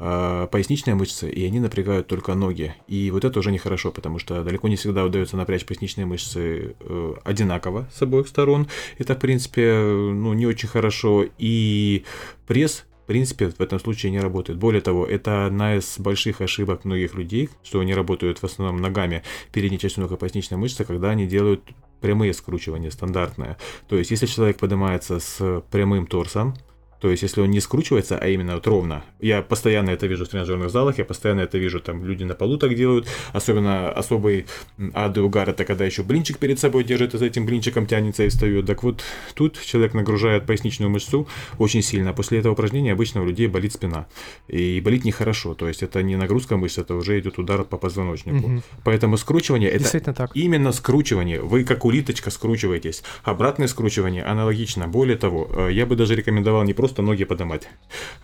поясничные 0.00 0.94
мышцы, 0.94 1.30
и 1.30 1.44
они 1.44 1.60
напрягают 1.60 2.06
только 2.06 2.34
ноги. 2.34 2.74
И 2.88 3.10
вот 3.10 3.24
это 3.24 3.38
уже 3.38 3.52
нехорошо, 3.52 3.90
потому 3.92 4.18
что 4.18 4.42
далеко 4.42 4.68
не 4.68 4.76
всегда 4.76 5.04
удается 5.04 5.36
напрячь 5.36 5.66
поясничные 5.66 6.06
мышцы 6.06 6.74
э, 6.80 7.14
одинаково 7.22 7.86
с 7.94 8.00
обоих 8.00 8.26
сторон. 8.26 8.66
Это, 8.96 9.14
в 9.14 9.18
принципе, 9.18 9.74
ну, 9.74 10.32
не 10.32 10.46
очень 10.46 10.68
хорошо. 10.68 11.26
И 11.38 12.04
пресс 12.46 12.86
принципе, 13.10 13.48
в 13.48 13.60
этом 13.60 13.80
случае 13.80 14.12
не 14.12 14.20
работает. 14.20 14.60
Более 14.60 14.80
того, 14.80 15.04
это 15.04 15.44
одна 15.44 15.74
из 15.74 15.98
больших 15.98 16.40
ошибок 16.42 16.84
многих 16.84 17.14
людей, 17.14 17.48
что 17.64 17.80
они 17.80 17.92
работают 17.92 18.38
в 18.38 18.44
основном 18.44 18.80
ногами, 18.80 19.24
передней 19.50 19.80
частью 19.80 20.04
ног 20.04 20.12
и 20.12 20.16
поясничной 20.16 20.58
мышцы, 20.58 20.84
когда 20.84 21.10
они 21.10 21.26
делают 21.26 21.60
прямые 22.00 22.32
скручивания, 22.32 22.88
стандартные. 22.90 23.56
То 23.88 23.98
есть, 23.98 24.12
если 24.12 24.26
человек 24.26 24.58
поднимается 24.58 25.18
с 25.18 25.60
прямым 25.72 26.06
торсом, 26.06 26.54
то 27.00 27.10
есть, 27.10 27.22
если 27.22 27.40
он 27.40 27.50
не 27.50 27.60
скручивается, 27.60 28.18
а 28.18 28.28
именно 28.28 28.54
вот 28.54 28.66
ровно. 28.66 29.04
Я 29.20 29.40
постоянно 29.42 29.90
это 29.90 30.06
вижу 30.06 30.26
в 30.26 30.28
тренажерных 30.28 30.70
залах, 30.70 30.98
я 30.98 31.04
постоянно 31.04 31.40
это 31.40 31.56
вижу, 31.56 31.80
там 31.80 32.04
люди 32.04 32.24
на 32.24 32.34
полу 32.34 32.58
так 32.58 32.74
делают. 32.74 33.08
Особенно 33.32 33.90
особый 33.90 34.46
ад 34.92 35.16
и 35.16 35.20
угар, 35.20 35.48
это 35.48 35.64
когда 35.64 35.84
еще 35.86 36.02
блинчик 36.02 36.38
перед 36.38 36.58
собой 36.58 36.84
держит, 36.84 37.14
и 37.14 37.18
за 37.18 37.26
этим 37.26 37.46
блинчиком 37.46 37.86
тянется 37.86 38.24
и 38.24 38.28
встает. 38.28 38.66
Так 38.66 38.82
вот, 38.82 39.02
тут 39.34 39.58
человек 39.60 39.94
нагружает 39.94 40.46
поясничную 40.46 40.90
мышцу 40.90 41.26
очень 41.58 41.82
сильно. 41.82 42.12
После 42.12 42.38
этого 42.38 42.52
упражнения 42.52 42.92
обычно 42.92 43.22
у 43.22 43.24
людей 43.24 43.46
болит 43.46 43.72
спина. 43.72 44.06
И 44.48 44.80
болит 44.84 45.04
нехорошо. 45.04 45.54
То 45.54 45.68
есть, 45.68 45.82
это 45.82 46.02
не 46.02 46.16
нагрузка 46.16 46.58
мышц, 46.58 46.78
это 46.78 46.94
уже 46.94 47.18
идет 47.18 47.38
удар 47.38 47.64
по 47.64 47.78
позвоночнику. 47.78 48.46
Угу. 48.46 48.62
Поэтому 48.84 49.16
скручивание 49.16 49.70
это 49.70 50.12
так. 50.12 50.30
именно 50.34 50.72
скручивание. 50.72 51.40
Вы 51.40 51.64
как 51.64 51.84
улиточка 51.84 52.30
скручиваетесь. 52.30 53.02
Обратное 53.22 53.68
скручивание 53.68 54.22
аналогично. 54.22 54.86
Более 54.86 55.16
того, 55.16 55.48
э, 55.50 55.68
я 55.72 55.86
бы 55.86 55.96
даже 55.96 56.14
рекомендовал 56.14 56.64
не 56.64 56.74
просто 56.74 56.89
просто 56.90 57.02
ноги 57.02 57.24
поднимать. 57.24 57.68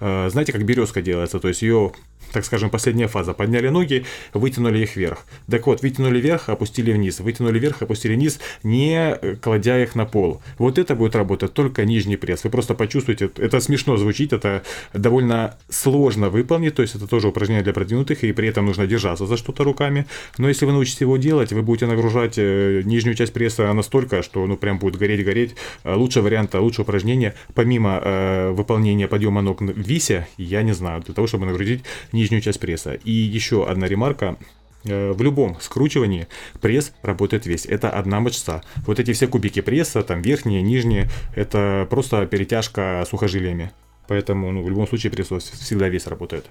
Э, 0.01 0.29
знаете, 0.29 0.53
как 0.53 0.64
березка 0.64 1.01
делается, 1.01 1.39
то 1.39 1.49
есть 1.49 1.62
ее, 1.62 1.93
так 2.37 2.45
скажем, 2.45 2.68
последняя 2.68 3.09
фаза. 3.09 3.32
Подняли 3.32 3.68
ноги, 3.68 4.05
вытянули 4.34 4.80
их 4.80 4.95
вверх. 4.95 5.24
Так 5.51 5.66
вот, 5.66 5.80
вытянули 5.80 6.20
вверх, 6.20 6.51
опустили 6.51 6.93
вниз, 6.93 7.20
вытянули 7.20 7.59
вверх, 7.59 7.80
опустили 7.80 8.14
вниз, 8.14 8.41
не 8.62 9.18
кладя 9.41 9.82
их 9.82 9.95
на 9.95 10.05
пол. 10.05 10.43
Вот 10.59 10.78
это 10.78 10.95
будет 10.95 11.16
работать 11.16 11.55
только 11.55 11.87
нижний 11.87 12.16
пресс. 12.18 12.45
Вы 12.45 12.51
просто 12.51 12.74
почувствуете, 12.74 13.30
это 13.39 13.59
смешно 13.61 13.97
звучит, 13.97 14.34
это 14.34 14.62
довольно 14.93 15.57
сложно 15.70 16.28
выполнить, 16.28 16.74
то 16.74 16.82
есть 16.82 16.95
это 16.95 17.07
тоже 17.07 17.28
упражнение 17.28 17.64
для 17.64 17.72
продвинутых, 17.72 18.22
и 18.22 18.32
при 18.32 18.49
этом 18.49 18.66
нужно 18.66 18.87
держаться 18.87 19.24
за 19.24 19.39
что-то 19.39 19.64
руками. 19.64 20.05
Но 20.37 20.49
если 20.49 20.66
вы 20.66 20.72
научитесь 20.72 21.01
его 21.01 21.16
делать, 21.16 21.55
вы 21.55 21.62
будете 21.62 21.87
нагружать 21.87 22.34
э, 22.37 22.82
нижнюю 22.84 23.14
часть 23.16 23.32
пресса 23.32 23.72
настолько, 23.72 24.22
что 24.22 24.47
ну 24.47 24.59
прям 24.59 24.78
будет 24.78 24.97
гореть-гореть. 24.97 25.55
Э, 25.84 25.95
лучший 25.95 26.20
вариант, 26.20 26.55
лучшее 26.55 26.82
упражнение, 26.82 27.34
помимо 27.55 28.53
выполнения 28.53 29.09
подъема 29.09 29.41
ног 29.41 29.62
в 29.62 29.89
висе, 29.89 30.26
я 30.37 30.62
не 30.62 30.74
знаю, 30.74 31.01
для 31.01 31.14
того, 31.14 31.26
чтобы 31.26 31.47
нагрузить 31.47 31.82
нижнюю 32.12 32.26
часть 32.29 32.61
пресса. 32.61 32.95
И 32.95 33.11
еще 33.11 33.66
одна 33.66 33.87
ремарка. 33.87 34.37
Э, 34.85 35.12
в 35.12 35.22
любом 35.22 35.59
скручивании 35.61 36.29
пресс 36.61 36.93
работает 37.03 37.47
весь. 37.47 37.66
Это 37.66 37.91
одна 37.91 38.20
мышца. 38.20 38.62
Вот 38.87 39.01
эти 39.01 39.12
все 39.12 39.27
кубики 39.27 39.61
пресса, 39.61 40.03
там 40.03 40.22
верхние, 40.22 40.62
нижние, 40.62 41.09
это 41.35 41.87
просто 41.91 42.27
перетяжка 42.27 43.05
сухожилиями. 43.09 43.72
Поэтому 44.09 44.53
ну, 44.53 44.62
в 44.62 44.70
любом 44.70 44.87
случае 44.87 45.11
пресс 45.11 45.29
всегда 45.29 45.89
весь 45.89 46.07
работает. 46.07 46.47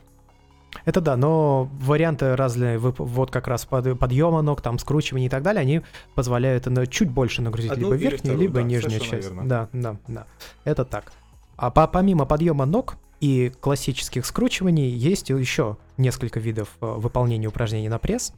Это 0.84 1.00
да, 1.00 1.16
но 1.16 1.70
варианты 1.80 2.36
разные, 2.36 2.78
вот 2.78 3.32
как 3.32 3.48
раз 3.48 3.66
под, 3.66 3.98
подъема 3.98 4.42
ног, 4.42 4.62
там 4.62 4.78
скручивания 4.78 5.28
и 5.28 5.30
так 5.30 5.42
далее, 5.42 5.62
они 5.62 5.82
позволяют 6.16 6.66
на 6.66 6.86
чуть 6.86 7.10
больше 7.10 7.42
нагрузить 7.42 7.72
Одну 7.72 7.94
либо 7.94 7.96
верхнюю, 7.96 8.38
либо 8.38 8.56
да, 8.56 8.64
нижнюю 8.64 9.00
часть. 9.00 9.30
Верно. 9.30 9.48
Да, 9.48 9.70
да, 9.72 9.96
да. 10.08 10.28
Это 10.66 10.84
так. 10.84 11.14
А 11.56 11.72
по, 11.72 11.88
помимо 11.88 12.26
подъема 12.26 12.66
ног 12.66 12.98
и 13.26 13.50
классических 13.50 14.24
скручиваний 14.24 14.88
есть 14.88 15.30
еще 15.30 15.78
несколько 15.98 16.40
видов 16.40 16.70
э, 16.80 16.86
выполнения 16.86 17.48
упражнений 17.48 17.90
на 17.90 17.98
пресс. 17.98 18.34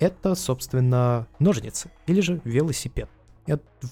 Это, 0.00 0.34
собственно, 0.34 1.28
ножницы 1.38 1.92
или 2.08 2.20
же 2.20 2.40
велосипед. 2.42 3.08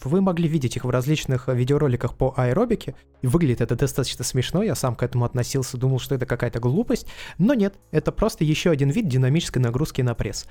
Вы 0.03 0.20
могли 0.20 0.49
видеть 0.49 0.76
их 0.76 0.84
в 0.84 0.90
различных 0.90 1.47
видеороликах 1.47 2.16
по 2.16 2.34
аэробике, 2.36 2.97
выглядит 3.22 3.61
это 3.61 3.76
достаточно 3.76 4.24
смешно, 4.24 4.62
я 4.62 4.74
сам 4.74 4.97
к 4.97 5.03
этому 5.03 5.26
относился, 5.26 5.76
думал, 5.76 6.01
что 6.01 6.14
это 6.14 6.26
какая-то 6.26 6.59
глупость, 6.59 7.07
но 7.38 7.55
нет, 7.55 7.74
это 7.93 8.11
просто 8.11 8.45
еще 8.45 8.70
один 8.70 8.88
вид 8.90 9.09
динамической 9.09 9.62
нагрузки 9.62 10.01
на 10.01 10.14
пресс. 10.14 10.47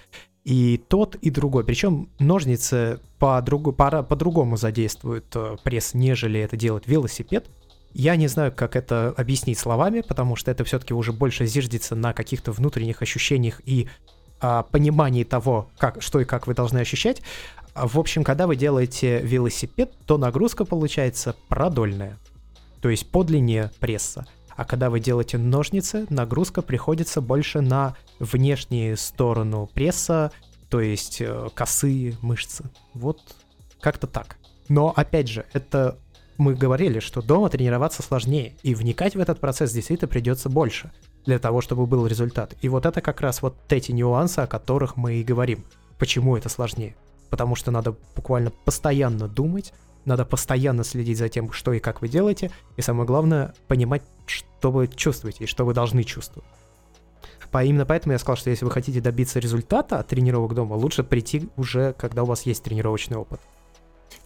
И 0.46 0.82
тот, 0.88 1.16
и 1.16 1.32
другой, 1.32 1.66
причем 1.66 2.10
ножницы 2.20 3.00
по-другому 3.18 3.76
по, 3.76 4.04
по, 4.04 4.16
по 4.16 4.58
задействуют 4.58 5.26
э, 5.36 5.58
пресс, 5.64 5.96
нежели 5.96 6.40
это 6.40 6.56
делает 6.56 6.88
велосипед, 6.88 7.50
я 7.94 8.16
не 8.16 8.28
знаю, 8.28 8.52
как 8.52 8.76
это 8.76 9.14
объяснить 9.18 9.60
словами, 9.60 10.02
потому 10.02 10.36
что 10.36 10.52
это 10.52 10.64
все-таки 10.64 10.94
уже 10.94 11.12
больше 11.12 11.46
зиждется 11.46 11.96
на 11.96 12.14
каких-то 12.14 12.52
внутренних 12.52 13.02
ощущениях 13.02 13.62
и 13.66 13.90
а, 14.40 14.64
понимании 14.64 15.24
того, 15.24 15.70
как, 15.78 16.02
что 16.02 16.20
и 16.20 16.26
как 16.26 16.48
вы 16.48 16.54
должны 16.54 16.80
ощущать. 16.80 17.22
В 17.76 18.00
общем, 18.00 18.24
когда 18.24 18.48
вы 18.48 18.56
делаете 18.56 19.20
велосипед, 19.22 19.94
то 20.06 20.18
нагрузка 20.18 20.66
получается 20.66 21.36
продольная, 21.48 22.18
то 22.82 22.90
есть 22.90 23.10
по 23.10 23.24
длине 23.24 23.72
пресса. 23.80 24.26
А 24.56 24.66
когда 24.66 24.90
вы 24.90 25.00
делаете 25.00 25.38
ножницы, 25.38 26.06
нагрузка 26.10 26.62
приходится 26.62 27.22
больше 27.22 27.62
на 27.62 27.96
внешнюю 28.20 28.98
сторону 28.98 29.70
пресса, 29.74 30.32
то 30.70 30.82
есть 30.82 31.22
э, 31.22 31.50
косые 31.54 32.18
мышцы. 32.22 32.66
Вот 32.94 33.20
как-то 33.80 34.08
так. 34.08 34.38
Но 34.68 34.94
опять 34.96 35.28
же, 35.28 35.46
это 35.54 35.98
мы 36.42 36.56
говорили, 36.56 37.00
что 37.00 37.22
дома 37.22 37.50
тренироваться 37.50 38.02
сложнее, 38.02 38.56
и 38.64 38.74
вникать 38.76 39.16
в 39.16 39.20
этот 39.20 39.40
процесс 39.40 39.72
действительно 39.72 40.08
придется 40.08 40.50
больше 40.50 40.92
для 41.24 41.38
того, 41.40 41.62
чтобы 41.62 41.86
был 41.86 42.08
результат. 42.08 42.56
И 42.62 42.68
вот 42.68 42.86
это 42.86 43.00
как 43.00 43.22
раз 43.22 43.42
вот 43.42 43.56
эти 43.70 43.92
нюансы, 43.92 44.40
о 44.40 44.48
которых 44.48 44.98
мы 44.98 45.14
и 45.16 45.24
говорим. 45.24 45.64
Почему 46.00 46.36
это 46.36 46.50
сложнее? 46.50 46.96
Потому 47.30 47.56
что 47.56 47.70
надо 47.70 47.96
буквально 48.16 48.52
постоянно 48.66 49.28
думать, 49.28 49.72
надо 50.04 50.26
постоянно 50.26 50.84
следить 50.84 51.20
за 51.20 51.30
тем, 51.30 51.52
что 51.52 51.74
и 51.74 51.80
как 51.80 52.02
вы 52.02 52.10
делаете, 52.10 52.52
и 52.76 52.82
самое 52.82 53.06
главное, 53.06 53.54
понимать, 53.68 54.02
что 54.26 54.72
вы 54.72 54.88
чувствуете 54.88 55.44
и 55.44 55.48
что 55.48 55.64
вы 55.64 55.76
должны 55.76 56.04
чувствовать. 56.04 56.50
По, 57.52 57.64
именно 57.64 57.86
поэтому 57.86 58.14
я 58.14 58.20
сказал, 58.20 58.38
что 58.38 58.50
если 58.50 58.66
вы 58.66 58.72
хотите 58.72 59.00
добиться 59.00 59.38
результата 59.38 60.00
от 60.00 60.08
тренировок 60.08 60.56
дома, 60.56 60.74
лучше 60.74 61.04
прийти 61.04 61.50
уже, 61.56 61.94
когда 61.94 62.24
у 62.24 62.26
вас 62.26 62.44
есть 62.44 62.64
тренировочный 62.64 63.18
опыт, 63.18 63.42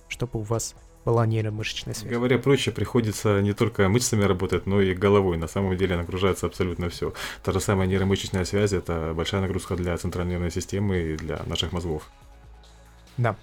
чтобы 0.07 0.39
у 0.39 0.43
вас 0.43 0.76
была 1.06 1.26
нейромышечная 1.26 1.93
связь. 1.93 2.12
Говоря 2.12 2.39
проще, 2.39 2.72
приходится 2.72 3.41
не 3.41 3.53
только 3.53 3.88
мышцами 3.88 4.24
работать, 4.24 4.66
но 4.66 4.82
и 4.82 4.93
головой. 4.93 5.38
На 5.38 5.47
самом 5.47 5.78
деле 5.78 5.95
нагружается 5.95 6.47
абсолютно 6.47 6.89
все. 6.89 7.14
Та 7.43 7.51
же 7.51 7.60
самая 7.60 7.88
нейромышечная 7.88 8.43
связь– 8.43 8.74
это 8.74 9.14
большая 9.16 9.41
нагрузка 9.41 9.76
для 9.76 9.95
центральной 9.97 10.34
нервной 10.34 10.51
системы 10.51 10.97
и 10.97 11.16
для 11.16 11.41
наших 11.45 11.72
мозгов. 11.72 12.10
Да. 13.18 13.36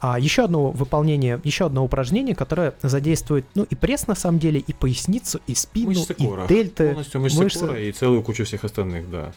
А 0.00 0.18
еще 0.18 0.44
одно 0.44 0.70
выполнение, 0.72 1.40
еще 1.44 1.66
одно 1.66 1.84
упражнение, 1.84 2.34
которое 2.34 2.74
задействует, 2.82 3.44
ну, 3.54 3.62
и 3.62 3.76
пресс 3.76 4.08
на 4.08 4.16
самом 4.16 4.40
деле, 4.40 4.58
и 4.58 4.72
поясницу, 4.72 5.40
и 5.46 5.54
спину, 5.54 5.90
мышцы 5.90 6.14
и 6.14 6.26
кора. 6.26 6.46
дельты. 6.48 6.88
Полностью 6.88 7.20
мышцы, 7.20 7.42
мышцы 7.42 7.60
кора 7.60 7.78
и 7.78 7.92
целую 7.92 8.22
кучу 8.22 8.44
всех 8.44 8.64
остальных, 8.64 9.08
да 9.10 9.32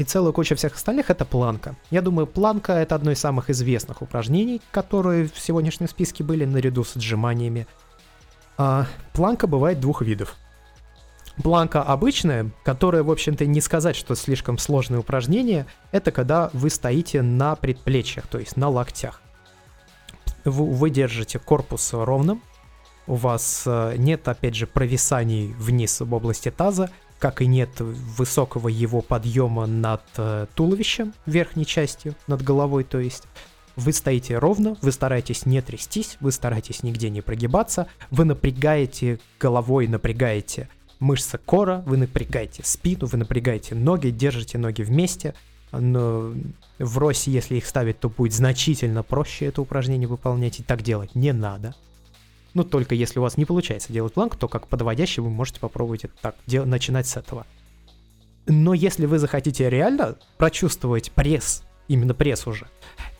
и 0.00 0.04
целая 0.04 0.32
куча 0.32 0.54
всех 0.54 0.76
остальных 0.76 1.10
это 1.10 1.26
планка. 1.26 1.76
Я 1.90 2.00
думаю, 2.00 2.26
планка 2.26 2.72
это 2.72 2.94
одно 2.94 3.10
из 3.10 3.18
самых 3.18 3.50
известных 3.50 4.00
упражнений, 4.00 4.62
которые 4.70 5.28
в 5.28 5.38
сегодняшнем 5.38 5.90
списке 5.90 6.24
были 6.24 6.46
наряду 6.46 6.84
с 6.84 6.96
отжиманиями. 6.96 7.66
А, 8.56 8.86
планка 9.12 9.46
бывает 9.46 9.78
двух 9.78 10.00
видов. 10.00 10.36
Планка 11.42 11.82
обычная, 11.82 12.50
которая, 12.64 13.02
в 13.02 13.10
общем-то, 13.10 13.44
не 13.44 13.60
сказать, 13.60 13.94
что 13.94 14.14
слишком 14.14 14.56
сложное 14.56 15.00
упражнение, 15.00 15.66
это 15.92 16.12
когда 16.12 16.48
вы 16.54 16.70
стоите 16.70 17.20
на 17.20 17.54
предплечьях, 17.54 18.26
то 18.26 18.38
есть 18.38 18.56
на 18.56 18.70
локтях. 18.70 19.20
Вы, 20.46 20.64
вы 20.64 20.88
держите 20.88 21.38
корпус 21.38 21.92
ровным, 21.92 22.40
у 23.06 23.16
вас 23.16 23.64
э, 23.66 23.96
нет, 23.98 24.26
опять 24.28 24.54
же, 24.54 24.66
провисаний 24.66 25.52
вниз 25.58 26.00
в 26.00 26.14
области 26.14 26.50
таза, 26.50 26.90
как 27.20 27.42
и 27.42 27.46
нет 27.46 27.68
высокого 27.78 28.66
его 28.68 29.02
подъема 29.02 29.66
над 29.66 30.02
э, 30.16 30.46
туловищем, 30.54 31.12
верхней 31.26 31.66
частью, 31.66 32.16
над 32.26 32.42
головой, 32.42 32.82
то 32.82 32.98
есть. 32.98 33.24
Вы 33.76 33.92
стоите 33.92 34.36
ровно, 34.36 34.76
вы 34.82 34.90
стараетесь 34.90 35.46
не 35.46 35.62
трястись, 35.62 36.18
вы 36.20 36.32
стараетесь 36.32 36.82
нигде 36.82 37.08
не 37.08 37.22
прогибаться, 37.22 37.86
вы 38.10 38.24
напрягаете 38.24 39.20
головой, 39.38 39.86
напрягаете 39.86 40.68
мышцы 40.98 41.38
кора, 41.38 41.82
вы 41.86 41.96
напрягаете 41.96 42.62
спину, 42.64 43.06
вы 43.06 43.16
напрягаете 43.16 43.74
ноги, 43.74 44.10
держите 44.10 44.58
ноги 44.58 44.82
вместе. 44.82 45.34
Но 45.72 46.34
в 46.78 46.98
росе, 46.98 47.30
если 47.30 47.56
их 47.56 47.66
ставить, 47.66 48.00
то 48.00 48.08
будет 48.10 48.34
значительно 48.34 49.02
проще 49.02 49.46
это 49.46 49.62
упражнение 49.62 50.08
выполнять, 50.08 50.60
и 50.60 50.62
так 50.62 50.82
делать 50.82 51.14
не 51.14 51.32
надо. 51.32 51.74
Ну, 52.54 52.64
только 52.64 52.94
если 52.94 53.18
у 53.18 53.22
вас 53.22 53.36
не 53.36 53.44
получается 53.44 53.92
делать 53.92 54.14
планку, 54.14 54.36
то 54.36 54.48
как 54.48 54.66
подводящий 54.66 55.22
вы 55.22 55.30
можете 55.30 55.60
попробовать 55.60 56.04
это 56.04 56.14
так, 56.20 56.36
дел- 56.46 56.66
начинать 56.66 57.06
с 57.06 57.16
этого. 57.16 57.46
Но 58.46 58.74
если 58.74 59.06
вы 59.06 59.18
захотите 59.18 59.70
реально 59.70 60.16
прочувствовать 60.36 61.12
пресс, 61.12 61.62
именно 61.86 62.14
пресс 62.14 62.46
уже, 62.46 62.66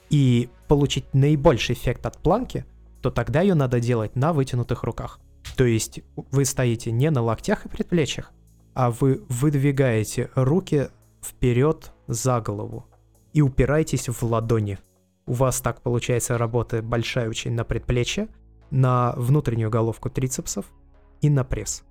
и 0.09 0.49
получить 0.67 1.05
наибольший 1.15 1.75
эффект 1.75 2.05
от 2.07 2.19
планки, 2.19 2.65
то 3.01 3.11
тогда 3.11 3.41
ее 3.41 3.55
надо 3.55 3.81
делать 3.81 4.17
на 4.17 4.33
вытянутых 4.33 4.83
руках. 4.83 5.21
То 5.57 5.65
есть 5.65 6.01
вы 6.17 6.45
стоите 6.45 6.91
не 6.91 7.11
на 7.11 7.23
локтях 7.23 7.67
и 7.67 7.69
предплечьях, 7.69 8.33
а 8.75 8.91
вы 8.91 9.23
выдвигаете 9.29 10.31
руки 10.35 10.89
вперед 11.23 11.93
за 12.07 12.41
голову 12.41 12.87
и 13.33 13.43
упираетесь 13.43 14.09
в 14.09 14.23
ладони. 14.23 14.79
У 15.27 15.33
вас 15.33 15.61
так 15.61 15.81
получается 15.83 16.39
работа 16.39 16.83
большая 16.83 17.29
очень 17.29 17.53
на 17.53 17.65
предплечье, 17.65 18.29
на 18.71 19.13
внутреннюю 19.17 19.71
головку 19.71 20.11
трицепсов 20.11 20.67
и 21.21 21.31
на 21.31 21.45
пресс. 21.45 21.85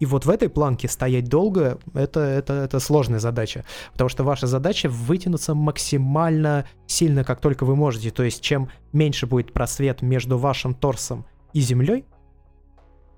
И 0.00 0.06
вот 0.06 0.26
в 0.26 0.30
этой 0.30 0.48
планке 0.48 0.88
стоять 0.88 1.28
долго 1.28 1.78
это, 1.92 2.20
это, 2.20 2.52
это 2.54 2.78
сложная 2.78 3.18
задача. 3.18 3.64
Потому 3.92 4.08
что 4.08 4.22
ваша 4.22 4.46
задача 4.46 4.88
вытянуться 4.88 5.54
максимально 5.54 6.66
сильно, 6.86 7.24
как 7.24 7.40
только 7.40 7.64
вы 7.64 7.74
можете. 7.74 8.10
То 8.10 8.22
есть, 8.22 8.40
чем 8.40 8.68
меньше 8.92 9.26
будет 9.26 9.52
просвет 9.52 10.02
между 10.02 10.38
вашим 10.38 10.74
торсом 10.74 11.26
и 11.52 11.60
землей, 11.60 12.04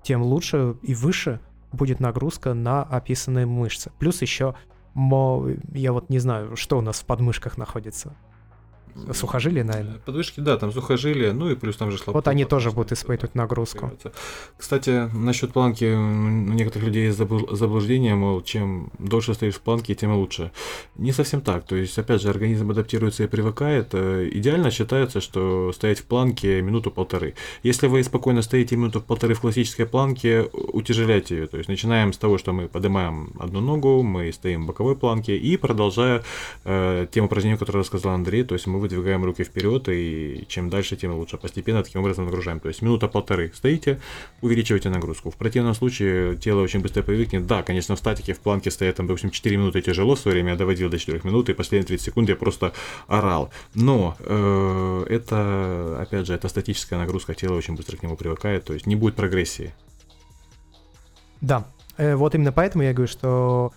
тем 0.01 0.23
лучше 0.23 0.75
и 0.81 0.95
выше 0.95 1.39
будет 1.71 1.99
нагрузка 1.99 2.53
на 2.53 2.81
описанные 2.83 3.45
мышцы. 3.45 3.91
Плюс 3.99 4.21
еще, 4.21 4.55
я 4.95 5.93
вот 5.93 6.09
не 6.09 6.19
знаю, 6.19 6.55
что 6.55 6.79
у 6.79 6.81
нас 6.81 6.99
в 6.99 7.05
подмышках 7.05 7.57
находится. 7.57 8.15
Сухожилия, 9.13 9.63
наверное. 9.63 9.99
Подвижки, 10.05 10.39
да, 10.39 10.57
там 10.57 10.71
сухожилия, 10.71 11.33
ну 11.33 11.49
и 11.49 11.55
плюс 11.55 11.77
там 11.77 11.91
же 11.91 11.97
слабо. 11.97 12.17
Вот 12.17 12.27
они 12.27 12.45
тоже 12.45 12.71
будут 12.71 12.91
испытывать 12.91 13.35
нагрузку. 13.35 13.91
Кстати, 14.57 15.09
насчет 15.13 15.53
планки, 15.53 15.85
у 15.85 16.53
некоторых 16.53 16.87
людей 16.87 17.07
есть 17.07 17.17
заблуждение, 17.17 18.15
мол, 18.15 18.41
чем 18.41 18.91
дольше 18.99 19.33
стоишь 19.33 19.55
в 19.55 19.61
планке, 19.61 19.95
тем 19.95 20.13
лучше. 20.15 20.51
Не 20.95 21.11
совсем 21.11 21.41
так. 21.41 21.65
То 21.65 21.75
есть, 21.75 21.97
опять 21.97 22.21
же, 22.21 22.29
организм 22.29 22.71
адаптируется 22.71 23.23
и 23.23 23.27
привыкает. 23.27 23.89
Э, 23.93 24.29
идеально 24.31 24.71
считается, 24.71 25.21
что 25.21 25.71
стоять 25.73 25.99
в 25.99 26.05
планке 26.05 26.61
минуту-полторы. 26.61 27.35
Если 27.63 27.87
вы 27.87 28.03
спокойно 28.03 28.41
стоите 28.41 28.75
минуту-полторы 28.75 29.33
в 29.33 29.41
классической 29.41 29.85
планке, 29.85 30.49
утяжеляйте 30.51 31.35
ее. 31.35 31.47
То 31.47 31.57
есть, 31.57 31.69
начинаем 31.69 32.13
с 32.13 32.17
того, 32.17 32.37
что 32.37 32.53
мы 32.53 32.67
поднимаем 32.67 33.33
одну 33.39 33.61
ногу, 33.61 34.03
мы 34.03 34.31
стоим 34.31 34.63
в 34.63 34.67
боковой 34.67 34.95
планке 34.95 35.37
и 35.37 35.57
продолжая 35.57 36.23
э, 36.65 37.07
тем 37.11 37.25
упражнением, 37.25 37.57
которое 37.57 37.79
рассказал 37.79 38.13
Андрей, 38.13 38.43
то 38.43 38.55
есть 38.55 38.67
мы 38.67 38.79
выдвигаем 38.81 39.23
руки 39.23 39.43
вперед, 39.43 39.87
и 39.87 40.45
чем 40.47 40.69
дальше, 40.69 40.95
тем 40.95 41.15
лучше. 41.15 41.37
Постепенно 41.37 41.83
таким 41.83 42.01
образом 42.01 42.25
нагружаем. 42.25 42.59
То 42.59 42.67
есть 42.67 42.81
минута-полторы 42.81 43.51
стоите, 43.55 44.01
увеличиваете 44.41 44.89
нагрузку. 44.89 45.31
В 45.31 45.37
противном 45.37 45.73
случае 45.73 46.35
тело 46.37 46.61
очень 46.61 46.81
быстро 46.81 47.03
привыкнет. 47.03 47.47
Да, 47.47 47.63
конечно, 47.63 47.95
в 47.95 47.99
статике, 47.99 48.33
в 48.33 48.39
планке 48.39 48.71
стоять 48.71 48.95
там, 48.95 49.07
допустим, 49.07 49.31
4 49.31 49.57
минуты 49.57 49.81
тяжело, 49.81 50.15
в 50.15 50.19
свое 50.19 50.35
время 50.35 50.51
я 50.51 50.57
доводил 50.57 50.89
до 50.89 50.97
4 50.97 51.21
минут, 51.23 51.49
и 51.49 51.53
последние 51.53 51.87
30 51.87 52.05
секунд 52.05 52.29
я 52.29 52.35
просто 52.35 52.73
орал. 53.07 53.51
Но 53.73 54.17
э, 54.19 55.05
это, 55.09 56.01
опять 56.01 56.27
же, 56.27 56.33
это 56.33 56.47
статическая 56.49 56.99
нагрузка, 56.99 57.33
тело 57.33 57.55
очень 57.55 57.75
быстро 57.75 57.97
к 57.97 58.03
нему 58.03 58.17
привыкает, 58.17 58.65
то 58.65 58.73
есть 58.73 58.87
не 58.87 58.95
будет 58.95 59.15
прогрессии. 59.15 59.73
Да, 61.41 61.65
э, 61.97 62.15
вот 62.15 62.35
именно 62.35 62.51
поэтому 62.51 62.83
я 62.83 62.93
говорю, 62.93 63.11
что 63.11 63.71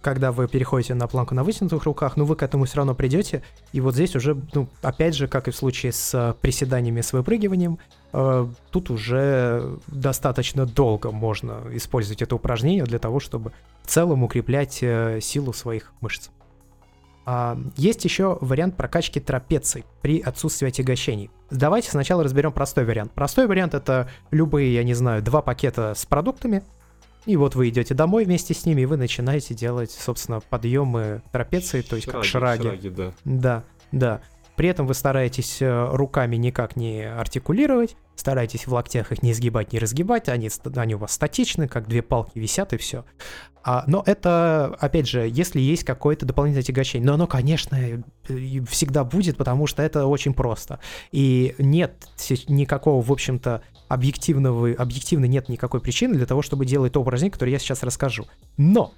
когда 0.00 0.32
вы 0.32 0.48
переходите 0.48 0.94
на 0.94 1.06
планку 1.06 1.34
на 1.34 1.44
вытянутых 1.44 1.84
руках, 1.84 2.16
ну 2.16 2.24
вы 2.24 2.36
к 2.36 2.42
этому 2.42 2.64
все 2.64 2.78
равно 2.78 2.94
придете. 2.94 3.42
И 3.72 3.80
вот 3.80 3.94
здесь 3.94 4.16
уже, 4.16 4.36
ну, 4.54 4.68
опять 4.82 5.14
же, 5.14 5.28
как 5.28 5.48
и 5.48 5.50
в 5.50 5.56
случае 5.56 5.92
с 5.92 6.14
э, 6.14 6.34
приседаниями 6.40 7.00
с 7.00 7.12
выпрыгиванием, 7.12 7.78
э, 8.12 8.46
тут 8.70 8.90
уже 8.90 9.78
достаточно 9.86 10.66
долго 10.66 11.10
можно 11.10 11.62
использовать 11.72 12.22
это 12.22 12.34
упражнение 12.34 12.84
для 12.84 12.98
того, 12.98 13.20
чтобы 13.20 13.52
в 13.82 13.88
целом 13.88 14.22
укреплять 14.22 14.78
э, 14.82 15.20
силу 15.20 15.52
своих 15.52 15.92
мышц. 16.00 16.30
А, 17.26 17.58
есть 17.76 18.04
еще 18.04 18.38
вариант 18.40 18.76
прокачки 18.76 19.20
трапеций 19.20 19.84
при 20.00 20.20
отсутствии 20.20 20.68
отягощений. 20.68 21.30
Давайте 21.50 21.90
сначала 21.90 22.24
разберем 22.24 22.52
простой 22.52 22.84
вариант. 22.84 23.12
Простой 23.12 23.46
вариант 23.46 23.74
это 23.74 24.08
любые, 24.30 24.74
я 24.74 24.82
не 24.82 24.94
знаю, 24.94 25.22
два 25.22 25.42
пакета 25.42 25.94
с 25.94 26.06
продуктами, 26.06 26.62
и 27.26 27.36
вот 27.36 27.54
вы 27.54 27.68
идете 27.68 27.94
домой 27.94 28.24
вместе 28.24 28.54
с 28.54 28.64
ними, 28.66 28.82
и 28.82 28.86
вы 28.86 28.96
начинаете 28.96 29.54
делать, 29.54 29.90
собственно, 29.90 30.40
подъемы 30.40 31.22
трапеции, 31.32 31.82
то 31.82 31.96
есть 31.96 32.06
шраги, 32.06 32.16
как 32.16 32.24
шраги. 32.24 32.62
шраги 32.68 32.88
да. 32.90 33.12
да, 33.24 33.64
да. 33.92 34.20
При 34.56 34.68
этом 34.68 34.86
вы 34.86 34.92
стараетесь 34.92 35.62
э, 35.62 35.88
руками 35.92 36.36
никак 36.36 36.76
не 36.76 37.02
артикулировать, 37.02 37.96
стараетесь 38.14 38.66
в 38.66 38.74
локтях 38.74 39.10
их 39.10 39.22
не 39.22 39.32
изгибать, 39.32 39.72
не 39.72 39.78
разгибать, 39.78 40.28
они, 40.28 40.50
они 40.76 40.94
у 40.94 40.98
вас 40.98 41.12
статичны, 41.12 41.66
как 41.66 41.88
две 41.88 42.02
палки 42.02 42.38
висят 42.38 42.74
и 42.74 42.76
все. 42.76 43.06
А, 43.62 43.84
но 43.86 44.02
это, 44.04 44.76
опять 44.78 45.08
же, 45.08 45.28
если 45.30 45.60
есть 45.60 45.84
какое-то 45.84 46.26
дополнительное 46.26 46.62
тягощение. 46.62 47.06
Но 47.06 47.14
оно, 47.14 47.26
конечно, 47.26 47.78
всегда 48.68 49.04
будет, 49.04 49.36
потому 49.36 49.66
что 49.66 49.82
это 49.82 50.06
очень 50.06 50.34
просто. 50.34 50.80
И 51.10 51.54
нет 51.58 52.06
никакого, 52.48 53.02
в 53.02 53.12
общем-то, 53.12 53.62
объективного, 53.90 54.72
объективно 54.72 55.24
нет 55.24 55.48
никакой 55.48 55.80
причины 55.80 56.14
для 56.14 56.24
того, 56.24 56.42
чтобы 56.42 56.64
делать 56.64 56.92
то 56.92 57.00
упражнение, 57.00 57.32
которое 57.32 57.50
я 57.50 57.58
сейчас 57.58 57.82
расскажу. 57.82 58.24
Но 58.56 58.94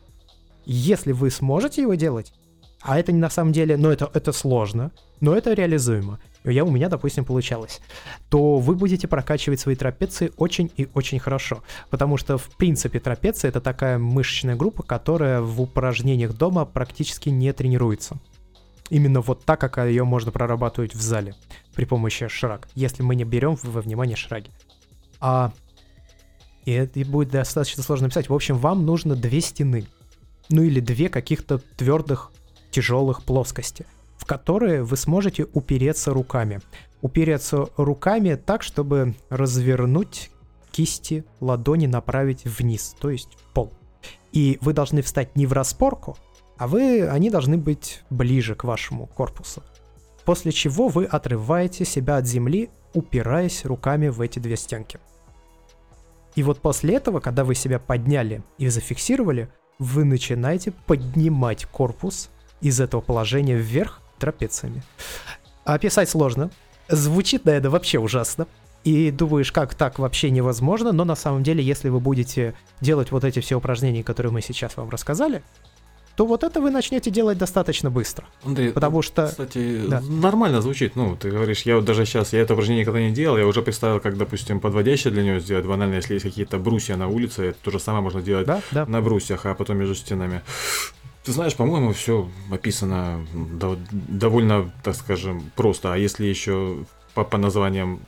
если 0.67 1.13
вы 1.13 1.31
сможете 1.31 1.81
его 1.81 1.95
делать, 1.95 2.35
а 2.83 2.99
это 2.99 3.11
не 3.11 3.19
на 3.19 3.31
самом 3.31 3.53
деле, 3.53 3.79
но 3.79 3.91
это, 3.91 4.11
это 4.13 4.33
сложно, 4.33 4.93
но 5.21 5.35
это 5.35 5.55
реализуемо. 5.55 6.19
Я, 6.45 6.65
у 6.65 6.71
меня, 6.71 6.91
допустим, 6.91 7.25
получалось, 7.25 7.81
то 8.29 8.59
вы 8.59 8.75
будете 8.75 9.09
прокачивать 9.09 9.61
свои 9.61 9.77
трапеции 9.77 10.31
очень 10.37 10.71
и 10.77 10.87
очень 10.93 11.19
хорошо. 11.19 11.63
Потому 11.89 12.19
что, 12.19 12.37
в 12.37 12.51
принципе, 12.57 13.01
трапеция— 13.01 13.49
это 13.51 13.63
такая 13.63 13.97
мышечная 13.97 14.57
группа, 14.57 14.83
которая 14.83 15.41
в 15.41 15.63
упражнениях 15.63 16.37
дома 16.37 16.67
практически 16.67 17.31
не 17.31 17.51
тренируется. 17.55 18.19
Именно 18.91 19.23
вот 19.23 19.43
так, 19.47 19.59
как 19.59 19.79
ее 19.79 20.05
можно 20.05 20.33
прорабатывать 20.33 20.95
в 20.95 21.01
зале 21.01 21.35
при 21.75 21.87
помощи 21.87 22.29
шраг, 22.29 22.69
если 22.75 23.03
мы 23.03 23.15
не 23.15 23.25
берем 23.25 23.57
во 23.63 23.81
внимание 23.81 24.17
шраги. 24.17 24.51
А 25.23 25.53
и 26.65 26.73
это 26.73 27.01
будет 27.05 27.31
достаточно 27.31 27.83
сложно 27.83 28.07
написать. 28.07 28.29
В 28.29 28.35
общем, 28.35 28.59
вам 28.59 28.85
нужно 28.85 29.15
две 29.15 29.41
стены. 29.41 29.87
Ну 30.51 30.63
или 30.63 30.81
две 30.81 31.09
каких-то 31.09 31.59
твердых 31.59 32.33
тяжелых 32.73 33.23
плоскости, 33.23 33.87
в 34.17 34.27
которые 34.27 34.83
вы 34.83 34.97
сможете 34.97 35.47
упереться 35.53 36.13
руками. 36.13 36.61
Упереться 37.03 37.69
руками 37.77 38.35
так, 38.35 38.65
чтобы 38.65 39.15
развернуть 39.31 40.31
кисти 40.73 41.25
ладони 41.41 41.87
направить 41.87 42.45
вниз, 42.45 42.97
то 42.99 43.11
есть 43.11 43.37
в 43.37 43.53
пол. 43.53 43.73
И 44.33 44.59
вы 44.61 44.73
должны 44.73 45.03
встать 45.03 45.37
не 45.37 45.47
в 45.47 45.53
распорку, 45.53 46.17
а 46.59 46.67
вы, 46.67 47.07
они 47.07 47.31
должны 47.31 47.59
быть 47.59 48.03
ближе 48.11 48.57
к 48.57 48.65
вашему 48.65 49.07
корпусу. 49.07 49.63
После 50.25 50.51
чего 50.51 50.89
вы 50.89 51.05
отрываете 51.05 51.85
себя 51.85 52.17
от 52.17 52.27
земли, 52.27 52.71
упираясь 52.95 53.65
руками 53.65 54.09
в 54.09 54.21
эти 54.21 54.39
две 54.39 54.57
стенки. 54.57 54.99
И 56.35 56.43
вот 56.43 56.61
после 56.61 56.97
этого, 56.97 57.21
когда 57.21 57.45
вы 57.45 57.55
себя 57.55 57.79
подняли 57.79 58.43
и 58.59 58.69
зафиксировали, 58.69 59.49
вы 59.79 60.05
начинаете 60.05 60.73
поднимать 60.87 61.67
корпус 61.67 62.31
из 62.61 62.81
этого 62.81 63.01
положения 63.01 63.57
вверх 63.57 64.01
трапециями. 64.19 64.83
Описать 65.65 66.09
сложно. 66.09 66.51
Звучит, 66.89 67.45
наверное, 67.45 67.71
вообще 67.71 67.99
ужасно. 67.99 68.47
И 68.85 69.11
думаешь, 69.11 69.53
как 69.53 69.75
так 69.75 69.99
вообще 69.99 70.31
невозможно, 70.31 70.93
но 70.93 71.05
на 71.05 71.15
самом 71.15 71.45
деле, 71.45 71.63
если 71.63 71.89
вы 71.89 72.01
будете 72.01 72.55
делать 72.81 73.13
вот 73.13 73.23
эти 73.23 73.39
все 73.41 73.57
упражнения, 73.57 74.03
которые 74.03 74.33
мы 74.33 74.41
сейчас 74.41 74.77
вам 74.77 74.91
рассказали, 74.91 75.43
то 76.17 76.27
вот 76.27 76.45
это 76.45 76.61
вы 76.61 76.71
начнете 76.71 77.11
делать 77.11 77.39
достаточно 77.39 77.91
быстро. 77.91 78.27
Андрей, 78.45 78.71
потому 78.71 79.03
что... 79.03 79.27
Кстати, 79.27 79.83
да. 79.87 80.01
нормально 80.01 80.61
звучит. 80.61 80.97
Ну, 80.97 81.17
ты 81.17 81.31
говоришь, 81.31 81.63
я 81.63 81.77
вот 81.77 81.85
даже 81.85 82.05
сейчас, 82.05 82.33
я 82.33 82.41
это 82.41 82.55
упражнение 82.55 82.83
никогда 82.83 83.01
не 83.01 83.13
делал, 83.13 83.39
я 83.39 83.47
уже 83.47 83.63
представил, 83.63 84.01
как, 84.01 84.17
допустим, 84.17 84.61
подводящее 84.61 85.13
для 85.13 85.23
него 85.23 85.39
сделать. 85.39 85.65
Банально, 85.65 85.95
если 85.95 86.15
есть 86.15 86.25
какие-то 86.25 86.59
брусья 86.59 86.97
на 86.97 87.09
улице, 87.09 87.47
это 87.47 87.59
то 87.63 87.71
же 87.71 87.79
самое 87.79 88.03
можно 88.03 88.21
делать 88.21 88.47
да, 88.47 88.61
да. 88.71 88.87
на 88.87 89.01
брусьях, 89.01 89.47
а 89.47 89.55
потом 89.55 89.79
между 89.79 89.95
стенами. 89.95 90.43
Ты 91.25 91.33
знаешь, 91.33 91.55
по-моему, 91.55 91.93
все 91.93 92.29
описано 92.51 93.27
довольно, 93.83 94.73
так 94.83 94.97
скажем, 94.97 95.51
просто. 95.55 95.93
А 95.93 95.97
если 95.97 96.27
еще 96.27 96.85
по, 97.15 97.25
по 97.25 97.39
названиям 97.39 98.01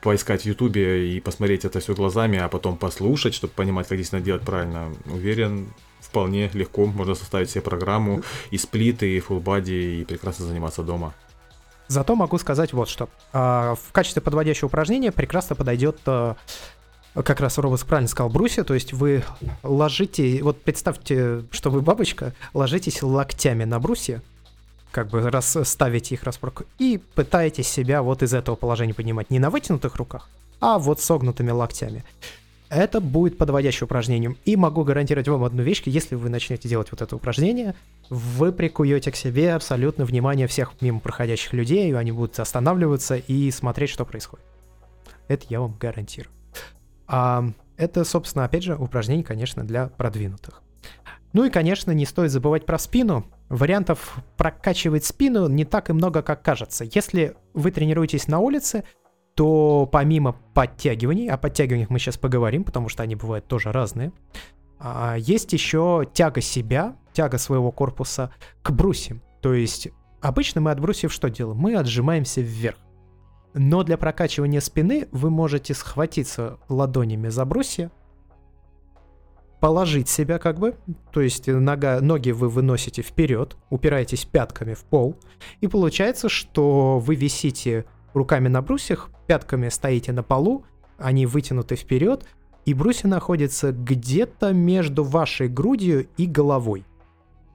поискать 0.00 0.42
в 0.42 0.46
Ютубе 0.46 1.14
и 1.16 1.20
посмотреть 1.20 1.64
это 1.64 1.80
все 1.80 1.94
глазами, 1.94 2.38
а 2.38 2.48
потом 2.48 2.76
послушать, 2.76 3.34
чтобы 3.34 3.52
понимать, 3.52 3.88
как 3.88 3.98
здесь 3.98 4.12
надо 4.12 4.24
делать 4.24 4.42
правильно, 4.42 4.92
уверен, 5.06 5.68
вполне 6.08 6.50
легко 6.54 6.86
можно 6.86 7.14
составить 7.14 7.50
себе 7.50 7.62
программу 7.62 8.22
и 8.50 8.58
сплит, 8.58 9.02
и 9.02 9.18
body, 9.18 10.00
и 10.00 10.04
прекрасно 10.04 10.46
заниматься 10.46 10.82
дома. 10.82 11.14
Зато 11.88 12.14
могу 12.16 12.38
сказать 12.38 12.72
вот 12.72 12.88
что. 12.88 13.08
А, 13.32 13.74
в 13.74 13.92
качестве 13.92 14.20
подводящего 14.20 14.66
упражнения 14.66 15.10
прекрасно 15.10 15.56
подойдет 15.56 15.98
а, 16.06 16.36
как 17.14 17.40
раз 17.40 17.58
Робот 17.58 17.84
правильно 17.84 18.08
сказал, 18.08 18.30
брусья, 18.30 18.64
то 18.64 18.74
есть 18.74 18.92
вы 18.92 19.24
ложите, 19.62 20.42
вот 20.42 20.62
представьте, 20.62 21.42
что 21.50 21.70
вы 21.70 21.80
бабочка, 21.80 22.34
ложитесь 22.54 23.02
локтями 23.02 23.64
на 23.64 23.80
брусья, 23.80 24.22
как 24.90 25.08
бы 25.08 25.28
расставите 25.30 26.14
их 26.14 26.22
распорку, 26.24 26.64
и 26.78 27.00
пытаетесь 27.14 27.68
себя 27.68 28.02
вот 28.02 28.22
из 28.22 28.34
этого 28.34 28.56
положения 28.56 28.94
поднимать 28.94 29.30
не 29.30 29.38
на 29.38 29.50
вытянутых 29.50 29.96
руках, 29.96 30.28
а 30.60 30.78
вот 30.78 31.00
согнутыми 31.00 31.50
локтями. 31.50 32.04
Это 32.70 33.00
будет 33.00 33.38
подводящим 33.38 33.86
упражнением. 33.86 34.36
И 34.44 34.56
могу 34.56 34.84
гарантировать 34.84 35.28
вам 35.28 35.44
одну 35.44 35.62
вещь, 35.62 35.82
если 35.86 36.16
вы 36.16 36.28
начнете 36.28 36.68
делать 36.68 36.90
вот 36.90 37.00
это 37.00 37.16
упражнение, 37.16 37.74
вы 38.10 38.52
прикуете 38.52 39.10
к 39.10 39.16
себе 39.16 39.54
абсолютно 39.54 40.04
внимание 40.04 40.46
всех 40.46 40.72
мимо 40.80 41.00
проходящих 41.00 41.54
людей, 41.54 41.90
и 41.90 41.94
они 41.94 42.12
будут 42.12 42.38
останавливаться 42.38 43.16
и 43.16 43.50
смотреть, 43.50 43.90
что 43.90 44.04
происходит. 44.04 44.44
Это 45.28 45.46
я 45.48 45.60
вам 45.60 45.76
гарантирую. 45.78 46.32
А 47.06 47.44
это, 47.78 48.04
собственно, 48.04 48.44
опять 48.44 48.64
же, 48.64 48.76
упражнение, 48.76 49.24
конечно, 49.24 49.64
для 49.64 49.88
продвинутых. 49.88 50.62
Ну 51.32 51.44
и, 51.44 51.50
конечно, 51.50 51.92
не 51.92 52.04
стоит 52.04 52.30
забывать 52.30 52.66
про 52.66 52.78
спину. 52.78 53.26
Вариантов 53.48 54.16
прокачивать 54.36 55.04
спину 55.04 55.48
не 55.48 55.64
так 55.64 55.88
и 55.88 55.92
много, 55.92 56.22
как 56.22 56.42
кажется. 56.42 56.84
Если 56.84 57.34
вы 57.54 57.70
тренируетесь 57.70 58.28
на 58.28 58.40
улице, 58.40 58.84
то 59.38 59.88
помимо 59.92 60.34
подтягиваний, 60.52 61.30
о 61.30 61.38
подтягиваниях 61.38 61.90
мы 61.90 62.00
сейчас 62.00 62.18
поговорим, 62.18 62.64
потому 62.64 62.88
что 62.88 63.04
они 63.04 63.14
бывают 63.14 63.46
тоже 63.46 63.70
разные, 63.70 64.10
а, 64.80 65.14
есть 65.16 65.52
еще 65.52 66.04
тяга 66.12 66.40
себя, 66.40 66.96
тяга 67.12 67.38
своего 67.38 67.70
корпуса 67.70 68.32
к 68.62 68.72
брусьям. 68.72 69.22
То 69.40 69.54
есть 69.54 69.90
обычно 70.20 70.60
мы 70.60 70.72
от 70.72 70.80
брусьев 70.80 71.12
что 71.12 71.30
делаем? 71.30 71.56
Мы 71.56 71.76
отжимаемся 71.76 72.40
вверх. 72.40 72.78
Но 73.54 73.84
для 73.84 73.96
прокачивания 73.96 74.58
спины 74.58 75.06
вы 75.12 75.30
можете 75.30 75.72
схватиться 75.72 76.58
ладонями 76.68 77.28
за 77.28 77.44
брусья, 77.44 77.92
положить 79.60 80.08
себя 80.08 80.40
как 80.40 80.58
бы, 80.58 80.74
то 81.12 81.20
есть 81.20 81.46
нога, 81.46 82.00
ноги 82.00 82.32
вы 82.32 82.48
выносите 82.48 83.02
вперед, 83.02 83.56
упираетесь 83.70 84.24
пятками 84.24 84.74
в 84.74 84.82
пол, 84.82 85.14
и 85.60 85.68
получается, 85.68 86.28
что 86.28 86.98
вы 86.98 87.14
висите 87.14 87.84
руками 88.14 88.48
на 88.48 88.62
брусьях, 88.62 89.10
пятками 89.28 89.68
стоите 89.68 90.10
на 90.10 90.24
полу, 90.24 90.64
они 90.98 91.26
вытянуты 91.26 91.76
вперед, 91.76 92.24
и 92.66 92.74
брусья 92.74 93.08
находятся 93.08 93.70
где-то 93.70 94.52
между 94.52 95.04
вашей 95.04 95.48
грудью 95.48 96.08
и 96.16 96.26
головой. 96.26 96.84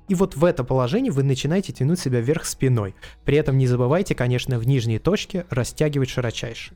И 0.08 0.16
вот 0.16 0.36
в 0.36 0.46
это 0.46 0.64
положение 0.64 1.12
вы 1.12 1.24
начинаете 1.24 1.74
тянуть 1.74 2.00
себя 2.00 2.22
вверх 2.22 2.46
спиной. 2.46 2.96
При 3.26 3.38
этом 3.38 3.58
не 3.58 3.68
забывайте, 3.68 4.16
конечно, 4.16 4.58
в 4.60 4.68
нижней 4.68 5.00
точке 5.00 5.46
растягивать 5.50 6.10
широчайше. 6.10 6.74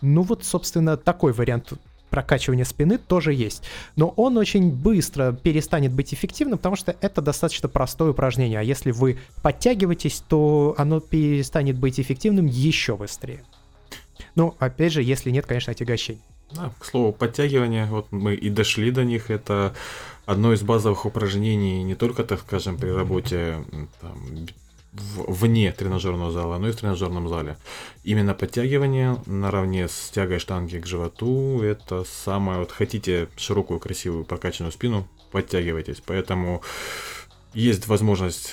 Ну 0.00 0.22
вот, 0.22 0.44
собственно, 0.44 0.96
такой 0.96 1.32
вариант 1.32 1.72
прокачивания 2.10 2.64
спины 2.64 2.98
тоже 2.98 3.34
есть. 3.34 3.62
Но 3.96 4.08
он 4.08 4.36
очень 4.36 4.70
быстро 4.70 5.32
перестанет 5.32 5.92
быть 5.92 6.14
эффективным, 6.14 6.58
потому 6.58 6.76
что 6.76 6.96
это 7.00 7.20
достаточно 7.20 7.68
простое 7.68 8.10
упражнение. 8.10 8.60
А 8.60 8.62
если 8.62 8.90
вы 8.90 9.18
подтягиваетесь, 9.42 10.22
то 10.28 10.74
оно 10.78 11.00
перестанет 11.00 11.76
быть 11.78 12.00
эффективным 12.00 12.46
еще 12.46 12.96
быстрее. 12.96 13.42
Ну, 14.34 14.54
опять 14.58 14.92
же, 14.92 15.02
если 15.02 15.30
нет, 15.30 15.46
конечно, 15.46 15.72
отягощений. 15.72 16.22
Да, 16.52 16.72
к 16.78 16.84
слову, 16.84 17.12
подтягивания, 17.12 17.86
вот 17.86 18.10
мы 18.10 18.34
и 18.34 18.48
дошли 18.48 18.90
до 18.90 19.04
них, 19.04 19.30
это 19.30 19.74
одно 20.24 20.52
из 20.52 20.62
базовых 20.62 21.04
упражнений 21.04 21.82
не 21.82 21.94
только, 21.94 22.24
так 22.24 22.40
скажем, 22.40 22.78
при 22.78 22.88
работе 22.88 23.64
там, 24.00 24.18
вне 24.92 25.72
тренажерного 25.72 26.30
зала, 26.30 26.58
но 26.58 26.68
и 26.68 26.72
в 26.72 26.76
тренажерном 26.76 27.28
зале. 27.28 27.56
Именно 28.02 28.34
подтягивание 28.34 29.16
наравне 29.26 29.88
с 29.88 30.10
тягой 30.10 30.38
штанги 30.38 30.78
к 30.78 30.86
животу, 30.86 31.60
это 31.62 32.04
самое, 32.04 32.60
вот 32.60 32.72
хотите 32.72 33.28
широкую, 33.36 33.80
красивую, 33.80 34.24
прокачанную 34.24 34.72
спину, 34.72 35.06
подтягивайтесь. 35.30 36.02
Поэтому 36.04 36.62
есть 37.54 37.86
возможность 37.86 38.52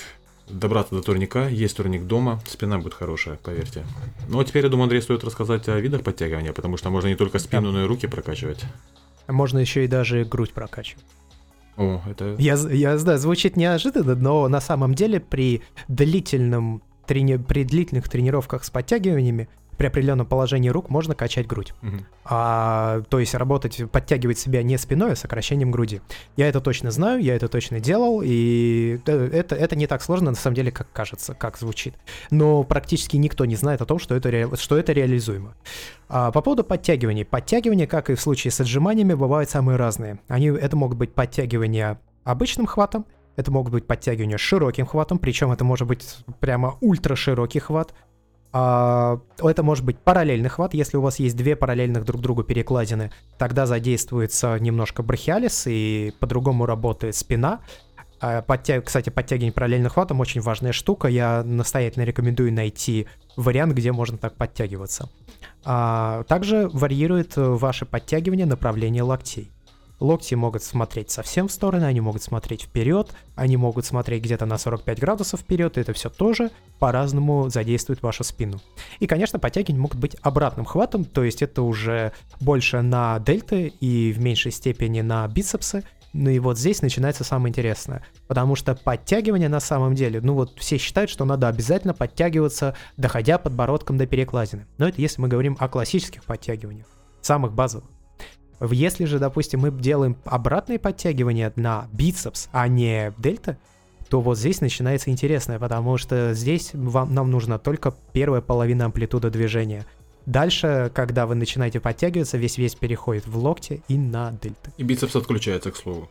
добраться 0.50 0.96
до 0.96 1.02
турника, 1.02 1.48
есть 1.48 1.78
турник 1.78 2.06
дома, 2.06 2.40
спина 2.46 2.78
будет 2.78 2.94
хорошая, 2.94 3.38
поверьте. 3.44 3.84
Ну 4.28 4.40
а 4.40 4.46
теперь, 4.46 4.64
я 4.64 4.70
думаю, 4.70 4.84
Андрей, 4.84 5.02
стоит 5.02 5.24
рассказать 5.24 5.68
о 5.68 5.80
видах 5.80 6.04
подтягивания, 6.04 6.54
потому 6.54 6.78
что 6.78 6.90
можно 6.90 7.08
не 7.08 7.16
только 7.16 7.40
спину, 7.40 7.72
но 7.72 7.84
и 7.84 7.88
руки 7.88 8.08
прокачивать. 8.08 8.64
Можно 9.28 9.60
еще 9.60 9.86
и 9.86 9.88
даже 9.88 10.24
грудь 10.24 10.54
прокачивать. 10.54 11.06
О, 11.78 12.02
это... 12.10 12.36
Я, 12.38 12.56
я 12.56 12.98
знаю, 12.98 13.20
звучит 13.20 13.58
неожиданно, 13.58 14.16
но 14.16 14.48
на 14.48 14.62
самом 14.62 14.94
деле 14.94 15.20
при 15.20 15.62
длительном 15.88 16.82
трени... 17.06 17.38
при 17.38 17.64
длительных 17.64 18.08
тренировках 18.08 18.64
с 18.64 18.70
подтягиваниями 18.70 19.50
при 19.78 19.88
определенном 19.88 20.26
положении 20.26 20.70
рук 20.70 20.90
можно 20.90 21.16
качать 21.16 21.48
грудь. 21.48 21.74
Угу. 21.82 21.98
А, 22.26 23.02
то 23.10 23.20
есть 23.20 23.36
работать, 23.36 23.90
подтягивать 23.92 24.40
себя 24.40 24.64
не 24.64 24.78
спиной, 24.78 25.14
а 25.14 25.16
сокращением 25.16 25.72
груди. 25.72 26.02
Я 26.38 26.48
это 26.48 26.62
точно 26.62 26.92
знаю, 26.92 27.22
я 27.22 27.36
это 27.36 27.48
точно 27.48 27.80
делал, 27.80 28.22
и 28.24 29.00
это, 29.06 29.56
это 29.56 29.76
не 29.76 29.88
так 29.88 30.02
сложно, 30.02 30.32
на 30.32 30.38
самом 30.38 30.56
деле, 30.56 30.72
как 30.72 30.92
кажется, 30.92 31.34
как 31.34 31.58
звучит. 31.58 31.96
Но 32.32 32.64
практически 32.64 33.18
никто 33.18 33.46
не 33.46 33.56
знает 33.56 33.82
о 33.82 33.86
том, 33.86 34.00
что 34.00 34.16
это, 34.16 34.30
ре, 34.32 34.50
что 34.56 34.78
это 34.78 34.94
реализуемо. 34.94 35.56
А, 36.08 36.32
по 36.32 36.42
поводу 36.42 36.64
подтягиваний. 36.64 37.26
Подтягивания, 37.26 37.88
как 37.88 38.10
и 38.10 38.16
в 38.16 38.22
случае 38.22 38.52
с 38.52 38.60
отжиманиями, 38.60 39.14
бывают 39.14 39.50
самые 39.50 39.78
разные. 39.78 40.20
Они, 40.28 40.48
это 40.48 40.76
могут 40.76 40.98
быть 40.98 41.14
подтягивания 41.14 42.00
обычным 42.24 42.66
хватом, 42.66 43.06
это 43.36 43.52
могут 43.52 43.74
быть 43.74 43.86
подтягивания 43.86 44.38
широким 44.38 44.86
хватом, 44.86 45.20
причем 45.20 45.52
это 45.52 45.64
может 45.64 45.88
быть 45.88 46.18
прямо 46.40 46.78
ультра 46.82 47.16
широкий 47.16 47.60
хват, 47.60 47.94
это 48.58 49.64
может 49.64 49.84
быть 49.84 50.00
параллельный 50.00 50.50
хват, 50.50 50.74
если 50.74 50.96
у 50.96 51.02
вас 51.02 51.20
есть 51.20 51.36
две 51.36 51.56
параллельных 51.58 52.06
друг 52.06 52.22
другу 52.22 52.44
перекладины, 52.44 53.12
тогда 53.38 53.66
задействуется 53.66 54.58
немножко 54.60 55.04
брахиалис 55.04 55.68
и 55.68 56.14
по-другому 56.20 56.66
работает 56.66 57.16
спина. 57.16 57.60
А. 58.22 58.42
Кстати, 58.42 59.10
подтягивание 59.10 59.52
параллельным 59.52 59.92
хватом 59.92 60.20
очень 60.22 60.42
важная 60.42 60.72
штука. 60.72 61.08
Я 61.08 61.44
настоятельно 61.44 62.04
рекомендую 62.04 62.54
найти 62.54 63.08
вариант, 63.36 63.74
где 63.74 63.92
можно 63.92 64.18
так 64.18 64.36
подтягиваться. 64.36 65.10
А, 65.66 66.24
также 66.24 66.70
варьирует 66.72 67.34
ваше 67.36 67.86
подтягивание 67.86 68.46
направление 68.46 69.04
локтей. 69.04 69.52
Локти 70.00 70.36
могут 70.36 70.64
смотреть 70.64 71.10
совсем 71.10 71.48
в 71.48 71.52
стороны, 71.52 71.86
они 71.86 72.02
могут 72.02 72.22
смотреть 72.22 72.64
вперед, 72.64 73.14
они 73.36 73.58
могут 73.58 73.86
смотреть 73.86 74.24
где-то 74.24 74.46
на 74.46 74.58
45 74.58 75.00
градусов 75.00 75.40
вперед, 75.40 75.78
и 75.78 75.82
это 75.82 75.94
все 75.94 76.10
тоже 76.10 76.52
по-разному 76.80 77.50
задействует 77.50 78.02
вашу 78.02 78.24
спину. 78.24 78.62
И, 79.00 79.08
конечно, 79.08 79.40
подтягивания 79.40 79.82
могут 79.82 80.00
быть 80.00 80.18
обратным 80.22 80.66
хватом, 80.66 81.06
то 81.06 81.24
есть 81.24 81.42
это 81.42 81.62
уже 81.62 82.12
больше 82.42 82.82
на 82.82 83.20
дельты 83.20 83.68
и 83.80 84.12
в 84.12 84.20
меньшей 84.20 84.52
степени 84.52 85.02
на 85.02 85.28
бицепсы, 85.28 85.84
ну 86.18 86.30
и 86.30 86.40
вот 86.40 86.58
здесь 86.58 86.82
начинается 86.82 87.26
самое 87.26 87.50
интересное, 87.50 88.06
потому 88.28 88.56
что 88.56 88.74
подтягивание 88.74 89.50
на 89.50 89.60
самом 89.60 89.96
деле, 89.96 90.22
ну 90.22 90.34
вот 90.34 90.58
все 90.58 90.78
считают, 90.78 91.10
что 91.10 91.26
надо 91.26 91.50
обязательно 91.50 91.94
подтягиваться, 91.94 92.74
доходя 92.96 93.38
подбородком 93.38 93.98
до 93.98 94.08
перекладины. 94.08 94.66
Но 94.78 94.88
это 94.88 95.02
если 95.02 95.22
мы 95.22 95.28
говорим 95.28 95.58
о 95.60 95.68
классических 95.68 96.24
подтягиваниях, 96.24 96.88
самых 97.22 97.52
базовых. 97.54 97.90
Если 98.62 99.06
же, 99.06 99.20
допустим, 99.20 99.62
мы 99.62 99.72
делаем 99.72 100.18
обратные 100.26 100.80
подтягивания 100.80 101.52
на 101.56 101.88
бицепс, 101.92 102.50
а 102.52 102.68
не 102.68 103.14
дельта, 103.18 103.58
то 104.10 104.22
вот 104.22 104.38
здесь 104.38 104.62
начинается 104.62 105.10
интересное, 105.10 105.60
потому 105.60 105.98
что 105.98 106.34
здесь 106.34 106.72
вам, 106.74 107.14
нам 107.14 107.32
нужна 107.32 107.58
только 107.58 107.94
первая 108.14 108.42
половина 108.42 108.86
амплитуды 108.86 109.30
движения. 109.30 109.86
Дальше, 110.26 110.92
когда 110.94 111.28
вы 111.28 111.36
начинаете 111.36 111.80
подтягиваться, 111.80 112.38
весь 112.38 112.58
весь 112.58 112.76
переходит 112.76 113.28
в 113.28 113.38
локти 113.38 113.84
и 113.88 113.98
на 113.98 114.32
дельты. 114.32 114.72
И 114.78 114.84
бицепс 114.84 115.16
отключается, 115.16 115.72
к 115.72 115.76
слову. 115.76 116.10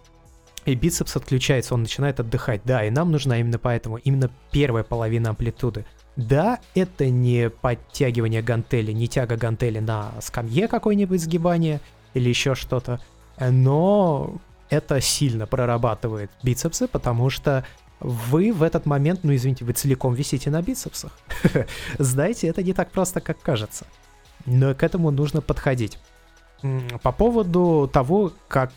И 0.65 0.75
бицепс 0.75 1.17
отключается, 1.17 1.75
он 1.75 1.83
начинает 1.83 2.21
отдыхать. 2.21 2.63
Да, 2.65 2.85
и 2.85 2.91
нам 2.91 3.11
нужна 3.11 3.39
именно 3.39 3.59
поэтому, 3.59 3.97
именно 3.97 4.31
первая 4.51 4.85
половина 4.85 5.31
амплитуды. 5.31 5.85
Да, 6.17 6.61
это 6.75 7.09
не 7.11 7.51
подтягивание 7.51 8.41
гантели, 8.41 8.93
не 8.93 9.09
тяга 9.09 9.37
гантели 9.37 9.81
на 9.81 10.13
скамье 10.21 10.69
какое-нибудь 10.69 11.21
сгибание, 11.21 11.81
или 12.15 12.29
еще 12.29 12.55
что-то. 12.55 13.01
Но 13.39 14.41
это 14.71 15.01
сильно 15.01 15.47
прорабатывает 15.47 16.31
бицепсы, 16.43 16.89
потому 16.89 17.31
что 17.31 17.65
вы 18.01 18.53
в 18.53 18.63
этот 18.63 18.87
момент, 18.87 19.21
ну 19.23 19.35
извините, 19.35 19.65
вы 19.65 19.73
целиком 19.73 20.15
висите 20.15 20.51
на 20.51 20.63
бицепсах. 20.63 21.13
Знаете, 21.99 22.49
это 22.49 22.63
не 22.63 22.73
так 22.73 22.91
просто, 22.91 23.21
как 23.21 23.41
кажется. 23.41 23.87
Но 24.47 24.75
к 24.75 24.83
этому 24.83 25.11
нужно 25.11 25.41
подходить. 25.41 25.99
По 27.03 27.13
поводу 27.13 27.91
того, 27.93 28.33
как 28.49 28.73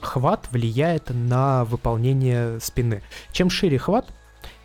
хват 0.00 0.48
влияет 0.50 1.10
на 1.10 1.64
выполнение 1.64 2.58
спины. 2.60 3.02
Чем 3.32 3.50
шире 3.50 3.78
хват, 3.78 4.06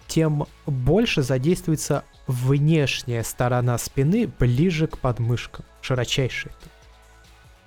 тем 0.08 0.48
больше 0.66 1.22
задействуется 1.22 2.04
внешняя 2.28 3.24
сторона 3.24 3.78
спины 3.78 4.28
ближе 4.40 4.88
к 4.88 4.98
подмышкам, 4.98 5.64
широчайшая 5.82 6.54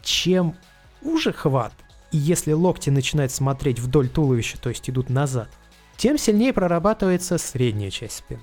чем 0.08 0.56
уже 1.02 1.32
хват, 1.32 1.72
и 2.10 2.16
если 2.16 2.52
локти 2.52 2.90
начинают 2.90 3.32
смотреть 3.32 3.78
вдоль 3.78 4.08
туловища, 4.08 4.58
то 4.58 4.68
есть 4.70 4.88
идут 4.88 5.10
назад, 5.10 5.48
тем 5.96 6.18
сильнее 6.18 6.52
прорабатывается 6.52 7.38
средняя 7.38 7.90
часть 7.90 8.18
спины. 8.18 8.40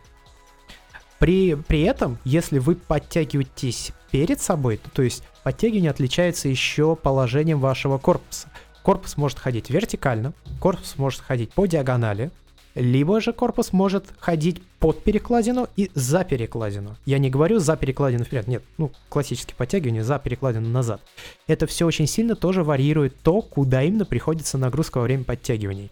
При, 1.20 1.56
при 1.56 1.82
этом, 1.82 2.20
если 2.24 2.60
вы 2.60 2.76
подтягиваетесь 2.76 3.92
перед 4.12 4.42
собой, 4.42 4.78
то, 4.78 4.90
то 4.90 5.02
есть 5.02 5.24
подтягивание 5.44 5.92
отличается 5.92 6.50
еще 6.50 6.96
положением 6.96 7.60
вашего 7.60 7.98
корпуса. 7.98 8.50
Корпус 8.84 9.18
может 9.18 9.40
ходить 9.40 9.70
вертикально, 9.70 10.34
корпус 10.60 10.98
может 10.98 11.22
ходить 11.22 11.54
по 11.54 11.66
диагонали, 11.66 12.32
либо 12.76 13.22
же 13.22 13.34
корпус 13.34 13.72
может 13.74 14.06
ходить 14.20 14.62
под 14.80 15.02
перекладину 15.02 15.68
и 15.76 15.90
за 15.96 16.24
перекладину. 16.24 16.98
Я 17.06 17.18
не 17.18 17.30
говорю 17.30 17.60
за 17.60 17.76
перекладину 17.78 18.26
вперед, 18.26 18.48
нет, 18.48 18.64
ну, 18.78 18.92
классические 19.10 19.56
подтягивания 19.56 20.04
за 20.04 20.20
перекладину 20.20 20.68
назад. 20.70 21.02
Это 21.48 21.66
все 21.68 21.86
очень 21.86 22.06
сильно 22.06 22.36
тоже 22.36 22.64
варьирует 22.64 23.18
то, 23.22 23.42
куда 23.42 23.82
именно 23.82 24.06
приходится 24.06 24.58
нагрузка 24.58 24.98
во 24.98 25.04
время 25.04 25.24
подтягиваний. 25.24 25.90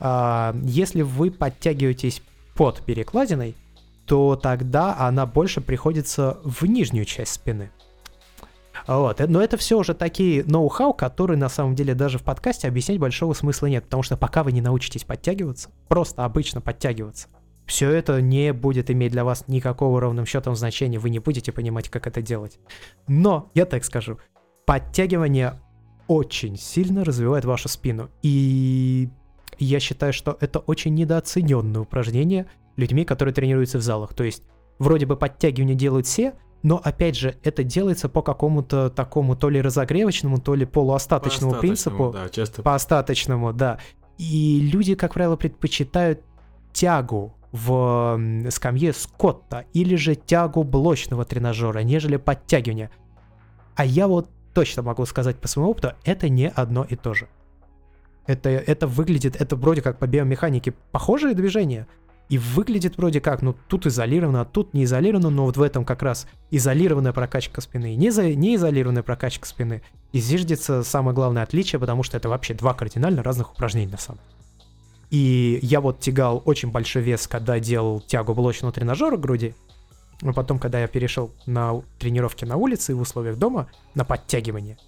А, 0.00 0.56
если 0.64 1.02
вы 1.02 1.30
подтягиваетесь 1.30 2.22
под 2.54 2.82
перекладиной, 2.82 3.54
то 4.06 4.34
тогда 4.36 4.96
она 4.98 5.26
больше 5.26 5.60
приходится 5.60 6.38
в 6.42 6.64
нижнюю 6.64 7.04
часть 7.04 7.34
спины. 7.34 7.70
Вот. 8.86 9.20
Но 9.26 9.42
это 9.42 9.56
все 9.56 9.78
уже 9.78 9.94
такие 9.94 10.44
ноу-хау, 10.44 10.92
которые 10.94 11.36
на 11.36 11.48
самом 11.48 11.74
деле 11.74 11.94
даже 11.94 12.18
в 12.18 12.22
подкасте 12.22 12.68
объяснять 12.68 12.98
большого 12.98 13.32
смысла 13.34 13.66
нет, 13.66 13.84
потому 13.84 14.02
что 14.02 14.16
пока 14.16 14.42
вы 14.42 14.52
не 14.52 14.60
научитесь 14.60 15.04
подтягиваться, 15.04 15.70
просто 15.88 16.24
обычно 16.24 16.60
подтягиваться, 16.60 17.28
все 17.66 17.90
это 17.90 18.20
не 18.20 18.52
будет 18.52 18.90
иметь 18.90 19.12
для 19.12 19.24
вас 19.24 19.44
никакого 19.48 20.00
ровным 20.00 20.26
счетом 20.26 20.56
значения, 20.56 20.98
вы 20.98 21.10
не 21.10 21.20
будете 21.20 21.52
понимать, 21.52 21.88
как 21.88 22.06
это 22.06 22.20
делать. 22.20 22.58
Но, 23.06 23.50
я 23.54 23.66
так 23.66 23.84
скажу, 23.84 24.18
подтягивание 24.66 25.54
очень 26.08 26.56
сильно 26.56 27.04
развивает 27.04 27.44
вашу 27.44 27.68
спину. 27.68 28.10
И 28.22 29.08
я 29.58 29.80
считаю, 29.80 30.12
что 30.12 30.36
это 30.40 30.58
очень 30.58 30.94
недооцененное 30.94 31.80
упражнение 31.80 32.46
людьми, 32.76 33.04
которые 33.04 33.34
тренируются 33.34 33.78
в 33.78 33.82
залах. 33.82 34.14
То 34.14 34.24
есть, 34.24 34.42
вроде 34.78 35.06
бы 35.06 35.16
подтягивания 35.16 35.74
делают 35.74 36.06
все, 36.06 36.34
но 36.62 36.80
опять 36.82 37.16
же, 37.16 37.36
это 37.42 37.64
делается 37.64 38.08
по 38.08 38.22
какому-то 38.22 38.88
такому 38.90 39.36
то 39.36 39.48
ли 39.48 39.60
разогревочному, 39.60 40.40
то 40.40 40.54
ли 40.54 40.64
полуостаточному 40.64 41.54
по 41.54 41.58
принципу. 41.58 42.10
Да, 42.12 42.28
часто. 42.28 42.62
По 42.62 42.74
остаточному, 42.74 43.52
да. 43.52 43.78
И 44.18 44.60
люди, 44.72 44.94
как 44.94 45.14
правило, 45.14 45.36
предпочитают 45.36 46.20
тягу 46.72 47.34
в 47.50 48.18
скамье 48.50 48.92
Скотта 48.92 49.66
или 49.72 49.96
же 49.96 50.14
тягу 50.14 50.62
блочного 50.62 51.24
тренажера, 51.24 51.80
нежели 51.80 52.16
подтягивание. 52.16 52.90
А 53.74 53.84
я 53.84 54.06
вот 54.06 54.30
точно 54.54 54.82
могу 54.82 55.04
сказать 55.06 55.36
по 55.36 55.48
своему 55.48 55.70
опыту, 55.70 55.92
это 56.04 56.28
не 56.28 56.48
одно 56.48 56.84
и 56.84 56.94
то 56.96 57.14
же. 57.14 57.28
Это, 58.26 58.50
это 58.50 58.86
выглядит, 58.86 59.40
это 59.40 59.56
вроде 59.56 59.82
как 59.82 59.98
по 59.98 60.06
биомеханике 60.06 60.72
похожие 60.92 61.34
движения, 61.34 61.88
и 62.32 62.38
выглядит 62.38 62.96
вроде 62.96 63.20
как, 63.20 63.42
ну 63.42 63.54
тут 63.68 63.84
изолировано, 63.84 64.40
а 64.40 64.44
тут 64.46 64.72
не 64.72 64.84
изолировано, 64.84 65.28
но 65.28 65.44
вот 65.44 65.58
в 65.58 65.60
этом 65.60 65.84
как 65.84 66.02
раз 66.02 66.26
изолированная 66.50 67.12
прокачка 67.12 67.60
спины 67.60 67.92
и 67.92 67.96
не, 67.96 68.08
за, 68.08 68.32
не 68.32 68.54
изолированная 68.54 69.02
прокачка 69.02 69.44
спины. 69.44 69.82
И 70.12 70.18
зиждется 70.18 70.82
самое 70.82 71.14
главное 71.14 71.42
отличие, 71.42 71.78
потому 71.78 72.02
что 72.02 72.16
это 72.16 72.30
вообще 72.30 72.54
два 72.54 72.72
кардинально 72.72 73.22
разных 73.22 73.52
упражнения 73.52 73.92
на 73.92 73.98
самом 73.98 74.20
И 75.10 75.58
я 75.60 75.82
вот 75.82 76.00
тягал 76.00 76.42
очень 76.46 76.70
большой 76.70 77.02
вес, 77.02 77.26
когда 77.26 77.60
делал 77.60 78.00
тягу 78.00 78.32
блочного 78.32 78.72
тренажера 78.72 79.18
груди, 79.18 79.54
но 80.22 80.32
потом, 80.32 80.58
когда 80.58 80.80
я 80.80 80.88
перешел 80.88 81.32
на 81.44 81.82
тренировки 81.98 82.46
на 82.46 82.56
улице 82.56 82.92
и 82.92 82.94
в 82.94 83.02
условиях 83.02 83.36
дома, 83.36 83.68
на 83.94 84.06
подтягивание, 84.06 84.78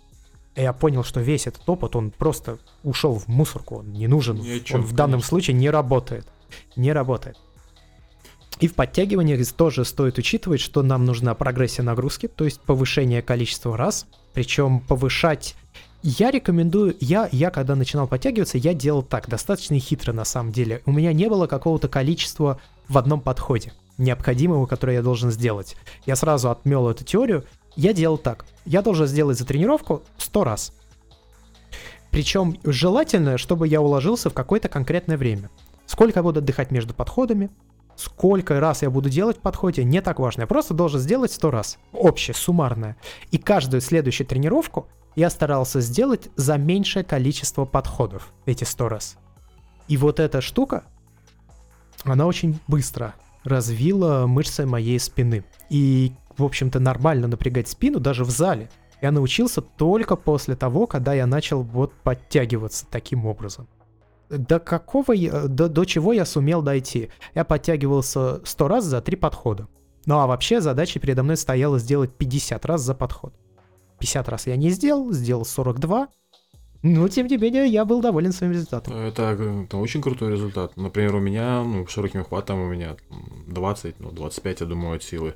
я 0.56 0.72
понял, 0.72 1.04
что 1.04 1.20
весь 1.20 1.46
этот 1.46 1.68
опыт, 1.68 1.94
он 1.94 2.10
просто 2.10 2.56
ушел 2.84 3.18
в 3.18 3.28
мусорку, 3.28 3.80
он 3.80 3.92
не 3.92 4.06
нужен, 4.06 4.42
чем, 4.64 4.80
он 4.80 4.86
в 4.86 4.94
данном 4.94 5.20
конечно. 5.20 5.28
случае 5.28 5.56
не 5.56 5.68
работает 5.68 6.26
не 6.76 6.92
работает. 6.92 7.36
И 8.60 8.68
в 8.68 8.74
подтягиваниях 8.74 9.46
тоже 9.52 9.84
стоит 9.84 10.18
учитывать, 10.18 10.60
что 10.60 10.82
нам 10.82 11.04
нужна 11.04 11.34
прогрессия 11.34 11.84
нагрузки, 11.84 12.28
то 12.28 12.44
есть 12.44 12.60
повышение 12.60 13.22
количества 13.22 13.76
раз. 13.76 14.06
Причем 14.32 14.80
повышать... 14.80 15.56
Я 16.06 16.30
рекомендую, 16.30 16.94
я, 17.00 17.30
я 17.32 17.50
когда 17.50 17.74
начинал 17.74 18.06
подтягиваться, 18.06 18.58
я 18.58 18.74
делал 18.74 19.02
так, 19.02 19.26
достаточно 19.26 19.78
хитро 19.78 20.12
на 20.12 20.26
самом 20.26 20.52
деле. 20.52 20.82
У 20.84 20.92
меня 20.92 21.14
не 21.14 21.30
было 21.30 21.46
какого-то 21.46 21.88
количества 21.88 22.60
в 22.90 22.98
одном 22.98 23.22
подходе, 23.22 23.72
необходимого, 23.96 24.66
которое 24.66 24.96
я 24.96 25.02
должен 25.02 25.30
сделать. 25.30 25.76
Я 26.04 26.14
сразу 26.14 26.50
отмел 26.50 26.90
эту 26.90 27.04
теорию. 27.04 27.44
Я 27.74 27.94
делал 27.94 28.18
так. 28.18 28.44
Я 28.66 28.82
должен 28.82 29.06
сделать 29.06 29.38
за 29.38 29.46
тренировку 29.46 30.02
100 30.18 30.44
раз. 30.44 30.72
Причем 32.10 32.58
желательно, 32.64 33.38
чтобы 33.38 33.66
я 33.66 33.80
уложился 33.80 34.28
в 34.28 34.34
какое-то 34.34 34.68
конкретное 34.68 35.16
время. 35.16 35.48
Сколько 35.94 36.18
я 36.18 36.22
буду 36.24 36.40
отдыхать 36.40 36.72
между 36.72 36.92
подходами, 36.92 37.50
сколько 37.94 38.58
раз 38.58 38.82
я 38.82 38.90
буду 38.90 39.08
делать 39.08 39.36
в 39.36 39.40
подходе, 39.40 39.84
не 39.84 40.00
так 40.00 40.18
важно. 40.18 40.40
Я 40.40 40.48
просто 40.48 40.74
должен 40.74 40.98
сделать 40.98 41.30
100 41.30 41.50
раз. 41.52 41.78
Общее, 41.92 42.34
суммарное. 42.34 42.96
И 43.30 43.38
каждую 43.38 43.80
следующую 43.80 44.26
тренировку 44.26 44.88
я 45.14 45.30
старался 45.30 45.80
сделать 45.80 46.30
за 46.34 46.56
меньшее 46.58 47.04
количество 47.04 47.64
подходов, 47.64 48.32
эти 48.44 48.64
100 48.64 48.88
раз. 48.88 49.18
И 49.86 49.96
вот 49.96 50.18
эта 50.18 50.40
штука, 50.40 50.82
она 52.02 52.26
очень 52.26 52.58
быстро 52.66 53.14
развила 53.44 54.26
мышцы 54.26 54.66
моей 54.66 54.98
спины. 54.98 55.44
И, 55.70 56.12
в 56.36 56.42
общем-то, 56.42 56.80
нормально 56.80 57.28
напрягать 57.28 57.68
спину 57.68 58.00
даже 58.00 58.24
в 58.24 58.30
зале. 58.30 58.68
Я 59.00 59.12
научился 59.12 59.62
только 59.62 60.16
после 60.16 60.56
того, 60.56 60.88
когда 60.88 61.14
я 61.14 61.28
начал 61.28 61.62
вот 61.62 61.92
подтягиваться 62.02 62.84
таким 62.90 63.26
образом 63.26 63.68
до 64.28 64.58
какого 64.58 65.12
я, 65.12 65.46
до, 65.48 65.68
до 65.68 65.84
чего 65.84 66.12
я 66.12 66.24
сумел 66.24 66.62
дойти? 66.62 67.10
Я 67.34 67.44
подтягивался 67.44 68.40
100 68.44 68.68
раз 68.68 68.84
за 68.84 69.00
три 69.00 69.16
подхода. 69.16 69.68
Ну 70.06 70.18
а 70.18 70.26
вообще 70.26 70.60
задача 70.60 71.00
передо 71.00 71.22
мной 71.22 71.36
стояла 71.36 71.78
сделать 71.78 72.12
50 72.14 72.64
раз 72.66 72.82
за 72.82 72.94
подход. 72.94 73.34
50 73.98 74.28
раз 74.28 74.46
я 74.46 74.56
не 74.56 74.70
сделал, 74.70 75.12
сделал 75.12 75.44
42, 75.44 76.08
но, 76.84 77.08
тем 77.08 77.28
не 77.28 77.38
менее, 77.38 77.66
я 77.66 77.86
был 77.86 78.02
доволен 78.02 78.30
своим 78.30 78.52
результатом. 78.52 78.94
Это, 78.94 79.22
это 79.64 79.78
очень 79.78 80.02
крутой 80.02 80.32
результат. 80.32 80.76
Например, 80.76 81.14
у 81.14 81.18
меня, 81.18 81.62
ну, 81.62 81.86
широким 81.86 82.24
хватом 82.24 82.60
у 82.60 82.68
меня 82.68 82.96
20, 83.46 84.00
ну, 84.00 84.10
25, 84.10 84.60
я 84.60 84.66
думаю, 84.66 84.96
от 84.96 85.02
силы 85.02 85.32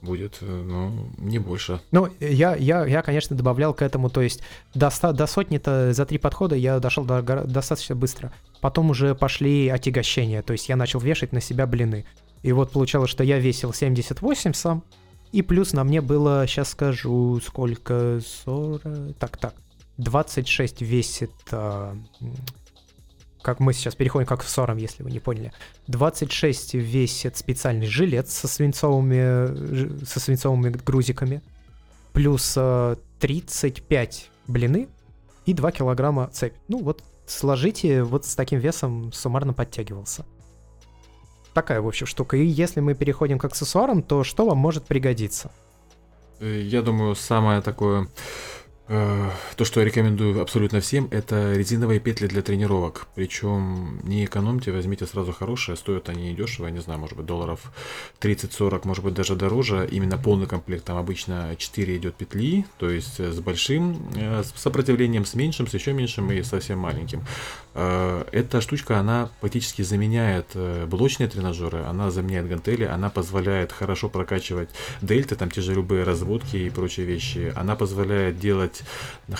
будет, 0.00 0.38
но 0.40 0.92
не 1.18 1.40
больше. 1.40 1.80
Ну, 1.90 2.08
я, 2.20 2.54
я, 2.54 2.86
я 2.86 3.02
конечно, 3.02 3.34
добавлял 3.34 3.74
к 3.74 3.82
этому, 3.82 4.10
то 4.10 4.20
есть 4.20 4.42
до, 4.74 4.90
100, 4.90 5.14
до 5.14 5.26
сотни-то 5.26 5.92
за 5.92 6.06
три 6.06 6.18
подхода 6.18 6.54
я 6.54 6.78
дошел 6.78 7.04
до, 7.04 7.20
достаточно 7.20 7.96
быстро. 7.96 8.32
Потом 8.60 8.90
уже 8.90 9.16
пошли 9.16 9.68
отягощения, 9.70 10.40
то 10.42 10.52
есть 10.52 10.68
я 10.68 10.76
начал 10.76 11.00
вешать 11.00 11.32
на 11.32 11.40
себя 11.40 11.66
блины. 11.66 12.04
И 12.44 12.52
вот 12.52 12.70
получалось, 12.70 13.10
что 13.10 13.24
я 13.24 13.40
весил 13.40 13.72
78 13.72 14.52
сам, 14.52 14.84
и 15.32 15.42
плюс 15.42 15.72
на 15.72 15.82
мне 15.82 16.00
было, 16.00 16.46
сейчас 16.46 16.70
скажу, 16.70 17.40
сколько, 17.40 18.20
40, 18.44 18.82
так, 19.18 19.36
так, 19.36 19.54
26 19.98 20.82
весит, 20.82 21.32
э, 21.50 21.94
как 23.42 23.60
мы 23.60 23.72
сейчас 23.72 23.94
переходим 23.94 24.26
как 24.26 24.42
в 24.42 24.48
ссорам, 24.48 24.76
если 24.76 25.02
вы 25.02 25.10
не 25.10 25.20
поняли. 25.20 25.52
26 25.88 26.74
весит 26.74 27.36
специальный 27.36 27.86
жилет 27.86 28.28
со 28.28 28.48
свинцовыми, 28.48 30.04
со 30.04 30.20
свинцовыми 30.20 30.70
грузиками, 30.70 31.42
плюс 32.12 32.54
э, 32.56 32.96
35 33.20 34.30
блины 34.46 34.88
и 35.46 35.52
2 35.54 35.72
килограмма 35.72 36.28
цепь. 36.28 36.54
Ну 36.68 36.82
вот 36.82 37.02
сложите, 37.26 38.02
вот 38.02 38.26
с 38.26 38.34
таким 38.34 38.58
весом 38.60 39.12
суммарно 39.12 39.52
подтягивался. 39.52 40.24
Такая, 41.54 41.82
в 41.82 41.86
общем, 41.86 42.06
штука. 42.06 42.36
И 42.36 42.44
если 42.44 42.80
мы 42.80 42.94
переходим 42.94 43.38
к 43.38 43.44
аксессуарам, 43.44 44.02
то 44.02 44.24
что 44.24 44.46
вам 44.46 44.56
может 44.58 44.84
пригодиться? 44.84 45.50
Э, 46.40 46.60
я 46.60 46.82
думаю, 46.82 47.14
самое 47.14 47.60
такое 47.60 48.08
то, 48.88 49.64
что 49.64 49.80
я 49.80 49.86
рекомендую 49.86 50.42
абсолютно 50.42 50.80
всем, 50.80 51.08
это 51.12 51.54
резиновые 51.54 52.00
петли 52.00 52.26
для 52.26 52.42
тренировок. 52.42 53.06
Причем 53.14 54.00
не 54.02 54.24
экономьте, 54.24 54.72
возьмите 54.72 55.06
сразу 55.06 55.32
хорошие, 55.32 55.76
стоят 55.76 56.08
они 56.08 56.32
недешево, 56.32 56.66
я 56.66 56.72
не 56.72 56.80
знаю, 56.80 56.98
может 56.98 57.16
быть 57.16 57.26
долларов 57.26 57.60
30-40, 58.20 58.80
может 58.84 59.04
быть 59.04 59.14
даже 59.14 59.36
дороже. 59.36 59.88
Именно 59.90 60.18
полный 60.18 60.46
комплект, 60.46 60.84
там 60.84 60.98
обычно 60.98 61.54
4 61.56 61.96
идет 61.96 62.16
петли, 62.16 62.66
то 62.78 62.90
есть 62.90 63.20
с 63.20 63.38
большим 63.40 64.10
э, 64.16 64.42
сопротивлением, 64.56 65.24
с 65.24 65.34
меньшим, 65.34 65.68
с 65.68 65.74
еще 65.74 65.92
меньшим 65.92 66.32
и 66.32 66.42
совсем 66.42 66.78
маленьким. 66.78 67.24
Э, 67.74 68.24
эта 68.32 68.60
штучка, 68.60 68.98
она 68.98 69.30
практически 69.40 69.82
заменяет 69.82 70.56
блочные 70.86 71.28
тренажеры, 71.28 71.84
она 71.84 72.10
заменяет 72.10 72.48
гантели, 72.48 72.84
она 72.84 73.10
позволяет 73.10 73.70
хорошо 73.70 74.08
прокачивать 74.08 74.70
дельты, 75.00 75.36
там 75.36 75.50
те 75.50 75.60
же 75.60 75.74
любые 75.74 76.02
разводки 76.02 76.56
и 76.56 76.70
прочие 76.70 77.06
вещи. 77.06 77.52
Она 77.54 77.76
позволяет 77.76 78.38
делать 78.38 78.71
сделать 78.72 78.82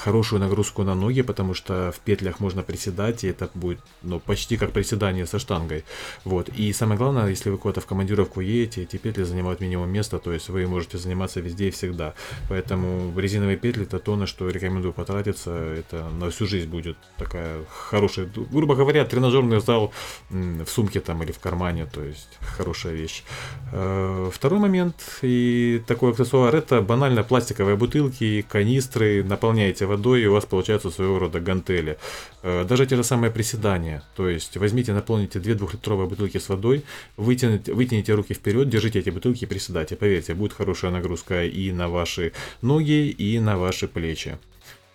хорошую 0.00 0.40
нагрузку 0.40 0.82
на 0.84 0.94
ноги, 0.94 1.22
потому 1.22 1.54
что 1.54 1.92
в 1.92 2.00
петлях 2.00 2.40
можно 2.40 2.62
приседать, 2.62 3.24
и 3.24 3.28
это 3.28 3.50
будет 3.54 3.78
ну, 4.02 4.20
почти 4.20 4.56
как 4.56 4.72
приседание 4.72 5.26
со 5.26 5.38
штангой. 5.38 5.84
Вот. 6.24 6.48
И 6.48 6.72
самое 6.72 6.98
главное, 6.98 7.28
если 7.28 7.50
вы 7.50 7.58
куда-то 7.58 7.80
в 7.80 7.86
командировку 7.86 8.40
едете, 8.40 8.82
эти 8.82 8.96
петли 8.96 9.24
занимают 9.24 9.60
минимум 9.60 9.90
места, 9.90 10.18
то 10.18 10.32
есть 10.32 10.48
вы 10.48 10.66
можете 10.66 10.98
заниматься 10.98 11.40
везде 11.40 11.68
и 11.68 11.70
всегда. 11.70 12.14
Поэтому 12.48 13.12
резиновые 13.18 13.56
петли 13.56 13.82
это 13.82 13.98
то, 13.98 14.16
на 14.16 14.26
что 14.26 14.48
рекомендую 14.48 14.92
потратиться. 14.92 15.50
Это 15.50 16.08
на 16.20 16.30
всю 16.30 16.46
жизнь 16.46 16.68
будет 16.68 16.96
такая 17.18 17.64
хорошая, 17.68 18.26
грубо 18.52 18.74
говоря, 18.74 19.04
тренажерный 19.04 19.60
зал 19.60 19.92
в 20.30 20.66
сумке 20.66 21.00
там 21.00 21.22
или 21.22 21.32
в 21.32 21.38
кармане, 21.38 21.86
то 21.86 22.02
есть 22.02 22.38
хорошая 22.56 22.94
вещь. 22.94 23.24
Э, 23.72 24.30
второй 24.32 24.58
момент 24.58 24.94
и 25.22 25.82
такой 25.86 26.12
аксессуар 26.12 26.54
это 26.54 26.80
банально 26.80 27.22
пластиковые 27.22 27.76
бутылки, 27.76 28.42
канистры, 28.48 29.21
наполняете 29.22 29.86
водой 29.86 30.22
и 30.22 30.26
у 30.26 30.32
вас 30.32 30.44
получается 30.44 30.90
своего 30.90 31.18
рода 31.18 31.40
гантели. 31.40 31.98
Э, 32.42 32.64
даже 32.64 32.86
те 32.86 32.96
же 32.96 33.04
самые 33.04 33.30
приседания, 33.30 34.02
то 34.16 34.28
есть 34.28 34.56
возьмите, 34.56 34.92
наполните 34.92 35.38
две 35.38 35.54
двухлитровые 35.54 36.08
бутылки 36.08 36.38
с 36.38 36.48
водой, 36.48 36.84
вытяните, 37.16 37.72
вытяните 37.72 38.14
руки 38.14 38.34
вперед, 38.34 38.68
держите 38.68 38.98
эти 38.98 39.10
бутылки 39.10 39.44
и 39.44 39.46
приседайте. 39.46 39.96
Поверьте, 39.96 40.34
будет 40.34 40.52
хорошая 40.52 40.90
нагрузка 40.90 41.44
и 41.44 41.72
на 41.72 41.88
ваши 41.88 42.32
ноги, 42.60 43.08
и 43.08 43.38
на 43.38 43.58
ваши 43.58 43.88
плечи. 43.88 44.38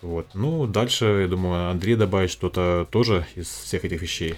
Вот. 0.01 0.27
Ну, 0.33 0.67
дальше, 0.67 1.05
я 1.21 1.27
думаю, 1.27 1.69
Андрей 1.69 1.95
добавит 1.95 2.29
что-то 2.29 2.87
тоже 2.91 3.25
из 3.35 3.47
всех 3.47 3.83
этих 3.83 4.01
вещей. 4.01 4.35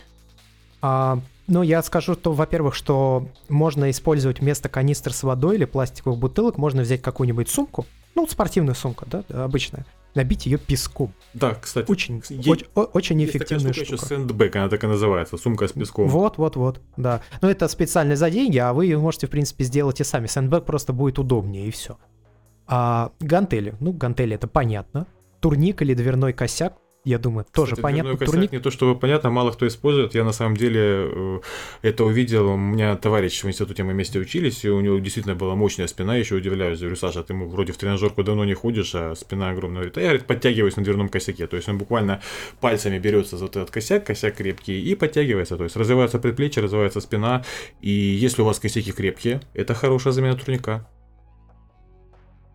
А, 0.82 1.20
ну, 1.48 1.62
я 1.62 1.84
скажу, 1.84 2.14
что, 2.14 2.32
во-первых, 2.32 2.76
что 2.76 3.28
можно 3.50 3.90
использовать 3.90 4.40
вместо 4.40 4.70
канистр 4.70 5.12
с 5.12 5.24
водой 5.24 5.56
или 5.56 5.66
пластиковых 5.66 6.18
бутылок, 6.18 6.58
можно 6.58 6.84
взять 6.84 7.02
какую-нибудь 7.02 7.50
сумку, 7.50 7.86
ну, 8.16 8.28
спортивную 8.28 8.76
сумку, 8.76 9.06
да, 9.08 9.24
обычная, 9.30 9.86
набить 10.16 10.46
ее 10.46 10.58
песком. 10.58 11.14
Да, 11.34 11.56
кстати. 11.56 11.90
Очень, 11.90 12.22
е- 12.30 12.52
очень, 12.52 12.68
очень 12.74 13.24
эффективная 13.26 13.74
штука. 13.74 13.94
Еще 13.94 13.98
сэндбэк, 13.98 14.56
она 14.56 14.70
так 14.70 14.84
и 14.84 14.88
называется, 14.88 15.38
сумка 15.38 15.68
с 15.68 15.72
песком. 15.72 16.08
Вот, 16.10 16.38
вот, 16.38 16.56
вот, 16.56 16.82
да. 16.98 17.22
Но 17.42 17.50
это 17.50 17.68
специально 17.68 18.16
за 18.16 18.30
деньги, 18.30 18.58
а 18.58 18.74
вы 18.74 18.98
можете, 18.98 19.28
в 19.28 19.30
принципе, 19.30 19.64
сделать 19.64 20.02
и 20.02 20.04
сами. 20.04 20.28
Сэндбэк 20.28 20.66
просто 20.66 20.94
будет 20.94 21.20
удобнее, 21.20 21.68
и 21.68 21.72
все. 21.72 21.98
А 22.68 23.12
гантели, 23.20 23.76
ну, 23.80 23.94
гантели 23.94 24.36
это 24.36 24.48
понятно 24.48 25.08
турник 25.40 25.82
или 25.82 25.94
дверной 25.94 26.34
косяк, 26.34 26.74
я 27.06 27.18
думаю, 27.18 27.46
тоже 27.52 27.72
Кстати, 27.72 27.82
понятно. 27.82 28.18
Косяк, 28.18 28.34
турник... 28.34 28.52
Не 28.52 28.60
то 28.60 28.72
чтобы 28.72 29.00
понятно, 29.00 29.30
мало 29.30 29.52
кто 29.52 29.66
использует. 29.66 30.16
Я 30.16 30.26
на 30.26 30.34
самом 30.34 30.58
деле 30.58 30.82
э, 30.82 31.40
это 31.82 32.04
увидел. 32.04 32.50
У 32.50 32.58
меня 32.58 32.96
товарищ 32.98 33.42
в 33.42 33.48
институте 33.48 33.84
мы 33.84 33.94
вместе 33.94 34.20
учились, 34.20 34.66
и 34.66 34.70
у 34.70 34.82
него 34.82 35.00
действительно 35.00 35.36
была 35.36 35.56
мощная 35.56 35.88
спина. 35.88 36.14
Я 36.14 36.20
еще 36.20 36.36
удивляюсь. 36.36 36.80
Говорю, 36.80 36.98
Саша, 36.98 37.24
ты 37.24 37.34
вроде 37.34 37.72
в 37.72 37.78
тренажерку 37.78 38.24
давно 38.24 38.44
не 38.44 38.54
ходишь, 38.54 38.94
а 38.96 39.16
спина 39.16 39.50
огромная. 39.50 39.78
Говорит, 39.80 39.98
а 39.98 40.02
я 40.02 40.08
говорит, 40.08 40.28
подтягиваюсь 40.28 40.76
на 40.76 40.84
дверном 40.84 41.08
косяке. 41.08 41.48
То 41.48 41.56
есть 41.56 41.70
он 41.70 41.78
буквально 41.78 42.22
пальцами 42.60 43.00
берется 43.00 43.38
за 43.38 43.46
этот 43.46 43.72
косяк, 43.72 44.06
косяк 44.06 44.36
крепкий, 44.36 44.82
и 44.82 44.94
подтягивается. 44.94 45.56
То 45.56 45.64
есть 45.64 45.78
развивается 45.78 46.20
предплечье, 46.20 46.62
развивается 46.62 47.00
спина. 47.00 47.46
И 47.80 47.92
если 47.92 48.42
у 48.42 48.46
вас 48.46 48.60
косяки 48.60 48.92
крепкие, 48.92 49.40
это 49.54 49.74
хорошая 49.74 50.12
замена 50.12 50.36
турника. 50.36 50.86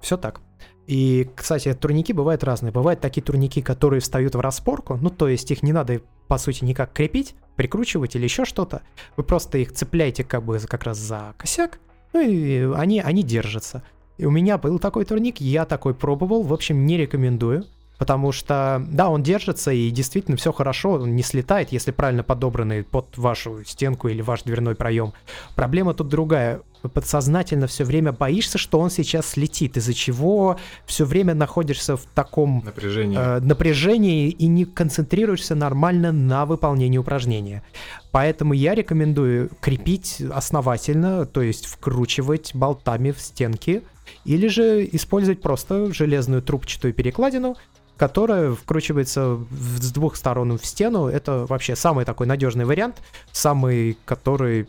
Все 0.03 0.19
так. 0.19 0.43
И, 0.87 1.31
кстати, 1.35 1.73
турники 1.75 2.13
бывают 2.13 2.45
разные. 2.45 2.73
Бывают 2.73 3.01
такие 3.01 3.23
турники, 3.23 3.63
которые 3.63 4.01
встают 4.01 4.35
в 4.35 4.41
распорку, 4.41 4.97
ну, 4.97 5.11
то 5.11 5.29
есть 5.29 5.51
их 5.51 5.63
не 5.63 5.73
надо, 5.73 6.01
по 6.29 6.39
сути, 6.39 6.65
никак 6.65 6.93
крепить, 6.93 7.35
прикручивать 7.57 8.17
или 8.17 8.25
еще 8.25 8.45
что-то. 8.45 8.83
Вы 9.17 9.25
просто 9.25 9.59
их 9.59 9.73
цепляете 9.73 10.25
как 10.25 10.45
бы 10.45 10.59
как 10.59 10.85
раз 10.85 10.99
за 10.99 11.35
косяк, 11.39 11.81
ну, 12.13 12.21
и 12.21 12.71
они, 12.75 13.01
они 13.01 13.23
держатся. 13.23 13.83
И 14.19 14.27
у 14.27 14.31
меня 14.31 14.59
был 14.59 14.79
такой 14.79 15.05
турник, 15.05 15.41
я 15.41 15.65
такой 15.65 15.95
пробовал, 15.95 16.43
в 16.43 16.53
общем, 16.53 16.87
не 16.87 16.97
рекомендую. 16.97 17.65
Потому 17.99 18.33
что, 18.33 18.85
да, 18.89 19.09
он 19.09 19.23
держится, 19.23 19.71
и 19.71 19.91
действительно 19.91 20.37
все 20.37 20.53
хорошо, 20.53 20.93
он 20.93 21.15
не 21.15 21.23
слетает, 21.23 21.71
если 21.71 21.93
правильно 21.93 22.25
подобранный 22.25 22.83
под 22.83 23.17
вашу 23.17 23.65
стенку 23.65 24.09
или 24.09 24.21
ваш 24.21 24.43
дверной 24.43 24.75
проем. 24.75 25.13
Проблема 25.55 25.95
тут 25.95 26.09
другая. 26.09 26.63
Подсознательно 26.93 27.67
все 27.67 27.85
время 27.85 28.13
боишься, 28.13 28.59
что 28.59 28.79
он 28.79 28.91
сейчас 28.91 29.29
слетит, 29.29 29.79
из-за 29.79 29.95
чего 29.95 30.59
все 30.85 31.07
время 31.07 31.35
находишься 31.35 31.97
в 31.97 32.05
таком 32.15 32.63
напряжении. 32.65 33.17
Э, 33.19 33.41
напряжении 33.41 34.29
и 34.29 34.47
не 34.49 34.67
концентрируешься 34.67 35.55
нормально 35.55 36.13
на 36.13 36.45
выполнении 36.45 36.99
упражнения. 36.99 37.63
Поэтому 38.11 38.53
я 38.53 38.75
рекомендую 38.75 39.51
крепить 39.61 40.21
основательно, 40.31 41.25
то 41.25 41.41
есть 41.41 41.67
вкручивать 41.67 42.55
болтами 42.55 43.13
в 43.13 43.21
стенки, 43.21 43.83
или 44.27 44.49
же 44.49 44.87
использовать 44.93 45.41
просто 45.41 45.93
железную 45.93 46.43
трубчатую 46.43 46.93
перекладину, 46.93 47.57
которая 47.97 48.53
вкручивается 48.53 49.39
с 49.81 49.93
двух 49.93 50.17
сторон 50.17 50.59
в 50.59 50.67
стену. 50.67 51.07
Это 51.07 51.47
вообще 51.47 51.77
самый 51.77 52.05
такой 52.05 52.27
надежный 52.27 52.65
вариант, 52.65 52.97
самый, 53.33 53.97
который, 54.05 54.69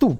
ну, 0.00 0.18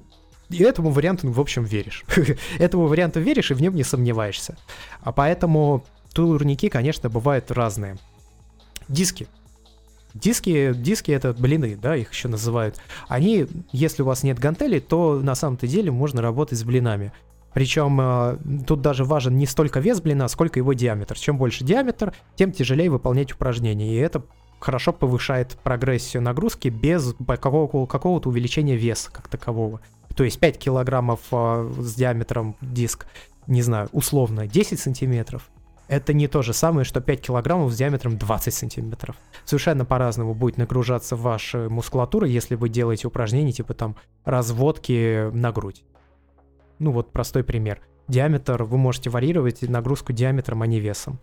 и 0.50 0.62
этому 0.62 0.90
варианту, 0.90 1.30
в 1.30 1.40
общем, 1.40 1.64
веришь. 1.64 2.04
этому 2.58 2.86
варианту 2.86 3.20
веришь 3.20 3.50
и 3.50 3.54
в 3.54 3.62
нем 3.62 3.74
не 3.74 3.82
сомневаешься. 3.82 4.56
А 5.02 5.12
поэтому 5.12 5.84
турники, 6.12 6.68
конечно, 6.68 7.08
бывают 7.08 7.50
разные. 7.50 7.96
Диски. 8.88 9.26
Диски, 10.12 10.72
диски 10.74 11.10
это 11.10 11.32
блины, 11.32 11.76
да, 11.76 11.96
их 11.96 12.12
еще 12.12 12.28
называют. 12.28 12.76
Они, 13.08 13.46
если 13.72 14.02
у 14.02 14.06
вас 14.06 14.22
нет 14.22 14.38
гантелей, 14.38 14.80
то 14.80 15.18
на 15.20 15.34
самом-то 15.34 15.66
деле 15.66 15.90
можно 15.90 16.22
работать 16.22 16.58
с 16.58 16.62
блинами. 16.62 17.12
Причем 17.54 17.98
э, 18.00 18.64
тут 18.66 18.82
даже 18.82 19.04
важен 19.04 19.38
не 19.38 19.46
столько 19.46 19.80
вес 19.80 20.00
блина, 20.00 20.28
сколько 20.28 20.58
его 20.58 20.72
диаметр. 20.72 21.16
Чем 21.16 21.38
больше 21.38 21.64
диаметр, 21.64 22.12
тем 22.34 22.52
тяжелее 22.52 22.90
выполнять 22.90 23.32
упражнения. 23.32 23.94
И 23.94 23.96
это 23.96 24.22
хорошо 24.60 24.92
повышает 24.92 25.56
прогрессию 25.62 26.22
нагрузки 26.22 26.68
без 26.68 27.14
какого- 27.26 27.86
какого-то 27.86 28.28
увеличения 28.28 28.76
веса 28.76 29.10
как 29.12 29.28
такового. 29.28 29.80
То 30.16 30.24
есть 30.24 30.40
5 30.40 30.58
килограммов 30.58 31.20
э, 31.30 31.72
с 31.78 31.94
диаметром 31.94 32.56
диск, 32.60 33.06
не 33.46 33.62
знаю, 33.62 33.88
условно 33.92 34.46
10 34.46 34.78
сантиметров, 34.80 35.50
это 35.86 36.12
не 36.12 36.28
то 36.28 36.42
же 36.42 36.52
самое, 36.52 36.84
что 36.84 37.00
5 37.00 37.20
килограммов 37.20 37.72
с 37.72 37.76
диаметром 37.76 38.16
20 38.16 38.54
сантиметров. 38.54 39.16
Совершенно 39.44 39.84
по-разному 39.84 40.34
будет 40.34 40.56
нагружаться 40.56 41.14
ваша 41.14 41.68
мускулатура, 41.68 42.26
если 42.26 42.54
вы 42.54 42.68
делаете 42.68 43.06
упражнения 43.06 43.52
типа 43.52 43.74
там 43.74 43.96
разводки 44.24 45.30
на 45.32 45.52
грудь. 45.52 45.84
Ну 46.84 46.90
вот 46.90 47.12
простой 47.12 47.42
пример. 47.42 47.80
Диаметр 48.08 48.64
вы 48.64 48.76
можете 48.76 49.08
варьировать 49.08 49.62
нагрузку 49.62 50.12
диаметром, 50.12 50.60
а 50.60 50.66
не 50.66 50.80
весом. 50.80 51.18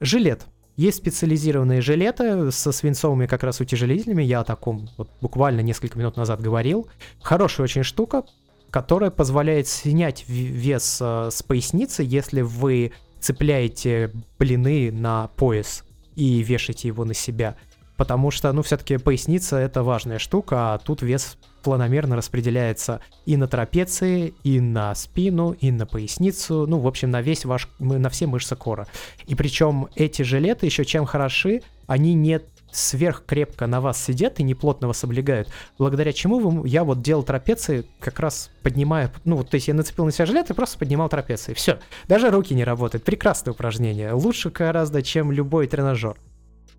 Жилет. 0.00 0.46
Есть 0.74 0.98
специализированные 0.98 1.80
жилеты 1.80 2.50
со 2.50 2.72
свинцовыми 2.72 3.26
как 3.26 3.44
раз 3.44 3.60
утяжелителями. 3.60 4.24
Я 4.24 4.40
о 4.40 4.44
таком 4.44 4.88
вот 4.98 5.08
буквально 5.20 5.60
несколько 5.60 5.96
минут 5.96 6.16
назад 6.16 6.40
говорил. 6.40 6.88
Хорошая 7.22 7.62
очень 7.62 7.84
штука, 7.84 8.24
которая 8.70 9.12
позволяет 9.12 9.68
снять 9.68 10.28
вес 10.28 10.98
э, 11.00 11.28
с 11.30 11.44
поясницы, 11.44 12.02
если 12.04 12.40
вы 12.40 12.90
цепляете 13.20 14.10
блины 14.36 14.90
на 14.90 15.28
пояс 15.28 15.84
и 16.16 16.42
вешаете 16.42 16.88
его 16.88 17.04
на 17.04 17.14
себя. 17.14 17.54
Потому 17.96 18.30
что, 18.30 18.52
ну, 18.52 18.62
все-таки 18.62 18.96
поясница 18.96 19.56
это 19.56 19.82
важная 19.82 20.18
штука, 20.18 20.74
а 20.74 20.78
тут 20.78 21.02
вес 21.02 21.36
планомерно 21.62 22.16
распределяется 22.16 23.00
и 23.24 23.36
на 23.36 23.48
трапеции, 23.48 24.34
и 24.44 24.60
на 24.60 24.94
спину, 24.94 25.52
и 25.52 25.70
на 25.70 25.86
поясницу, 25.86 26.66
ну, 26.66 26.78
в 26.78 26.86
общем, 26.86 27.10
на 27.10 27.22
весь 27.22 27.44
ваш, 27.44 27.68
на 27.78 28.10
все 28.10 28.26
мышцы 28.26 28.54
кора. 28.56 28.86
И 29.26 29.34
причем 29.34 29.88
эти 29.94 30.22
жилеты 30.22 30.66
еще 30.66 30.84
чем 30.84 31.06
хороши, 31.06 31.62
они 31.86 32.14
не 32.14 32.40
сверхкрепко 32.70 33.66
на 33.66 33.80
вас 33.80 34.02
сидят 34.02 34.40
и 34.40 34.42
не 34.42 34.54
плотно 34.54 34.88
вас 34.88 35.04
облегают, 35.04 35.48
благодаря 35.78 36.12
чему 36.12 36.40
вы, 36.40 36.68
я 36.68 36.84
вот 36.84 37.02
делал 37.02 37.22
трапеции, 37.22 37.86
как 38.00 38.18
раз 38.20 38.50
поднимая, 38.62 39.12
ну, 39.24 39.36
вот, 39.36 39.50
то 39.50 39.54
есть 39.54 39.68
я 39.68 39.74
нацепил 39.74 40.04
на 40.04 40.12
себя 40.12 40.26
жилет 40.26 40.50
и 40.50 40.54
просто 40.54 40.78
поднимал 40.78 41.08
трапеции. 41.08 41.54
Все, 41.54 41.78
даже 42.08 42.30
руки 42.30 42.54
не 42.54 42.64
работают. 42.64 43.04
Прекрасное 43.04 43.52
упражнение. 43.52 44.12
Лучше 44.12 44.50
гораздо, 44.50 45.02
чем 45.02 45.30
любой 45.30 45.68
тренажер. 45.68 46.16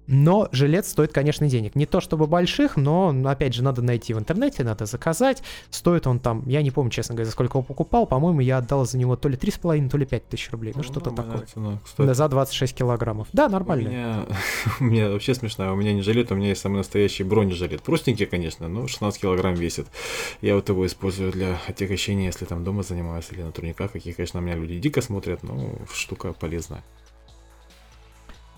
Но 0.08 0.49
жилет 0.51 0.86
стоит, 0.86 1.12
конечно, 1.12 1.47
денег. 1.47 1.76
Не 1.76 1.86
то 1.86 1.99
чтобы 1.99 2.28
больших, 2.28 2.78
но, 2.78 3.14
опять 3.26 3.53
же, 3.53 3.64
надо 3.64 3.82
найти 3.82 4.14
в 4.14 4.20
интернете, 4.20 4.64
надо 4.64 4.86
заказать. 4.86 5.41
Стоит 5.70 6.08
он 6.08 6.20
там, 6.20 6.43
я 6.47 6.62
не 6.62 6.72
помню, 6.72 6.91
честно 6.91 7.16
говоря, 7.16 7.26
за 7.26 7.32
сколько 7.32 7.58
его 7.58 7.64
покупал. 7.64 8.06
По-моему, 8.06 8.41
я 8.41 8.60
отдал 8.60 8.86
за 8.86 8.97
него 8.97 9.16
то 9.16 9.30
ли 9.30 9.38
3,5, 9.38 9.89
то 9.89 9.97
ли 9.97 10.06
5 10.06 10.28
тысяч 10.28 10.51
рублей. 10.51 10.74
Ну, 10.76 10.82
ну 10.82 10.84
что-то 10.84 11.12
такое. 11.12 11.45
Цена, 11.45 11.80
да, 11.97 12.14
за 12.14 12.28
26 12.28 12.76
килограммов. 12.76 13.28
Да, 13.34 13.49
нормально. 13.49 13.89
У 13.89 13.91
меня, 13.91 14.26
у 14.80 14.84
меня 14.84 15.10
вообще 15.10 15.34
смешно. 15.34 15.74
У 15.74 15.76
меня 15.76 15.93
не 15.93 16.01
жилет, 16.01 16.32
у 16.32 16.36
меня 16.36 16.49
есть 16.49 16.62
самый 16.62 16.78
настоящий 16.78 17.24
бронежилет. 17.24 17.82
Простенький, 17.82 18.26
конечно, 18.26 18.68
но 18.68 18.88
16 18.88 19.22
килограмм 19.22 19.56
весит. 19.56 19.88
Я 20.41 20.56
вот 20.56 20.70
его 20.70 20.86
использую 20.86 21.32
для 21.32 21.58
отягощения, 21.68 22.28
если 22.28 22.45
там 22.45 22.64
дома 22.64 22.84
занимаюсь 22.84 23.28
или 23.32 23.41
на 23.41 23.51
турниках, 23.51 23.91
какие, 23.91 24.14
конечно, 24.14 24.39
на 24.39 24.45
меня 24.45 24.56
люди 24.56 24.80
дико 24.80 25.01
смотрят, 25.01 25.43
но 25.43 25.72
штука 25.93 26.34
полезная. 26.34 26.84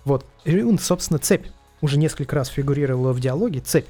Вот, 0.08 0.26
и, 0.46 0.78
собственно, 0.80 1.20
цепь. 1.20 1.48
Уже 1.82 2.00
несколько 2.00 2.38
раз 2.38 2.48
фигурировала 2.48 3.12
в 3.12 3.20
диалоге. 3.20 3.60
Цепь. 3.60 3.88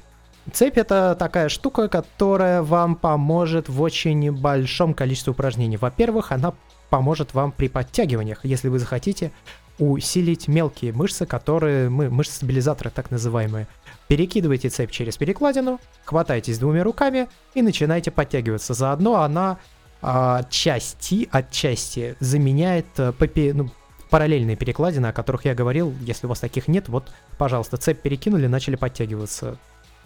Цепь 0.52 0.76
это 0.76 1.14
такая 1.16 1.48
штука, 1.48 1.88
которая 1.88 2.62
вам 2.62 2.96
поможет 2.96 3.68
в 3.68 3.80
очень 3.80 4.32
большом 4.32 4.94
количестве 4.94 5.30
упражнений. 5.30 5.76
Во-первых, 5.76 6.32
она 6.32 6.54
поможет 6.90 7.34
вам 7.34 7.52
при 7.52 7.68
подтягиваниях, 7.68 8.44
если 8.44 8.68
вы 8.68 8.80
захотите 8.80 9.30
усилить 9.78 10.48
мелкие 10.48 10.92
мышцы, 10.92 11.24
которые 11.24 11.88
мы, 11.88 12.10
мышцы-стабилизаторы 12.10 12.90
так 12.90 13.12
называемые. 13.12 13.68
Перекидывайте 14.08 14.70
цепь 14.70 14.90
через 14.90 15.16
перекладину, 15.16 15.78
хватайтесь 16.04 16.58
двумя 16.58 16.82
руками 16.82 17.28
и 17.54 17.62
начинайте 17.62 18.10
подтягиваться. 18.10 18.74
Заодно 18.74 19.22
она 19.22 19.58
а, 20.02 20.38
отчасти, 20.38 21.28
отчасти 21.30 22.16
заменяет 22.18 22.86
а, 22.96 23.12
попи, 23.12 23.52
ну, 23.52 23.70
параллельные 24.10 24.56
перекладины, 24.56 25.06
о 25.06 25.12
которых 25.12 25.44
я 25.44 25.54
говорил. 25.54 25.94
Если 26.00 26.26
у 26.26 26.28
вас 26.28 26.40
таких 26.40 26.68
нет, 26.68 26.88
вот, 26.88 27.10
пожалуйста, 27.36 27.76
цепь 27.76 28.00
перекинули, 28.00 28.46
начали 28.46 28.76
подтягиваться. 28.76 29.58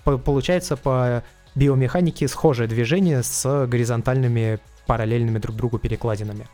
По, 0.04 0.18
получается 0.18 0.76
по 0.76 1.22
биомеханике 1.54 2.28
схожее 2.28 2.68
движение 2.68 3.22
с 3.22 3.66
горизонтальными 3.66 4.58
параллельными 4.86 5.38
друг 5.38 5.56
другу 5.56 5.78
перекладинами. 5.78 6.46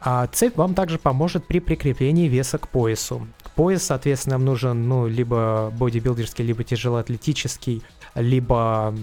А 0.00 0.26
цепь 0.26 0.56
вам 0.56 0.74
также 0.74 0.98
поможет 0.98 1.46
при 1.46 1.58
прикреплении 1.58 2.28
веса 2.28 2.58
к 2.58 2.68
поясу. 2.68 3.26
Пояс, 3.54 3.84
соответственно, 3.84 4.36
нам 4.36 4.44
нужен, 4.44 4.88
ну, 4.88 5.06
либо 5.06 5.72
бодибилдерский, 5.76 6.44
либо 6.44 6.62
тяжелоатлетический, 6.62 7.82
либо 8.14 8.94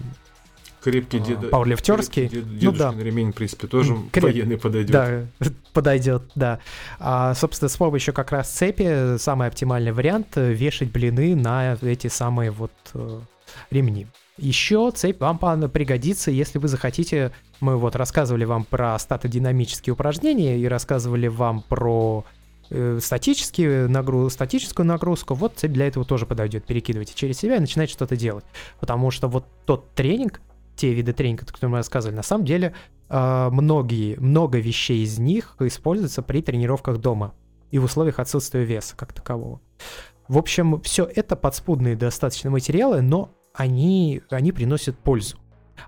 Крепкий 0.84 1.18
а, 1.18 1.22
дед... 1.22 1.50
пауэрлифтерский. 1.50 2.28
Крепкий 2.28 2.50
дед... 2.60 2.72
ну 2.72 2.78
да. 2.78 2.94
ремень, 2.98 3.32
в 3.32 3.36
принципе, 3.36 3.68
тоже 3.68 3.96
Креп... 4.12 4.26
военный 4.26 4.58
подойдет. 4.58 4.92
Да, 4.92 5.26
подойдет, 5.74 6.24
да. 6.36 6.60
А, 7.00 7.34
собственно, 7.36 7.70
с 7.70 7.78
помощью 7.78 8.14
как 8.14 8.32
раз 8.32 8.50
цепи 8.50 9.18
самый 9.18 9.48
оптимальный 9.48 9.94
вариант 9.94 10.36
вешать 10.36 10.92
блины 10.92 11.36
на 11.36 11.78
эти 11.82 12.08
самые 12.08 12.52
вот 12.52 12.74
э, 12.94 13.22
ремни. 13.72 14.08
Еще 14.38 14.92
цепь 14.92 15.22
вам 15.22 15.38
пригодится, 15.38 16.32
если 16.32 16.58
вы 16.58 16.68
захотите. 16.68 17.32
Мы 17.60 17.78
вот 17.78 17.96
рассказывали 17.96 18.44
вам 18.44 18.66
про 18.66 18.98
статодинамические 19.00 19.94
упражнения 19.94 20.58
и 20.58 20.66
рассказывали 20.66 21.28
вам 21.28 21.62
про 21.62 22.26
э, 22.72 23.00
статические 23.02 23.88
нагру... 23.88 24.30
статическую 24.30 24.86
нагрузку. 24.86 25.34
Вот 25.36 25.54
цепь 25.56 25.72
для 25.72 25.88
этого 25.88 26.04
тоже 26.04 26.26
подойдет. 26.26 26.66
Перекидывайте 26.66 27.14
через 27.16 27.38
себя 27.38 27.58
и 27.58 27.60
начинайте 27.60 27.94
что-то 27.94 28.18
делать. 28.18 28.44
Потому 28.80 29.12
что 29.12 29.28
вот 29.28 29.46
тот 29.66 29.94
тренинг, 29.94 30.42
те 30.76 30.94
виды 30.94 31.14
тренинга, 31.14 31.46
которые 31.46 31.72
мы 31.72 31.78
рассказывали, 31.78 32.16
на 32.16 32.24
самом 32.24 32.46
деле 32.46 32.74
э, 33.10 33.50
многие, 33.52 34.18
много 34.20 34.60
вещей 34.60 35.04
из 35.04 35.20
них 35.20 35.56
используются 35.60 36.22
при 36.22 36.42
тренировках 36.42 36.98
дома 36.98 37.34
и 37.72 37.80
в 37.80 37.86
условиях 37.86 38.20
отсутствия 38.20 38.64
веса 38.64 38.96
как 38.96 39.14
такового. 39.14 39.62
В 40.28 40.38
общем, 40.38 40.82
все 40.82 41.06
это 41.06 41.36
подспудные 41.36 41.96
достаточно 41.96 42.50
материалы, 42.50 43.02
но 43.02 43.32
они, 43.54 44.22
они 44.30 44.52
приносят 44.52 44.98
пользу. 44.98 45.38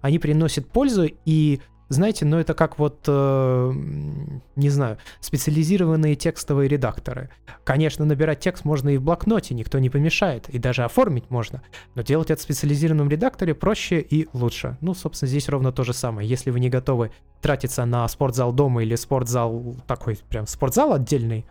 Они 0.02 0.20
приносят 0.20 0.68
пользу, 0.68 1.08
и, 1.26 1.62
знаете, 1.90 2.26
ну 2.26 2.38
это 2.38 2.54
как 2.54 2.80
вот, 2.80 3.04
э, 3.08 3.72
не 4.56 4.70
знаю, 4.70 4.98
специализированные 5.20 6.16
текстовые 6.16 6.68
редакторы. 6.68 7.30
Конечно, 7.64 8.06
набирать 8.06 8.40
текст 8.40 8.66
можно 8.66 8.90
и 8.90 8.98
в 8.98 9.04
блокноте, 9.04 9.54
никто 9.54 9.78
не 9.80 9.90
помешает, 9.90 10.50
и 10.50 10.58
даже 10.58 10.84
оформить 10.84 11.30
можно, 11.30 11.62
но 11.94 12.02
делать 12.02 12.32
это 12.32 12.40
в 12.40 12.44
специализированном 12.44 13.10
редакторе 13.10 13.54
проще 13.54 14.00
и 14.00 14.28
лучше. 14.34 14.78
Ну, 14.82 14.94
собственно, 14.94 15.30
здесь 15.30 15.48
ровно 15.48 15.72
то 15.72 15.84
же 15.84 15.94
самое. 15.94 16.28
Если 16.28 16.50
вы 16.50 16.60
не 16.60 16.70
готовы 16.70 17.12
тратиться 17.42 17.86
на 17.86 18.08
спортзал 18.08 18.52
дома 18.52 18.82
или 18.84 18.96
спортзал 18.96 19.76
такой, 19.86 20.18
прям 20.30 20.48
спортзал 20.48 20.94
отдельный, 20.94 21.46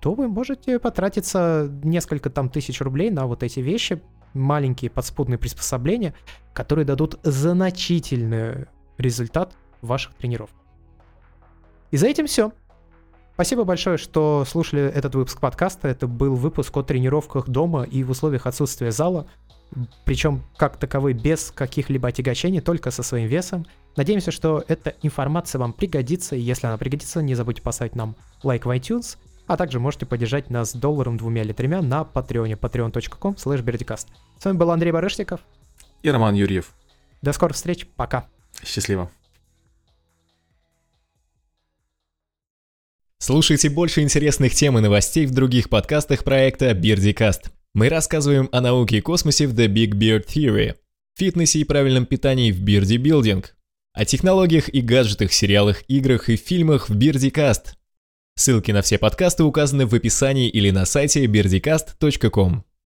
то 0.00 0.14
вы 0.14 0.28
можете 0.28 0.78
потратиться 0.78 1.68
несколько 1.82 2.30
там 2.30 2.48
тысяч 2.48 2.80
рублей 2.80 3.10
на 3.10 3.26
вот 3.26 3.42
эти 3.42 3.60
вещи, 3.60 4.00
маленькие 4.34 4.90
подспудные 4.90 5.38
приспособления, 5.38 6.14
которые 6.52 6.84
дадут 6.84 7.18
значительный 7.22 8.66
результат 8.96 9.54
ваших 9.82 10.14
тренировок. 10.14 10.54
И 11.90 11.96
за 11.96 12.06
этим 12.06 12.26
все. 12.26 12.52
Спасибо 13.34 13.64
большое, 13.64 13.96
что 13.96 14.44
слушали 14.46 14.82
этот 14.82 15.14
выпуск 15.14 15.40
подкаста. 15.40 15.88
Это 15.88 16.06
был 16.06 16.34
выпуск 16.34 16.76
о 16.76 16.82
тренировках 16.82 17.48
дома 17.48 17.84
и 17.84 18.04
в 18.04 18.10
условиях 18.10 18.46
отсутствия 18.46 18.92
зала. 18.92 19.26
Причем, 20.04 20.42
как 20.56 20.76
таковой, 20.76 21.12
без 21.12 21.50
каких-либо 21.50 22.08
отягощений, 22.08 22.60
только 22.60 22.90
со 22.90 23.02
своим 23.02 23.28
весом. 23.28 23.66
Надеемся, 23.96 24.30
что 24.30 24.64
эта 24.68 24.94
информация 25.02 25.58
вам 25.58 25.72
пригодится. 25.72 26.36
И 26.36 26.40
если 26.40 26.66
она 26.66 26.76
пригодится, 26.76 27.22
не 27.22 27.34
забудьте 27.34 27.62
поставить 27.62 27.94
нам 27.94 28.14
лайк 28.42 28.66
в 28.66 28.70
iTunes– 28.70 29.16
а 29.50 29.56
также 29.56 29.80
можете 29.80 30.06
поддержать 30.06 30.48
нас 30.48 30.76
долларом, 30.76 31.16
двумя 31.16 31.42
или 31.42 31.52
тремя 31.52 31.82
на 31.82 32.04
патреоне 32.04 32.54
patreon.com 32.54 33.34
slash 33.34 33.98
С 34.38 34.44
вами 34.44 34.56
был 34.56 34.70
Андрей 34.70 34.92
Барышников. 34.92 35.40
И 36.04 36.10
Роман 36.10 36.36
Юрьев. 36.36 36.72
До 37.20 37.32
скорых 37.32 37.56
встреч. 37.56 37.84
Пока. 37.96 38.28
Счастливо. 38.62 39.10
Слушайте 43.20 43.68
больше 43.68 44.00
интересных 44.00 44.54
тем 44.54 44.76
и 44.76 44.80
новостей 44.80 45.26
в 45.26 45.30
других 45.30 45.68
подкастах 45.68 46.24
проекта 46.24 46.72
BeardyCast. 46.72 47.50
Мы 47.74 47.88
рассказываем 47.88 48.48
о 48.50 48.60
науке 48.60 48.98
и 48.98 49.00
космосе 49.00 49.46
в 49.46 49.54
The 49.54 49.68
Big 49.68 49.92
Beard 49.92 50.26
Theory, 50.26 50.74
фитнесе 51.16 51.60
и 51.60 51.64
правильном 51.64 52.06
питании 52.06 52.50
в 52.50 52.60
Beardy 52.64 52.96
Building, 52.96 53.44
о 53.92 54.04
технологиях 54.04 54.68
и 54.68 54.80
гаджетах, 54.80 55.32
сериалах, 55.32 55.84
играх 55.86 56.28
и 56.28 56.34
фильмах 56.34 56.88
в 56.88 56.96
BeardyCast– 56.96 57.74
Ссылки 58.40 58.70
на 58.70 58.80
все 58.80 58.96
подкасты 58.96 59.42
указаны 59.44 59.84
в 59.84 59.94
описании 59.94 60.48
или 60.48 60.70
на 60.70 60.86
сайте 60.86 61.26
birdicast.com. 61.26 62.64